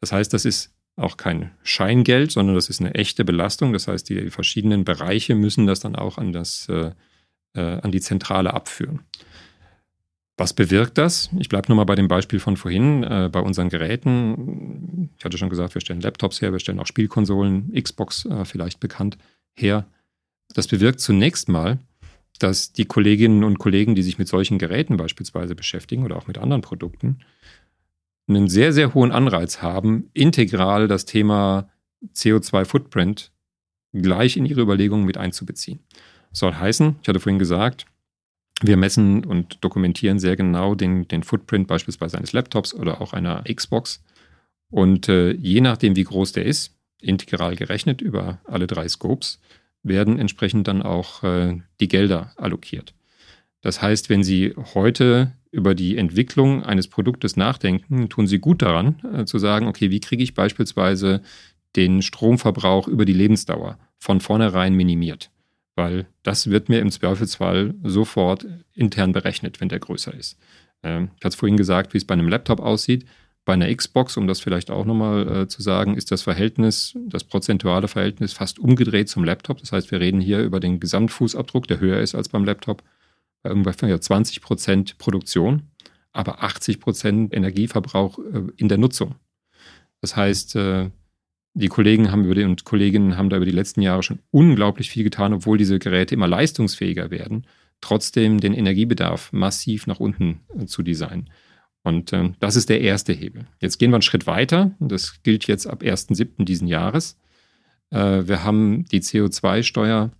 Das 0.00 0.12
heißt, 0.12 0.32
das 0.32 0.44
ist 0.44 0.72
auch 0.96 1.16
kein 1.16 1.50
Scheingeld, 1.62 2.30
sondern 2.30 2.54
das 2.54 2.68
ist 2.68 2.80
eine 2.80 2.94
echte 2.94 3.24
Belastung. 3.24 3.72
Das 3.72 3.88
heißt, 3.88 4.08
die 4.08 4.30
verschiedenen 4.30 4.84
Bereiche 4.84 5.34
müssen 5.34 5.66
das 5.66 5.80
dann 5.80 5.96
auch 5.96 6.18
an, 6.18 6.32
das, 6.32 6.68
äh, 6.68 6.92
äh 7.54 7.80
an 7.80 7.90
die 7.90 8.00
Zentrale 8.00 8.54
abführen. 8.54 9.00
Was 10.36 10.54
bewirkt 10.54 10.96
das? 10.96 11.28
Ich 11.38 11.50
bleibe 11.50 11.68
nochmal 11.68 11.84
bei 11.84 11.96
dem 11.96 12.08
Beispiel 12.08 12.40
von 12.40 12.56
vorhin, 12.56 13.02
äh, 13.02 13.28
bei 13.30 13.40
unseren 13.40 13.68
Geräten. 13.68 15.10
Ich 15.18 15.24
hatte 15.24 15.36
schon 15.36 15.50
gesagt, 15.50 15.74
wir 15.74 15.82
stellen 15.82 16.00
Laptops 16.00 16.40
her, 16.40 16.52
wir 16.52 16.60
stellen 16.60 16.80
auch 16.80 16.86
Spielkonsolen, 16.86 17.72
Xbox 17.74 18.24
äh, 18.24 18.44
vielleicht 18.44 18.80
bekannt 18.80 19.18
her. 19.54 19.86
Das 20.54 20.66
bewirkt 20.66 21.00
zunächst 21.00 21.48
mal, 21.48 21.78
dass 22.42 22.72
die 22.72 22.86
Kolleginnen 22.86 23.44
und 23.44 23.58
Kollegen, 23.58 23.94
die 23.94 24.02
sich 24.02 24.18
mit 24.18 24.28
solchen 24.28 24.58
Geräten 24.58 24.96
beispielsweise 24.96 25.54
beschäftigen 25.54 26.04
oder 26.04 26.16
auch 26.16 26.26
mit 26.26 26.38
anderen 26.38 26.62
Produkten, 26.62 27.20
einen 28.28 28.48
sehr, 28.48 28.72
sehr 28.72 28.94
hohen 28.94 29.12
Anreiz 29.12 29.62
haben, 29.62 30.10
integral 30.14 30.88
das 30.88 31.04
Thema 31.04 31.70
CO2-Footprint 32.14 33.32
gleich 33.92 34.36
in 34.36 34.46
ihre 34.46 34.62
Überlegungen 34.62 35.04
mit 35.04 35.18
einzubeziehen. 35.18 35.80
Das 36.30 36.40
soll 36.40 36.54
heißen, 36.54 36.96
ich 37.02 37.08
hatte 37.08 37.20
vorhin 37.20 37.38
gesagt, 37.38 37.86
wir 38.62 38.76
messen 38.76 39.24
und 39.24 39.58
dokumentieren 39.64 40.18
sehr 40.18 40.36
genau 40.36 40.74
den, 40.74 41.08
den 41.08 41.22
Footprint 41.22 41.66
beispielsweise 41.66 42.18
eines 42.18 42.32
Laptops 42.32 42.74
oder 42.74 43.00
auch 43.00 43.12
einer 43.12 43.42
Xbox. 43.44 44.02
Und 44.70 45.08
äh, 45.08 45.32
je 45.32 45.60
nachdem, 45.60 45.96
wie 45.96 46.04
groß 46.04 46.32
der 46.32 46.44
ist, 46.44 46.76
integral 47.00 47.56
gerechnet 47.56 48.00
über 48.00 48.40
alle 48.44 48.66
drei 48.66 48.86
Scopes, 48.88 49.40
werden 49.82 50.18
entsprechend 50.18 50.68
dann 50.68 50.82
auch 50.82 51.22
äh, 51.24 51.58
die 51.80 51.88
Gelder 51.88 52.32
allokiert. 52.36 52.94
Das 53.62 53.82
heißt, 53.82 54.08
wenn 54.08 54.22
Sie 54.22 54.54
heute 54.74 55.32
über 55.50 55.74
die 55.74 55.96
Entwicklung 55.96 56.62
eines 56.62 56.88
Produktes 56.88 57.36
nachdenken, 57.36 58.08
tun 58.08 58.26
Sie 58.26 58.38
gut 58.38 58.62
daran, 58.62 59.00
äh, 59.12 59.24
zu 59.24 59.38
sagen, 59.38 59.66
okay, 59.66 59.90
wie 59.90 60.00
kriege 60.00 60.22
ich 60.22 60.34
beispielsweise 60.34 61.22
den 61.76 62.02
Stromverbrauch 62.02 62.88
über 62.88 63.04
die 63.04 63.12
Lebensdauer 63.12 63.78
von 63.98 64.20
vornherein 64.20 64.74
minimiert? 64.74 65.30
Weil 65.76 66.06
das 66.22 66.50
wird 66.50 66.68
mir 66.68 66.80
im 66.80 66.90
Zweifelsfall 66.90 67.74
sofort 67.82 68.46
intern 68.74 69.12
berechnet, 69.12 69.60
wenn 69.60 69.68
der 69.68 69.78
größer 69.78 70.14
ist. 70.14 70.38
Ähm, 70.82 71.10
ich 71.16 71.24
hatte 71.24 71.28
es 71.28 71.36
vorhin 71.36 71.56
gesagt, 71.56 71.94
wie 71.94 71.98
es 71.98 72.06
bei 72.06 72.14
einem 72.14 72.28
Laptop 72.28 72.60
aussieht. 72.60 73.04
Bei 73.50 73.54
einer 73.54 73.74
Xbox, 73.74 74.16
um 74.16 74.28
das 74.28 74.38
vielleicht 74.38 74.70
auch 74.70 74.84
nochmal 74.84 75.26
äh, 75.26 75.48
zu 75.48 75.60
sagen, 75.60 75.96
ist 75.96 76.12
das 76.12 76.22
Verhältnis, 76.22 76.96
das 77.08 77.24
prozentuale 77.24 77.88
Verhältnis 77.88 78.32
fast 78.32 78.60
umgedreht 78.60 79.08
zum 79.08 79.24
Laptop. 79.24 79.58
Das 79.58 79.72
heißt, 79.72 79.90
wir 79.90 79.98
reden 79.98 80.20
hier 80.20 80.38
über 80.38 80.60
den 80.60 80.78
Gesamtfußabdruck, 80.78 81.66
der 81.66 81.80
höher 81.80 81.98
ist 81.98 82.14
als 82.14 82.28
beim 82.28 82.44
Laptop. 82.44 82.84
Bei 83.42 83.50
ungefähr 83.50 84.00
20 84.00 84.40
Prozent 84.40 84.98
Produktion, 84.98 85.62
aber 86.12 86.44
80 86.44 86.78
Prozent 86.78 87.34
Energieverbrauch 87.34 88.20
äh, 88.20 88.52
in 88.56 88.68
der 88.68 88.78
Nutzung. 88.78 89.16
Das 90.00 90.14
heißt, 90.14 90.54
äh, 90.54 90.90
die 91.54 91.66
Kollegen 91.66 92.12
haben 92.12 92.26
über 92.26 92.36
die, 92.36 92.44
und 92.44 92.62
Kolleginnen 92.64 93.16
haben 93.16 93.30
da 93.30 93.36
über 93.36 93.46
die 93.46 93.50
letzten 93.50 93.82
Jahre 93.82 94.04
schon 94.04 94.20
unglaublich 94.30 94.90
viel 94.90 95.02
getan, 95.02 95.32
obwohl 95.32 95.58
diese 95.58 95.80
Geräte 95.80 96.14
immer 96.14 96.28
leistungsfähiger 96.28 97.10
werden, 97.10 97.48
trotzdem 97.80 98.38
den 98.38 98.54
Energiebedarf 98.54 99.32
massiv 99.32 99.88
nach 99.88 99.98
unten 99.98 100.42
äh, 100.56 100.66
zu 100.66 100.84
designen. 100.84 101.30
Und 101.82 102.12
äh, 102.12 102.32
das 102.40 102.56
ist 102.56 102.68
der 102.68 102.80
erste 102.80 103.12
Hebel. 103.12 103.46
Jetzt 103.60 103.78
gehen 103.78 103.90
wir 103.90 103.96
einen 103.96 104.02
Schritt 104.02 104.26
weiter. 104.26 104.72
Das 104.80 105.22
gilt 105.22 105.46
jetzt 105.46 105.66
ab 105.66 105.82
1.7. 105.82 106.44
diesen 106.44 106.68
Jahres. 106.68 107.18
Äh, 107.90 108.26
wir 108.26 108.44
haben 108.44 108.84
die 108.86 109.00
CO2-Steuer 109.00 110.10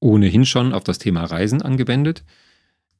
ohnehin 0.00 0.44
schon 0.44 0.72
auf 0.72 0.84
das 0.84 0.98
Thema 0.98 1.24
Reisen 1.24 1.62
angewendet. 1.62 2.24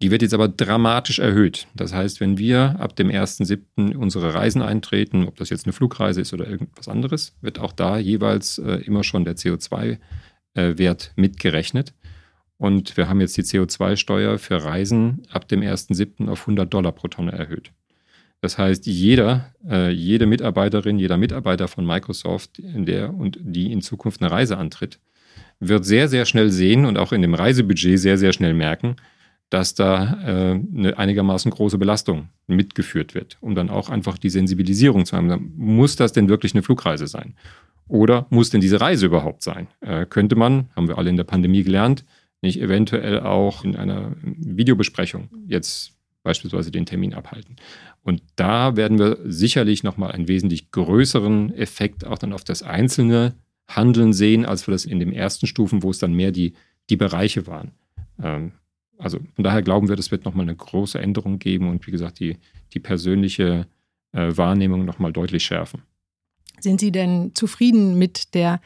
Die 0.02 0.10
wird 0.10 0.22
jetzt 0.22 0.34
aber 0.34 0.48
dramatisch 0.48 1.18
erhöht. 1.18 1.66
Das 1.74 1.94
heißt, 1.94 2.20
wenn 2.20 2.36
wir 2.36 2.76
ab 2.80 2.96
dem 2.96 3.08
1.7. 3.08 3.94
unsere 3.94 4.34
Reisen 4.34 4.60
eintreten, 4.60 5.26
ob 5.26 5.36
das 5.36 5.50
jetzt 5.50 5.66
eine 5.66 5.72
Flugreise 5.72 6.20
ist 6.20 6.32
oder 6.32 6.46
irgendwas 6.46 6.88
anderes, 6.88 7.36
wird 7.40 7.58
auch 7.58 7.72
da 7.72 7.98
jeweils 7.98 8.58
äh, 8.58 8.82
immer 8.84 9.04
schon 9.04 9.24
der 9.24 9.36
CO2-Wert 9.36 11.12
äh, 11.16 11.20
mitgerechnet. 11.20 11.94
Und 12.56 12.96
wir 12.96 13.08
haben 13.08 13.20
jetzt 13.20 13.36
die 13.36 13.42
CO2-Steuer 13.42 14.38
für 14.38 14.62
Reisen 14.62 15.22
ab 15.30 15.48
dem 15.48 15.60
1.7. 15.60 16.28
auf 16.28 16.42
100 16.42 16.72
Dollar 16.72 16.92
pro 16.92 17.08
Tonne 17.08 17.32
erhöht. 17.32 17.72
Das 18.40 18.58
heißt, 18.58 18.86
jeder, 18.86 19.54
äh, 19.68 19.90
jede 19.90 20.26
Mitarbeiterin, 20.26 20.98
jeder 20.98 21.16
Mitarbeiter 21.16 21.66
von 21.66 21.86
Microsoft, 21.86 22.60
der 22.62 23.14
und 23.14 23.38
die 23.40 23.72
in 23.72 23.80
Zukunft 23.80 24.20
eine 24.20 24.30
Reise 24.30 24.58
antritt, 24.58 25.00
wird 25.60 25.84
sehr, 25.84 26.08
sehr 26.08 26.26
schnell 26.26 26.50
sehen 26.50 26.84
und 26.84 26.98
auch 26.98 27.12
in 27.12 27.22
dem 27.22 27.34
Reisebudget 27.34 27.98
sehr, 27.98 28.18
sehr 28.18 28.32
schnell 28.32 28.54
merken, 28.54 28.96
dass 29.50 29.74
da 29.74 30.20
äh, 30.24 30.60
eine 30.76 30.98
einigermaßen 30.98 31.50
große 31.50 31.78
Belastung 31.78 32.28
mitgeführt 32.46 33.14
wird, 33.14 33.38
um 33.40 33.54
dann 33.54 33.70
auch 33.70 33.88
einfach 33.88 34.18
die 34.18 34.30
Sensibilisierung 34.30 35.06
zu 35.06 35.16
haben. 35.16 35.52
Muss 35.56 35.96
das 35.96 36.12
denn 36.12 36.28
wirklich 36.28 36.54
eine 36.54 36.62
Flugreise 36.62 37.06
sein? 37.06 37.34
Oder 37.86 38.26
muss 38.30 38.50
denn 38.50 38.60
diese 38.60 38.80
Reise 38.80 39.06
überhaupt 39.06 39.42
sein? 39.42 39.68
Äh, 39.80 40.06
könnte 40.06 40.36
man, 40.36 40.70
haben 40.74 40.88
wir 40.88 40.98
alle 40.98 41.10
in 41.10 41.16
der 41.16 41.24
Pandemie 41.24 41.62
gelernt, 41.62 42.04
nicht 42.44 42.60
eventuell 42.60 43.20
auch 43.20 43.64
in 43.64 43.76
einer 43.76 44.12
Videobesprechung 44.22 45.28
jetzt 45.46 45.92
beispielsweise 46.22 46.70
den 46.70 46.86
Termin 46.86 47.14
abhalten? 47.14 47.56
Und 48.02 48.22
da 48.36 48.76
werden 48.76 48.98
wir 48.98 49.18
sicherlich 49.24 49.82
nochmal 49.82 50.12
einen 50.12 50.28
wesentlich 50.28 50.70
größeren 50.70 51.54
Effekt 51.54 52.06
auch 52.06 52.18
dann 52.18 52.32
auf 52.32 52.44
das 52.44 52.62
einzelne 52.62 53.34
Handeln 53.66 54.12
sehen, 54.12 54.44
als 54.44 54.66
wir 54.66 54.72
das 54.72 54.84
in 54.84 55.00
den 55.00 55.12
ersten 55.12 55.46
Stufen, 55.46 55.82
wo 55.82 55.90
es 55.90 55.98
dann 55.98 56.12
mehr 56.12 56.32
die, 56.32 56.54
die 56.90 56.96
Bereiche 56.96 57.46
waren. 57.46 57.72
Ähm, 58.22 58.52
also 58.98 59.18
von 59.34 59.42
daher 59.44 59.62
glauben 59.62 59.88
wir, 59.88 59.96
das 59.96 60.10
wird 60.10 60.24
nochmal 60.24 60.44
eine 60.44 60.54
große 60.54 60.98
Änderung 60.98 61.38
geben 61.38 61.68
und 61.68 61.86
wie 61.86 61.90
gesagt, 61.90 62.20
die, 62.20 62.36
die 62.72 62.80
persönliche 62.80 63.66
äh, 64.12 64.36
Wahrnehmung 64.36 64.84
nochmal 64.84 65.12
deutlich 65.12 65.44
schärfen. 65.44 65.82
Sind 66.60 66.80
Sie 66.80 66.92
denn 66.92 67.32
zufrieden 67.34 67.98
mit 67.98 68.34
der 68.34 68.60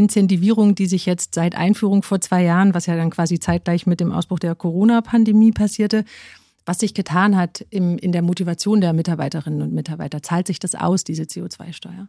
Incentivierung, 0.00 0.74
die 0.74 0.86
sich 0.86 1.04
jetzt 1.04 1.34
seit 1.34 1.54
Einführung 1.54 2.02
vor 2.02 2.20
zwei 2.22 2.42
Jahren, 2.42 2.72
was 2.72 2.86
ja 2.86 2.96
dann 2.96 3.10
quasi 3.10 3.38
zeitgleich 3.38 3.86
mit 3.86 4.00
dem 4.00 4.12
Ausbruch 4.12 4.38
der 4.38 4.54
Corona-Pandemie 4.54 5.52
passierte, 5.52 6.04
was 6.64 6.78
sich 6.78 6.94
getan 6.94 7.36
hat 7.36 7.66
im, 7.68 7.98
in 7.98 8.12
der 8.12 8.22
Motivation 8.22 8.80
der 8.80 8.94
Mitarbeiterinnen 8.94 9.60
und 9.60 9.74
Mitarbeiter? 9.74 10.22
Zahlt 10.22 10.46
sich 10.46 10.58
das 10.58 10.74
aus, 10.74 11.04
diese 11.04 11.24
CO2-Steuer? 11.24 12.08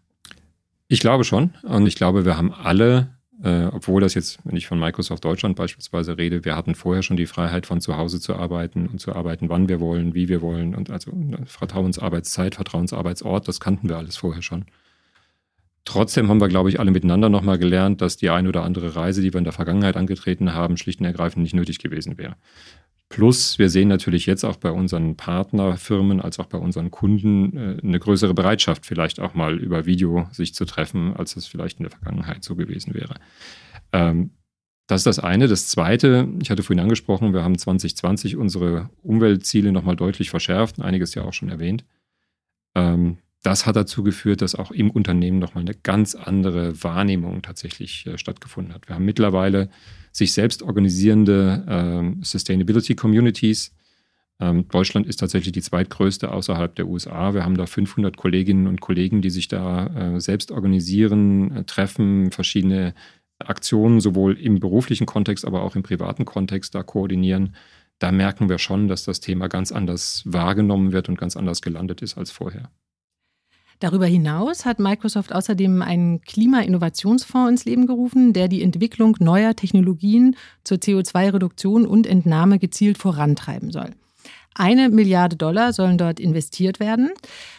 Ich 0.87 1.01
glaube 1.01 1.25
schon. 1.25 1.51
Und 1.63 1.85
ich 1.85 1.95
glaube, 1.95 2.23
wir 2.23 2.37
haben 2.37 2.53
alle, 2.53 3.09
äh, 3.43 3.65
obwohl 3.65 4.01
das 4.01 4.13
jetzt, 4.13 4.39
wenn 4.45 4.55
ich 4.55 4.67
von 4.67 4.79
Microsoft 4.79 5.25
Deutschland 5.25 5.57
beispielsweise 5.57 6.17
rede, 6.17 6.45
wir 6.45 6.55
hatten 6.55 6.75
vorher 6.75 7.03
schon 7.03 7.17
die 7.17 7.25
Freiheit, 7.25 7.65
von 7.65 7.81
zu 7.81 7.97
Hause 7.97 8.21
zu 8.21 8.35
arbeiten 8.35 8.87
und 8.87 8.99
zu 9.01 9.13
arbeiten, 9.13 9.49
wann 9.49 9.67
wir 9.67 9.81
wollen, 9.81 10.13
wie 10.13 10.29
wir 10.29 10.41
wollen. 10.41 10.75
Und 10.75 10.89
also 10.89 11.11
Vertrauensarbeitszeit, 11.45 12.55
Vertrauensarbeitsort, 12.55 13.47
das 13.49 13.59
kannten 13.59 13.89
wir 13.89 13.97
alles 13.97 14.15
vorher 14.15 14.41
schon. 14.41 14.65
Trotzdem 15.83 16.29
haben 16.29 16.39
wir, 16.39 16.47
glaube 16.47 16.69
ich, 16.69 16.79
alle 16.79 16.91
miteinander 16.91 17.29
nochmal 17.29 17.57
gelernt, 17.57 18.01
dass 18.01 18.17
die 18.17 18.29
eine 18.29 18.49
oder 18.49 18.63
andere 18.63 18.95
Reise, 18.95 19.21
die 19.21 19.33
wir 19.33 19.39
in 19.39 19.43
der 19.43 19.53
Vergangenheit 19.53 19.97
angetreten 19.97 20.53
haben, 20.53 20.77
schlicht 20.77 20.99
und 20.99 21.07
ergreifend 21.07 21.41
nicht 21.43 21.55
nötig 21.55 21.79
gewesen 21.79 22.17
wäre. 22.17 22.35
Plus, 23.09 23.59
wir 23.59 23.69
sehen 23.69 23.89
natürlich 23.89 24.25
jetzt 24.25 24.45
auch 24.45 24.55
bei 24.55 24.71
unseren 24.71 25.17
Partnerfirmen 25.17 26.21
als 26.21 26.39
auch 26.39 26.45
bei 26.45 26.57
unseren 26.57 26.91
Kunden 26.91 27.57
äh, 27.57 27.77
eine 27.83 27.99
größere 27.99 28.33
Bereitschaft, 28.33 28.85
vielleicht 28.85 29.19
auch 29.19 29.33
mal 29.33 29.59
über 29.59 29.85
Video 29.85 30.29
sich 30.31 30.53
zu 30.53 30.63
treffen, 30.63 31.13
als 31.15 31.35
es 31.35 31.45
vielleicht 31.45 31.79
in 31.79 31.83
der 31.83 31.91
Vergangenheit 31.91 32.43
so 32.43 32.55
gewesen 32.55 32.93
wäre. 32.93 33.15
Ähm, 33.91 34.31
das 34.87 35.01
ist 35.01 35.07
das 35.07 35.19
eine. 35.19 35.47
Das 35.47 35.67
zweite, 35.67 36.29
ich 36.41 36.51
hatte 36.51 36.63
vorhin 36.63 36.81
angesprochen, 36.81 37.33
wir 37.33 37.43
haben 37.43 37.57
2020 37.57 38.37
unsere 38.37 38.89
Umweltziele 39.01 39.73
nochmal 39.73 39.97
deutlich 39.97 40.29
verschärft, 40.29 40.81
einiges 40.81 41.13
ja 41.13 41.23
auch 41.23 41.33
schon 41.33 41.49
erwähnt. 41.49 41.83
Das 43.43 43.65
hat 43.65 43.75
dazu 43.75 44.03
geführt, 44.03 44.41
dass 44.41 44.53
auch 44.53 44.71
im 44.71 44.91
Unternehmen 44.91 45.39
nochmal 45.39 45.63
eine 45.63 45.73
ganz 45.73 46.13
andere 46.13 46.83
Wahrnehmung 46.83 47.41
tatsächlich 47.41 48.05
äh, 48.05 48.17
stattgefunden 48.17 48.73
hat. 48.73 48.87
Wir 48.87 48.95
haben 48.95 49.05
mittlerweile 49.05 49.69
sich 50.11 50.33
selbst 50.33 50.61
organisierende 50.61 51.65
ähm, 51.67 52.19
Sustainability 52.23 52.95
Communities. 52.95 53.73
Ähm, 54.39 54.67
Deutschland 54.67 55.07
ist 55.07 55.17
tatsächlich 55.17 55.53
die 55.53 55.61
zweitgrößte 55.61 56.31
außerhalb 56.31 56.75
der 56.75 56.87
USA. 56.87 57.33
Wir 57.33 57.43
haben 57.43 57.57
da 57.57 57.65
500 57.65 58.15
Kolleginnen 58.15 58.67
und 58.67 58.79
Kollegen, 58.79 59.21
die 59.21 59.31
sich 59.31 59.47
da 59.47 59.87
äh, 59.87 60.19
selbst 60.19 60.51
organisieren, 60.51 61.55
äh, 61.55 61.63
treffen, 61.63 62.31
verschiedene 62.31 62.93
Aktionen 63.39 64.01
sowohl 64.01 64.37
im 64.37 64.59
beruflichen 64.59 65.07
Kontext, 65.07 65.45
aber 65.45 65.63
auch 65.63 65.75
im 65.75 65.81
privaten 65.81 66.25
Kontext 66.25 66.75
da 66.75 66.83
koordinieren. 66.83 67.55
Da 67.97 68.11
merken 68.11 68.49
wir 68.49 68.59
schon, 68.59 68.87
dass 68.87 69.03
das 69.03 69.19
Thema 69.19 69.47
ganz 69.47 69.71
anders 69.71 70.23
wahrgenommen 70.25 70.91
wird 70.91 71.09
und 71.09 71.17
ganz 71.17 71.35
anders 71.35 71.61
gelandet 71.61 72.03
ist 72.03 72.17
als 72.17 72.29
vorher. 72.29 72.69
Darüber 73.81 74.05
hinaus 74.05 74.65
hat 74.65 74.79
Microsoft 74.79 75.33
außerdem 75.33 75.81
einen 75.81 76.21
Klima-Innovationsfonds 76.21 77.49
ins 77.49 77.65
Leben 77.65 77.87
gerufen, 77.87 78.31
der 78.31 78.47
die 78.47 78.61
Entwicklung 78.61 79.17
neuer 79.19 79.55
Technologien 79.55 80.35
zur 80.63 80.77
CO2-Reduktion 80.77 81.87
und 81.87 82.05
Entnahme 82.05 82.59
gezielt 82.59 82.99
vorantreiben 82.99 83.71
soll. 83.71 83.89
Eine 84.53 84.89
Milliarde 84.89 85.35
Dollar 85.35 85.73
sollen 85.73 85.97
dort 85.97 86.19
investiert 86.19 86.79
werden. 86.79 87.09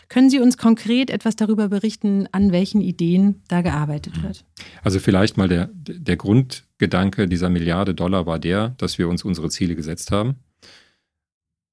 Können 0.08 0.30
Sie 0.30 0.38
uns 0.38 0.56
konkret 0.56 1.10
etwas 1.10 1.34
darüber 1.34 1.68
berichten, 1.68 2.28
an 2.30 2.52
welchen 2.52 2.82
Ideen 2.82 3.42
da 3.48 3.62
gearbeitet 3.62 4.22
wird? 4.22 4.44
Also 4.84 5.00
vielleicht 5.00 5.36
mal 5.36 5.48
der, 5.48 5.70
der 5.74 6.16
Grundgedanke 6.16 7.26
dieser 7.26 7.50
Milliarde 7.50 7.94
Dollar 7.94 8.26
war 8.26 8.38
der, 8.38 8.76
dass 8.78 8.96
wir 8.96 9.08
uns 9.08 9.24
unsere 9.24 9.48
Ziele 9.48 9.74
gesetzt 9.74 10.12
haben 10.12 10.36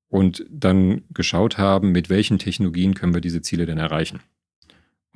und 0.07 0.43
dann 0.49 1.03
geschaut 1.12 1.59
haben, 1.59 1.91
mit 1.91 2.09
welchen 2.09 2.39
Technologien 2.39 2.95
können 2.95 3.13
wir 3.13 3.21
diese 3.21 3.43
Ziele 3.43 3.67
denn 3.67 3.77
erreichen. 3.77 4.21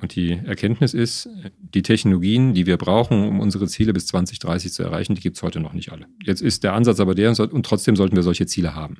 Und 0.04 0.14
die 0.16 0.32
Erkenntnis 0.32 0.92
ist, 0.92 1.30
die 1.58 1.80
Technologien, 1.80 2.52
die 2.52 2.66
wir 2.66 2.76
brauchen, 2.76 3.26
um 3.26 3.40
unsere 3.40 3.66
Ziele 3.68 3.94
bis 3.94 4.06
2030 4.08 4.70
zu 4.70 4.82
erreichen, 4.82 5.14
die 5.14 5.22
gibt 5.22 5.38
es 5.38 5.42
heute 5.42 5.60
noch 5.60 5.72
nicht 5.72 5.92
alle. 5.92 6.04
Jetzt 6.22 6.42
ist 6.42 6.62
der 6.62 6.74
Ansatz 6.74 7.00
aber 7.00 7.14
der, 7.14 7.30
und 7.30 7.64
trotzdem 7.64 7.96
sollten 7.96 8.14
wir 8.14 8.22
solche 8.22 8.44
Ziele 8.44 8.74
haben. 8.74 8.98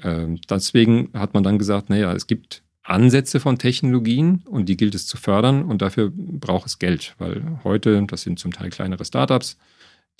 Ähm, 0.00 0.38
deswegen 0.48 1.10
hat 1.12 1.34
man 1.34 1.42
dann 1.42 1.58
gesagt, 1.58 1.90
naja, 1.90 2.12
es 2.12 2.28
gibt 2.28 2.62
Ansätze 2.84 3.40
von 3.40 3.58
Technologien 3.58 4.44
und 4.46 4.68
die 4.68 4.76
gilt 4.76 4.94
es 4.94 5.08
zu 5.08 5.16
fördern 5.16 5.64
und 5.64 5.82
dafür 5.82 6.12
braucht 6.14 6.68
es 6.68 6.78
Geld, 6.78 7.16
weil 7.18 7.58
heute, 7.64 8.04
das 8.06 8.22
sind 8.22 8.38
zum 8.38 8.52
Teil 8.52 8.70
kleinere 8.70 9.04
Startups, 9.04 9.58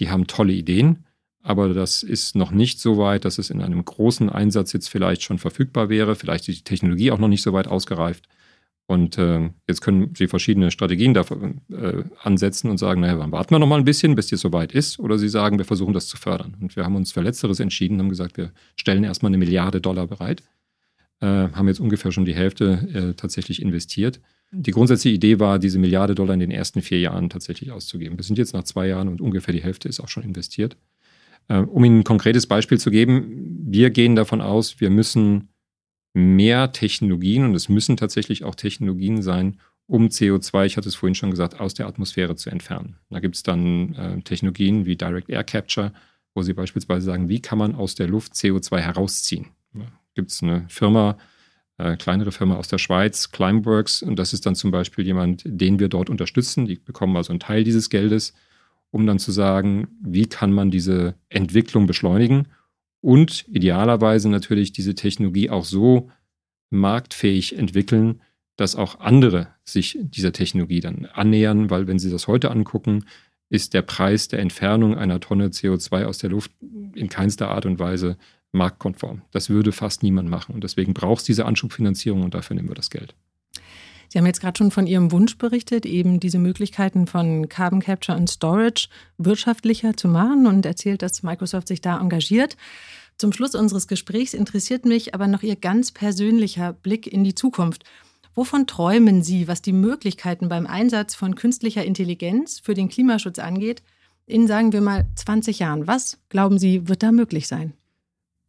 die 0.01 0.11
haben 0.11 0.27
tolle 0.27 0.53
Ideen, 0.53 1.05
aber 1.45 1.75
das 1.75 2.03
ist 2.03 2.35
noch 2.35 2.51
nicht 2.51 2.81
so 2.81 2.99
weit, 2.99 3.25
dass 3.25 3.39
es 3.39 3.51
in 3.51 3.63
einem 3.63 3.85
großen 3.85 4.31
Einsatz 4.31 4.73
jetzt 4.73 4.89
vielleicht 4.89 5.23
schon 5.23 5.39
verfügbar 5.39 5.91
wäre, 5.91 6.17
vielleicht 6.17 6.49
ist 6.49 6.59
die 6.59 6.65
Technologie 6.65 7.13
auch 7.13 7.19
noch 7.19 7.29
nicht 7.29 7.43
so 7.43 7.53
weit 7.53 7.69
ausgereift. 7.69 8.29
Und 8.87 9.17
äh, 9.17 9.51
jetzt 9.69 9.81
können 9.81 10.13
Sie 10.17 10.27
verschiedene 10.27 10.71
Strategien 10.71 11.15
dafür 11.15 11.55
äh, 11.71 12.03
ansetzen 12.21 12.69
und 12.69 12.79
sagen, 12.79 13.01
naja, 13.01 13.17
dann 13.17 13.33
warten 13.33 13.55
wir 13.55 13.59
noch 13.59 13.67
mal 13.67 13.79
ein 13.79 13.85
bisschen, 13.85 14.15
bis 14.15 14.33
es 14.33 14.41
soweit 14.41 14.73
ist. 14.73 14.99
Oder 14.99 15.19
Sie 15.19 15.29
sagen, 15.29 15.59
wir 15.59 15.65
versuchen 15.65 15.95
das 15.95 16.09
zu 16.09 16.17
fördern. 16.17 16.57
Und 16.61 16.77
wir 16.77 16.85
haben 16.85 16.97
uns 16.97 17.13
für 17.13 17.21
Letzteres 17.21 17.61
entschieden, 17.61 17.99
haben 17.99 18.09
gesagt, 18.09 18.37
wir 18.37 18.53
stellen 18.77 19.05
erstmal 19.05 19.31
eine 19.31 19.39
Milliarde 19.39 19.81
Dollar 19.81 20.07
bereit, 20.07 20.43
äh, 21.21 21.27
haben 21.27 21.69
jetzt 21.69 21.81
ungefähr 21.81 22.13
schon 22.13 22.25
die 22.25 22.35
Hälfte 22.35 22.89
äh, 22.93 23.15
tatsächlich 23.15 23.63
investiert. 23.63 24.21
Die 24.51 24.73
grundsätzliche 24.73 25.15
Idee 25.15 25.39
war, 25.39 25.59
diese 25.59 25.79
Milliarde 25.79 26.15
Dollar 26.15 26.35
in 26.35 26.41
den 26.41 26.51
ersten 26.51 26.83
vier 26.83 27.01
Jahren 27.01 27.31
tatsächlich 27.31 27.71
auszugeben. 27.71 28.19
Wir 28.19 28.25
sind 28.25 28.37
jetzt 28.37 28.53
nach 28.53 28.65
zwei 28.65 28.89
Jahren 28.89 29.09
und 29.09 29.23
ungefähr 29.23 29.55
die 29.55 29.63
Hälfte 29.63 29.89
ist 29.89 30.01
auch 30.01 30.09
schon 30.09 30.25
investiert. 30.25 30.77
Äh, 31.49 31.59
um 31.59 31.85
Ihnen 31.85 32.01
ein 32.01 32.05
konkretes 32.05 32.47
Beispiel 32.47 32.79
zu 32.79 32.91
geben, 32.91 33.65
wir 33.67 33.91
gehen 33.91 34.17
davon 34.17 34.41
aus, 34.41 34.81
wir 34.81 34.91
müssen 34.91 35.49
mehr 36.15 36.73
Technologien, 36.73 37.45
und 37.45 37.55
es 37.55 37.69
müssen 37.69 37.97
tatsächlich 37.97 38.45
auch 38.45 38.55
Technologien 38.55 39.23
sein, 39.23 39.59
um 39.87 40.07
CO2, 40.09 40.65
ich 40.65 40.77
hatte 40.77 40.89
es 40.89 40.95
vorhin 40.95 41.15
schon 41.15 41.31
gesagt, 41.31 41.61
aus 41.61 41.75
der 41.75 41.87
Atmosphäre 41.87 42.37
zu 42.37 42.51
entfernen. 42.51 42.97
Da 43.11 43.21
gibt 43.21 43.35
es 43.35 43.43
dann 43.43 43.95
äh, 43.95 44.21
Technologien 44.23 44.87
wie 44.87 44.97
Direct 44.97 45.29
Air 45.29 45.45
Capture, 45.45 45.93
wo 46.35 46.43
sie 46.43 46.55
beispielsweise 46.55 47.05
sagen, 47.05 47.29
wie 47.29 47.41
kann 47.41 47.59
man 47.59 47.75
aus 47.75 47.95
der 47.95 48.09
Luft 48.09 48.33
CO2 48.33 48.79
herausziehen. 48.79 49.49
Da 49.75 49.85
gibt 50.15 50.31
es 50.31 50.43
eine 50.43 50.65
Firma, 50.69 51.19
äh, 51.79 51.97
kleinere 51.97 52.33
Firma 52.33 52.57
aus 52.57 52.69
der 52.69 52.79
Schweiz, 52.79 53.33
Climeworks, 53.33 54.03
und 54.03 54.19
das 54.19 54.33
ist 54.33 54.47
dann 54.47 54.55
zum 54.55 54.71
Beispiel 54.71 55.05
jemand, 55.05 55.43
den 55.45 55.79
wir 55.79 55.89
dort 55.89 56.11
unterstützen. 56.11 56.67
Die 56.67 56.77
bekommen 56.77 57.17
also 57.17 57.31
einen 57.31 57.41
Teil 57.41 57.65
dieses 57.65 57.91
Geldes, 57.91 58.35
um 58.91 59.07
dann 59.07 59.19
zu 59.19 59.33
sagen, 59.33 59.89
wie 60.01 60.27
kann 60.27 60.53
man 60.53 60.71
diese 60.71 61.17
Entwicklung 61.29 61.87
beschleunigen 61.87 62.49
und 63.03 63.47
idealerweise 63.49 64.31
natürlich 64.31 64.73
diese 64.73 64.95
Technologie 64.95 65.51
auch 65.51 65.65
so 65.65 66.11
marktfähig 66.71 67.59
entwickeln, 67.59 68.23
dass 68.57 68.77
auch 68.77 69.01
andere 69.01 69.49
sich 69.65 69.99
dieser 70.01 70.33
Technologie 70.33 70.81
dann 70.81 71.07
annähern, 71.07 71.69
weil 71.69 71.87
wenn 71.87 71.99
Sie 71.99 72.11
das 72.11 72.29
heute 72.29 72.51
angucken, 72.51 73.05
ist 73.51 73.75
der 73.75 73.83
Preis 73.83 74.29
der 74.29 74.39
Entfernung 74.39 74.97
einer 74.97 75.21
Tonne 75.21 75.49
CO2 75.49 76.05
aus 76.05 76.19
der 76.19 76.31
Luft 76.31 76.53
in 76.95 77.09
keinster 77.09 77.51
Art 77.51 77.67
und 77.67 77.79
Weise 77.79 78.17
marktkonform. 78.53 79.23
Das 79.31 79.51
würde 79.51 79.73
fast 79.73 80.03
niemand 80.03 80.29
machen. 80.29 80.55
Und 80.55 80.65
deswegen 80.65 80.95
braucht 80.95 81.21
es 81.21 81.25
diese 81.25 81.45
Anschubfinanzierung 81.45 82.23
und 82.23 82.35
dafür 82.35 82.55
nehmen 82.57 82.69
wir 82.69 82.75
das 82.75 82.91
Geld. 82.91 83.15
Sie 84.13 84.19
haben 84.19 84.27
jetzt 84.27 84.43
gerade 84.43 84.59
schon 84.59 84.71
von 84.71 84.87
Ihrem 84.87 85.11
Wunsch 85.11 85.39
berichtet, 85.39 85.87
eben 85.87 86.21
diese 86.21 86.39
Möglichkeiten 86.39 87.07
von 87.07 87.49
Carbon 87.49 87.81
Capture 87.81 88.15
und 88.15 88.29
Storage 88.29 88.89
wirtschaftlicher 89.17 89.97
zu 89.97 90.07
machen 90.07 90.47
und 90.47 90.67
erzählt, 90.67 91.01
dass 91.01 91.23
Microsoft 91.23 91.67
sich 91.67 91.81
da 91.81 91.99
engagiert. 91.99 92.59
Zum 93.17 93.33
Schluss 93.33 93.55
unseres 93.55 93.89
Gesprächs 93.89 94.35
interessiert 94.35 94.85
mich 94.85 95.15
aber 95.15 95.29
noch 95.29 95.43
Ihr 95.43 95.57
ganz 95.57 95.93
persönlicher 95.93 96.75
Blick 96.75 97.07
in 97.07 97.25
die 97.25 97.35
Zukunft. 97.35 97.85
Wovon 98.35 98.67
träumen 98.67 99.23
Sie, 99.23 99.49
was 99.49 99.63
die 99.63 99.73
Möglichkeiten 99.73 100.51
beim 100.51 100.67
Einsatz 100.67 101.15
von 101.15 101.35
künstlicher 101.35 101.87
Intelligenz 101.87 102.61
für 102.61 102.75
den 102.75 102.91
Klimaschutz 102.91 103.39
angeht, 103.39 103.83
in, 104.27 104.47
sagen 104.47 104.75
wir 104.75 104.83
mal, 104.83 105.07
20 105.17 105.59
Jahren? 105.59 105.87
Was, 105.87 106.19
glauben 106.29 106.59
Sie, 106.59 106.87
wird 106.87 107.03
da 107.03 107.13
möglich 107.13 107.49
sein? 107.49 107.73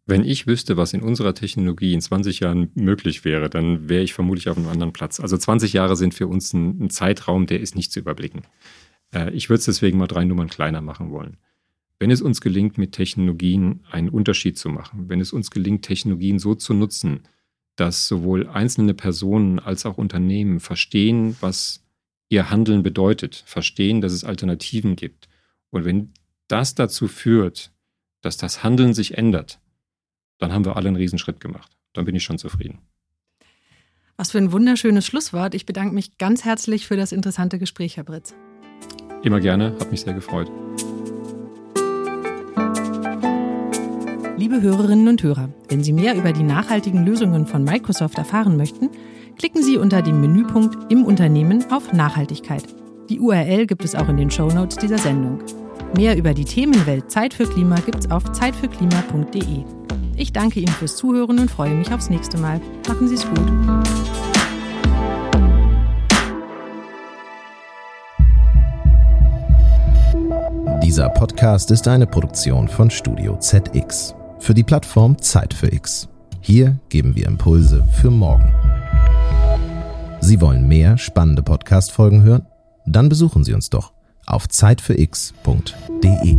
Wenn 0.05 0.25
ich 0.25 0.47
wüsste, 0.47 0.75
was 0.75 0.93
in 0.93 1.01
unserer 1.01 1.33
Technologie 1.33 1.93
in 1.93 2.01
20 2.01 2.41
Jahren 2.41 2.71
möglich 2.75 3.23
wäre, 3.23 3.49
dann 3.49 3.87
wäre 3.87 4.03
ich 4.03 4.13
vermutlich 4.13 4.49
auf 4.49 4.57
einem 4.57 4.67
anderen 4.67 4.91
Platz. 4.91 5.21
Also 5.21 5.37
20 5.37 5.71
Jahre 5.71 5.95
sind 5.95 6.13
für 6.13 6.27
uns 6.27 6.51
ein, 6.51 6.85
ein 6.85 6.89
Zeitraum, 6.89 7.45
der 7.45 7.61
ist 7.61 7.75
nicht 7.75 7.91
zu 7.91 7.99
überblicken. 7.99 8.41
Äh, 9.13 9.31
ich 9.31 9.49
würde 9.49 9.59
es 9.59 9.65
deswegen 9.65 9.97
mal 9.97 10.07
drei 10.07 10.25
Nummern 10.25 10.49
kleiner 10.49 10.81
machen 10.81 11.11
wollen. 11.11 11.37
Wenn 11.99 12.11
es 12.11 12.21
uns 12.21 12.41
gelingt, 12.41 12.77
mit 12.77 12.91
Technologien 12.91 13.85
einen 13.89 14.09
Unterschied 14.09 14.57
zu 14.57 14.67
machen, 14.67 15.07
wenn 15.07 15.21
es 15.21 15.31
uns 15.31 15.51
gelingt, 15.51 15.85
Technologien 15.85 16.37
so 16.37 16.53
zu 16.53 16.73
nutzen, 16.73 17.21
dass 17.77 18.07
sowohl 18.07 18.47
einzelne 18.49 18.93
Personen 18.93 19.59
als 19.59 19.85
auch 19.85 19.97
Unternehmen 19.97 20.59
verstehen, 20.59 21.37
was 21.39 21.85
ihr 22.27 22.49
Handeln 22.49 22.83
bedeutet, 22.83 23.43
verstehen, 23.45 24.01
dass 24.01 24.11
es 24.11 24.25
Alternativen 24.25 24.97
gibt. 24.97 25.29
Und 25.69 25.85
wenn 25.85 26.11
das 26.49 26.75
dazu 26.75 27.07
führt, 27.07 27.71
dass 28.21 28.37
das 28.37 28.63
Handeln 28.63 28.93
sich 28.93 29.17
ändert, 29.17 29.59
dann 30.39 30.51
haben 30.51 30.65
wir 30.65 30.75
alle 30.75 30.87
einen 30.87 30.97
Riesenschritt 30.97 31.39
gemacht. 31.39 31.71
Dann 31.93 32.05
bin 32.05 32.15
ich 32.15 32.23
schon 32.23 32.37
zufrieden. 32.37 32.79
Was 34.17 34.31
für 34.31 34.37
ein 34.37 34.51
wunderschönes 34.51 35.05
Schlusswort. 35.05 35.55
Ich 35.55 35.65
bedanke 35.65 35.93
mich 35.93 36.17
ganz 36.17 36.45
herzlich 36.45 36.87
für 36.87 36.97
das 36.97 37.11
interessante 37.11 37.59
Gespräch, 37.59 37.97
Herr 37.97 38.03
Britz. 38.03 38.35
Immer 39.23 39.39
gerne, 39.39 39.75
hat 39.79 39.89
mich 39.91 40.01
sehr 40.01 40.13
gefreut. 40.13 40.51
Liebe 44.37 44.61
Hörerinnen 44.61 45.07
und 45.07 45.23
Hörer, 45.23 45.49
wenn 45.69 45.83
Sie 45.83 45.93
mehr 45.93 46.15
über 46.15 46.33
die 46.33 46.43
nachhaltigen 46.43 47.05
Lösungen 47.05 47.47
von 47.47 47.63
Microsoft 47.63 48.17
erfahren 48.17 48.57
möchten, 48.57 48.89
klicken 49.37 49.63
Sie 49.63 49.77
unter 49.77 50.01
dem 50.01 50.19
Menüpunkt 50.19 50.91
Im 50.91 51.05
Unternehmen 51.05 51.63
auf 51.71 51.93
Nachhaltigkeit. 51.93 52.63
Die 53.09 53.19
URL 53.19 53.65
gibt 53.65 53.85
es 53.85 53.95
auch 53.95 54.09
in 54.09 54.17
den 54.17 54.29
Show 54.29 54.47
Notes 54.47 54.77
dieser 54.77 54.97
Sendung. 54.97 55.41
Mehr 55.95 56.17
über 56.17 56.33
die 56.33 56.45
Themenwelt 56.45 57.09
Zeit 57.09 57.33
für 57.33 57.45
Klima 57.45 57.75
gibt's 57.75 58.11
auf 58.11 58.31
zeitfürklima.de. 58.31 59.63
Ich 60.15 60.31
danke 60.31 60.59
Ihnen 60.59 60.73
fürs 60.73 60.95
Zuhören 60.95 61.39
und 61.39 61.49
freue 61.49 61.73
mich 61.73 61.91
aufs 61.91 62.09
nächste 62.09 62.37
Mal. 62.37 62.61
Machen 62.87 63.07
Sie 63.07 63.15
es 63.15 63.25
gut. 63.27 63.39
Dieser 70.83 71.09
Podcast 71.09 71.71
ist 71.71 71.87
eine 71.87 72.05
Produktion 72.05 72.67
von 72.67 72.91
Studio 72.91 73.37
ZX 73.37 74.13
für 74.39 74.53
die 74.53 74.63
Plattform 74.63 75.19
Zeit 75.19 75.53
für 75.53 75.73
X. 75.73 76.07
Hier 76.41 76.77
geben 76.89 77.15
wir 77.15 77.25
Impulse 77.25 77.87
für 77.99 78.11
morgen. 78.11 78.53
Sie 80.19 80.39
wollen 80.41 80.67
mehr 80.67 80.97
spannende 80.97 81.41
Podcast-Folgen 81.41 82.21
hören? 82.21 82.45
Dann 82.85 83.09
besuchen 83.09 83.43
Sie 83.43 83.53
uns 83.53 83.69
doch 83.69 83.93
auf 84.25 84.47
zeitfürx.de. 84.47 86.37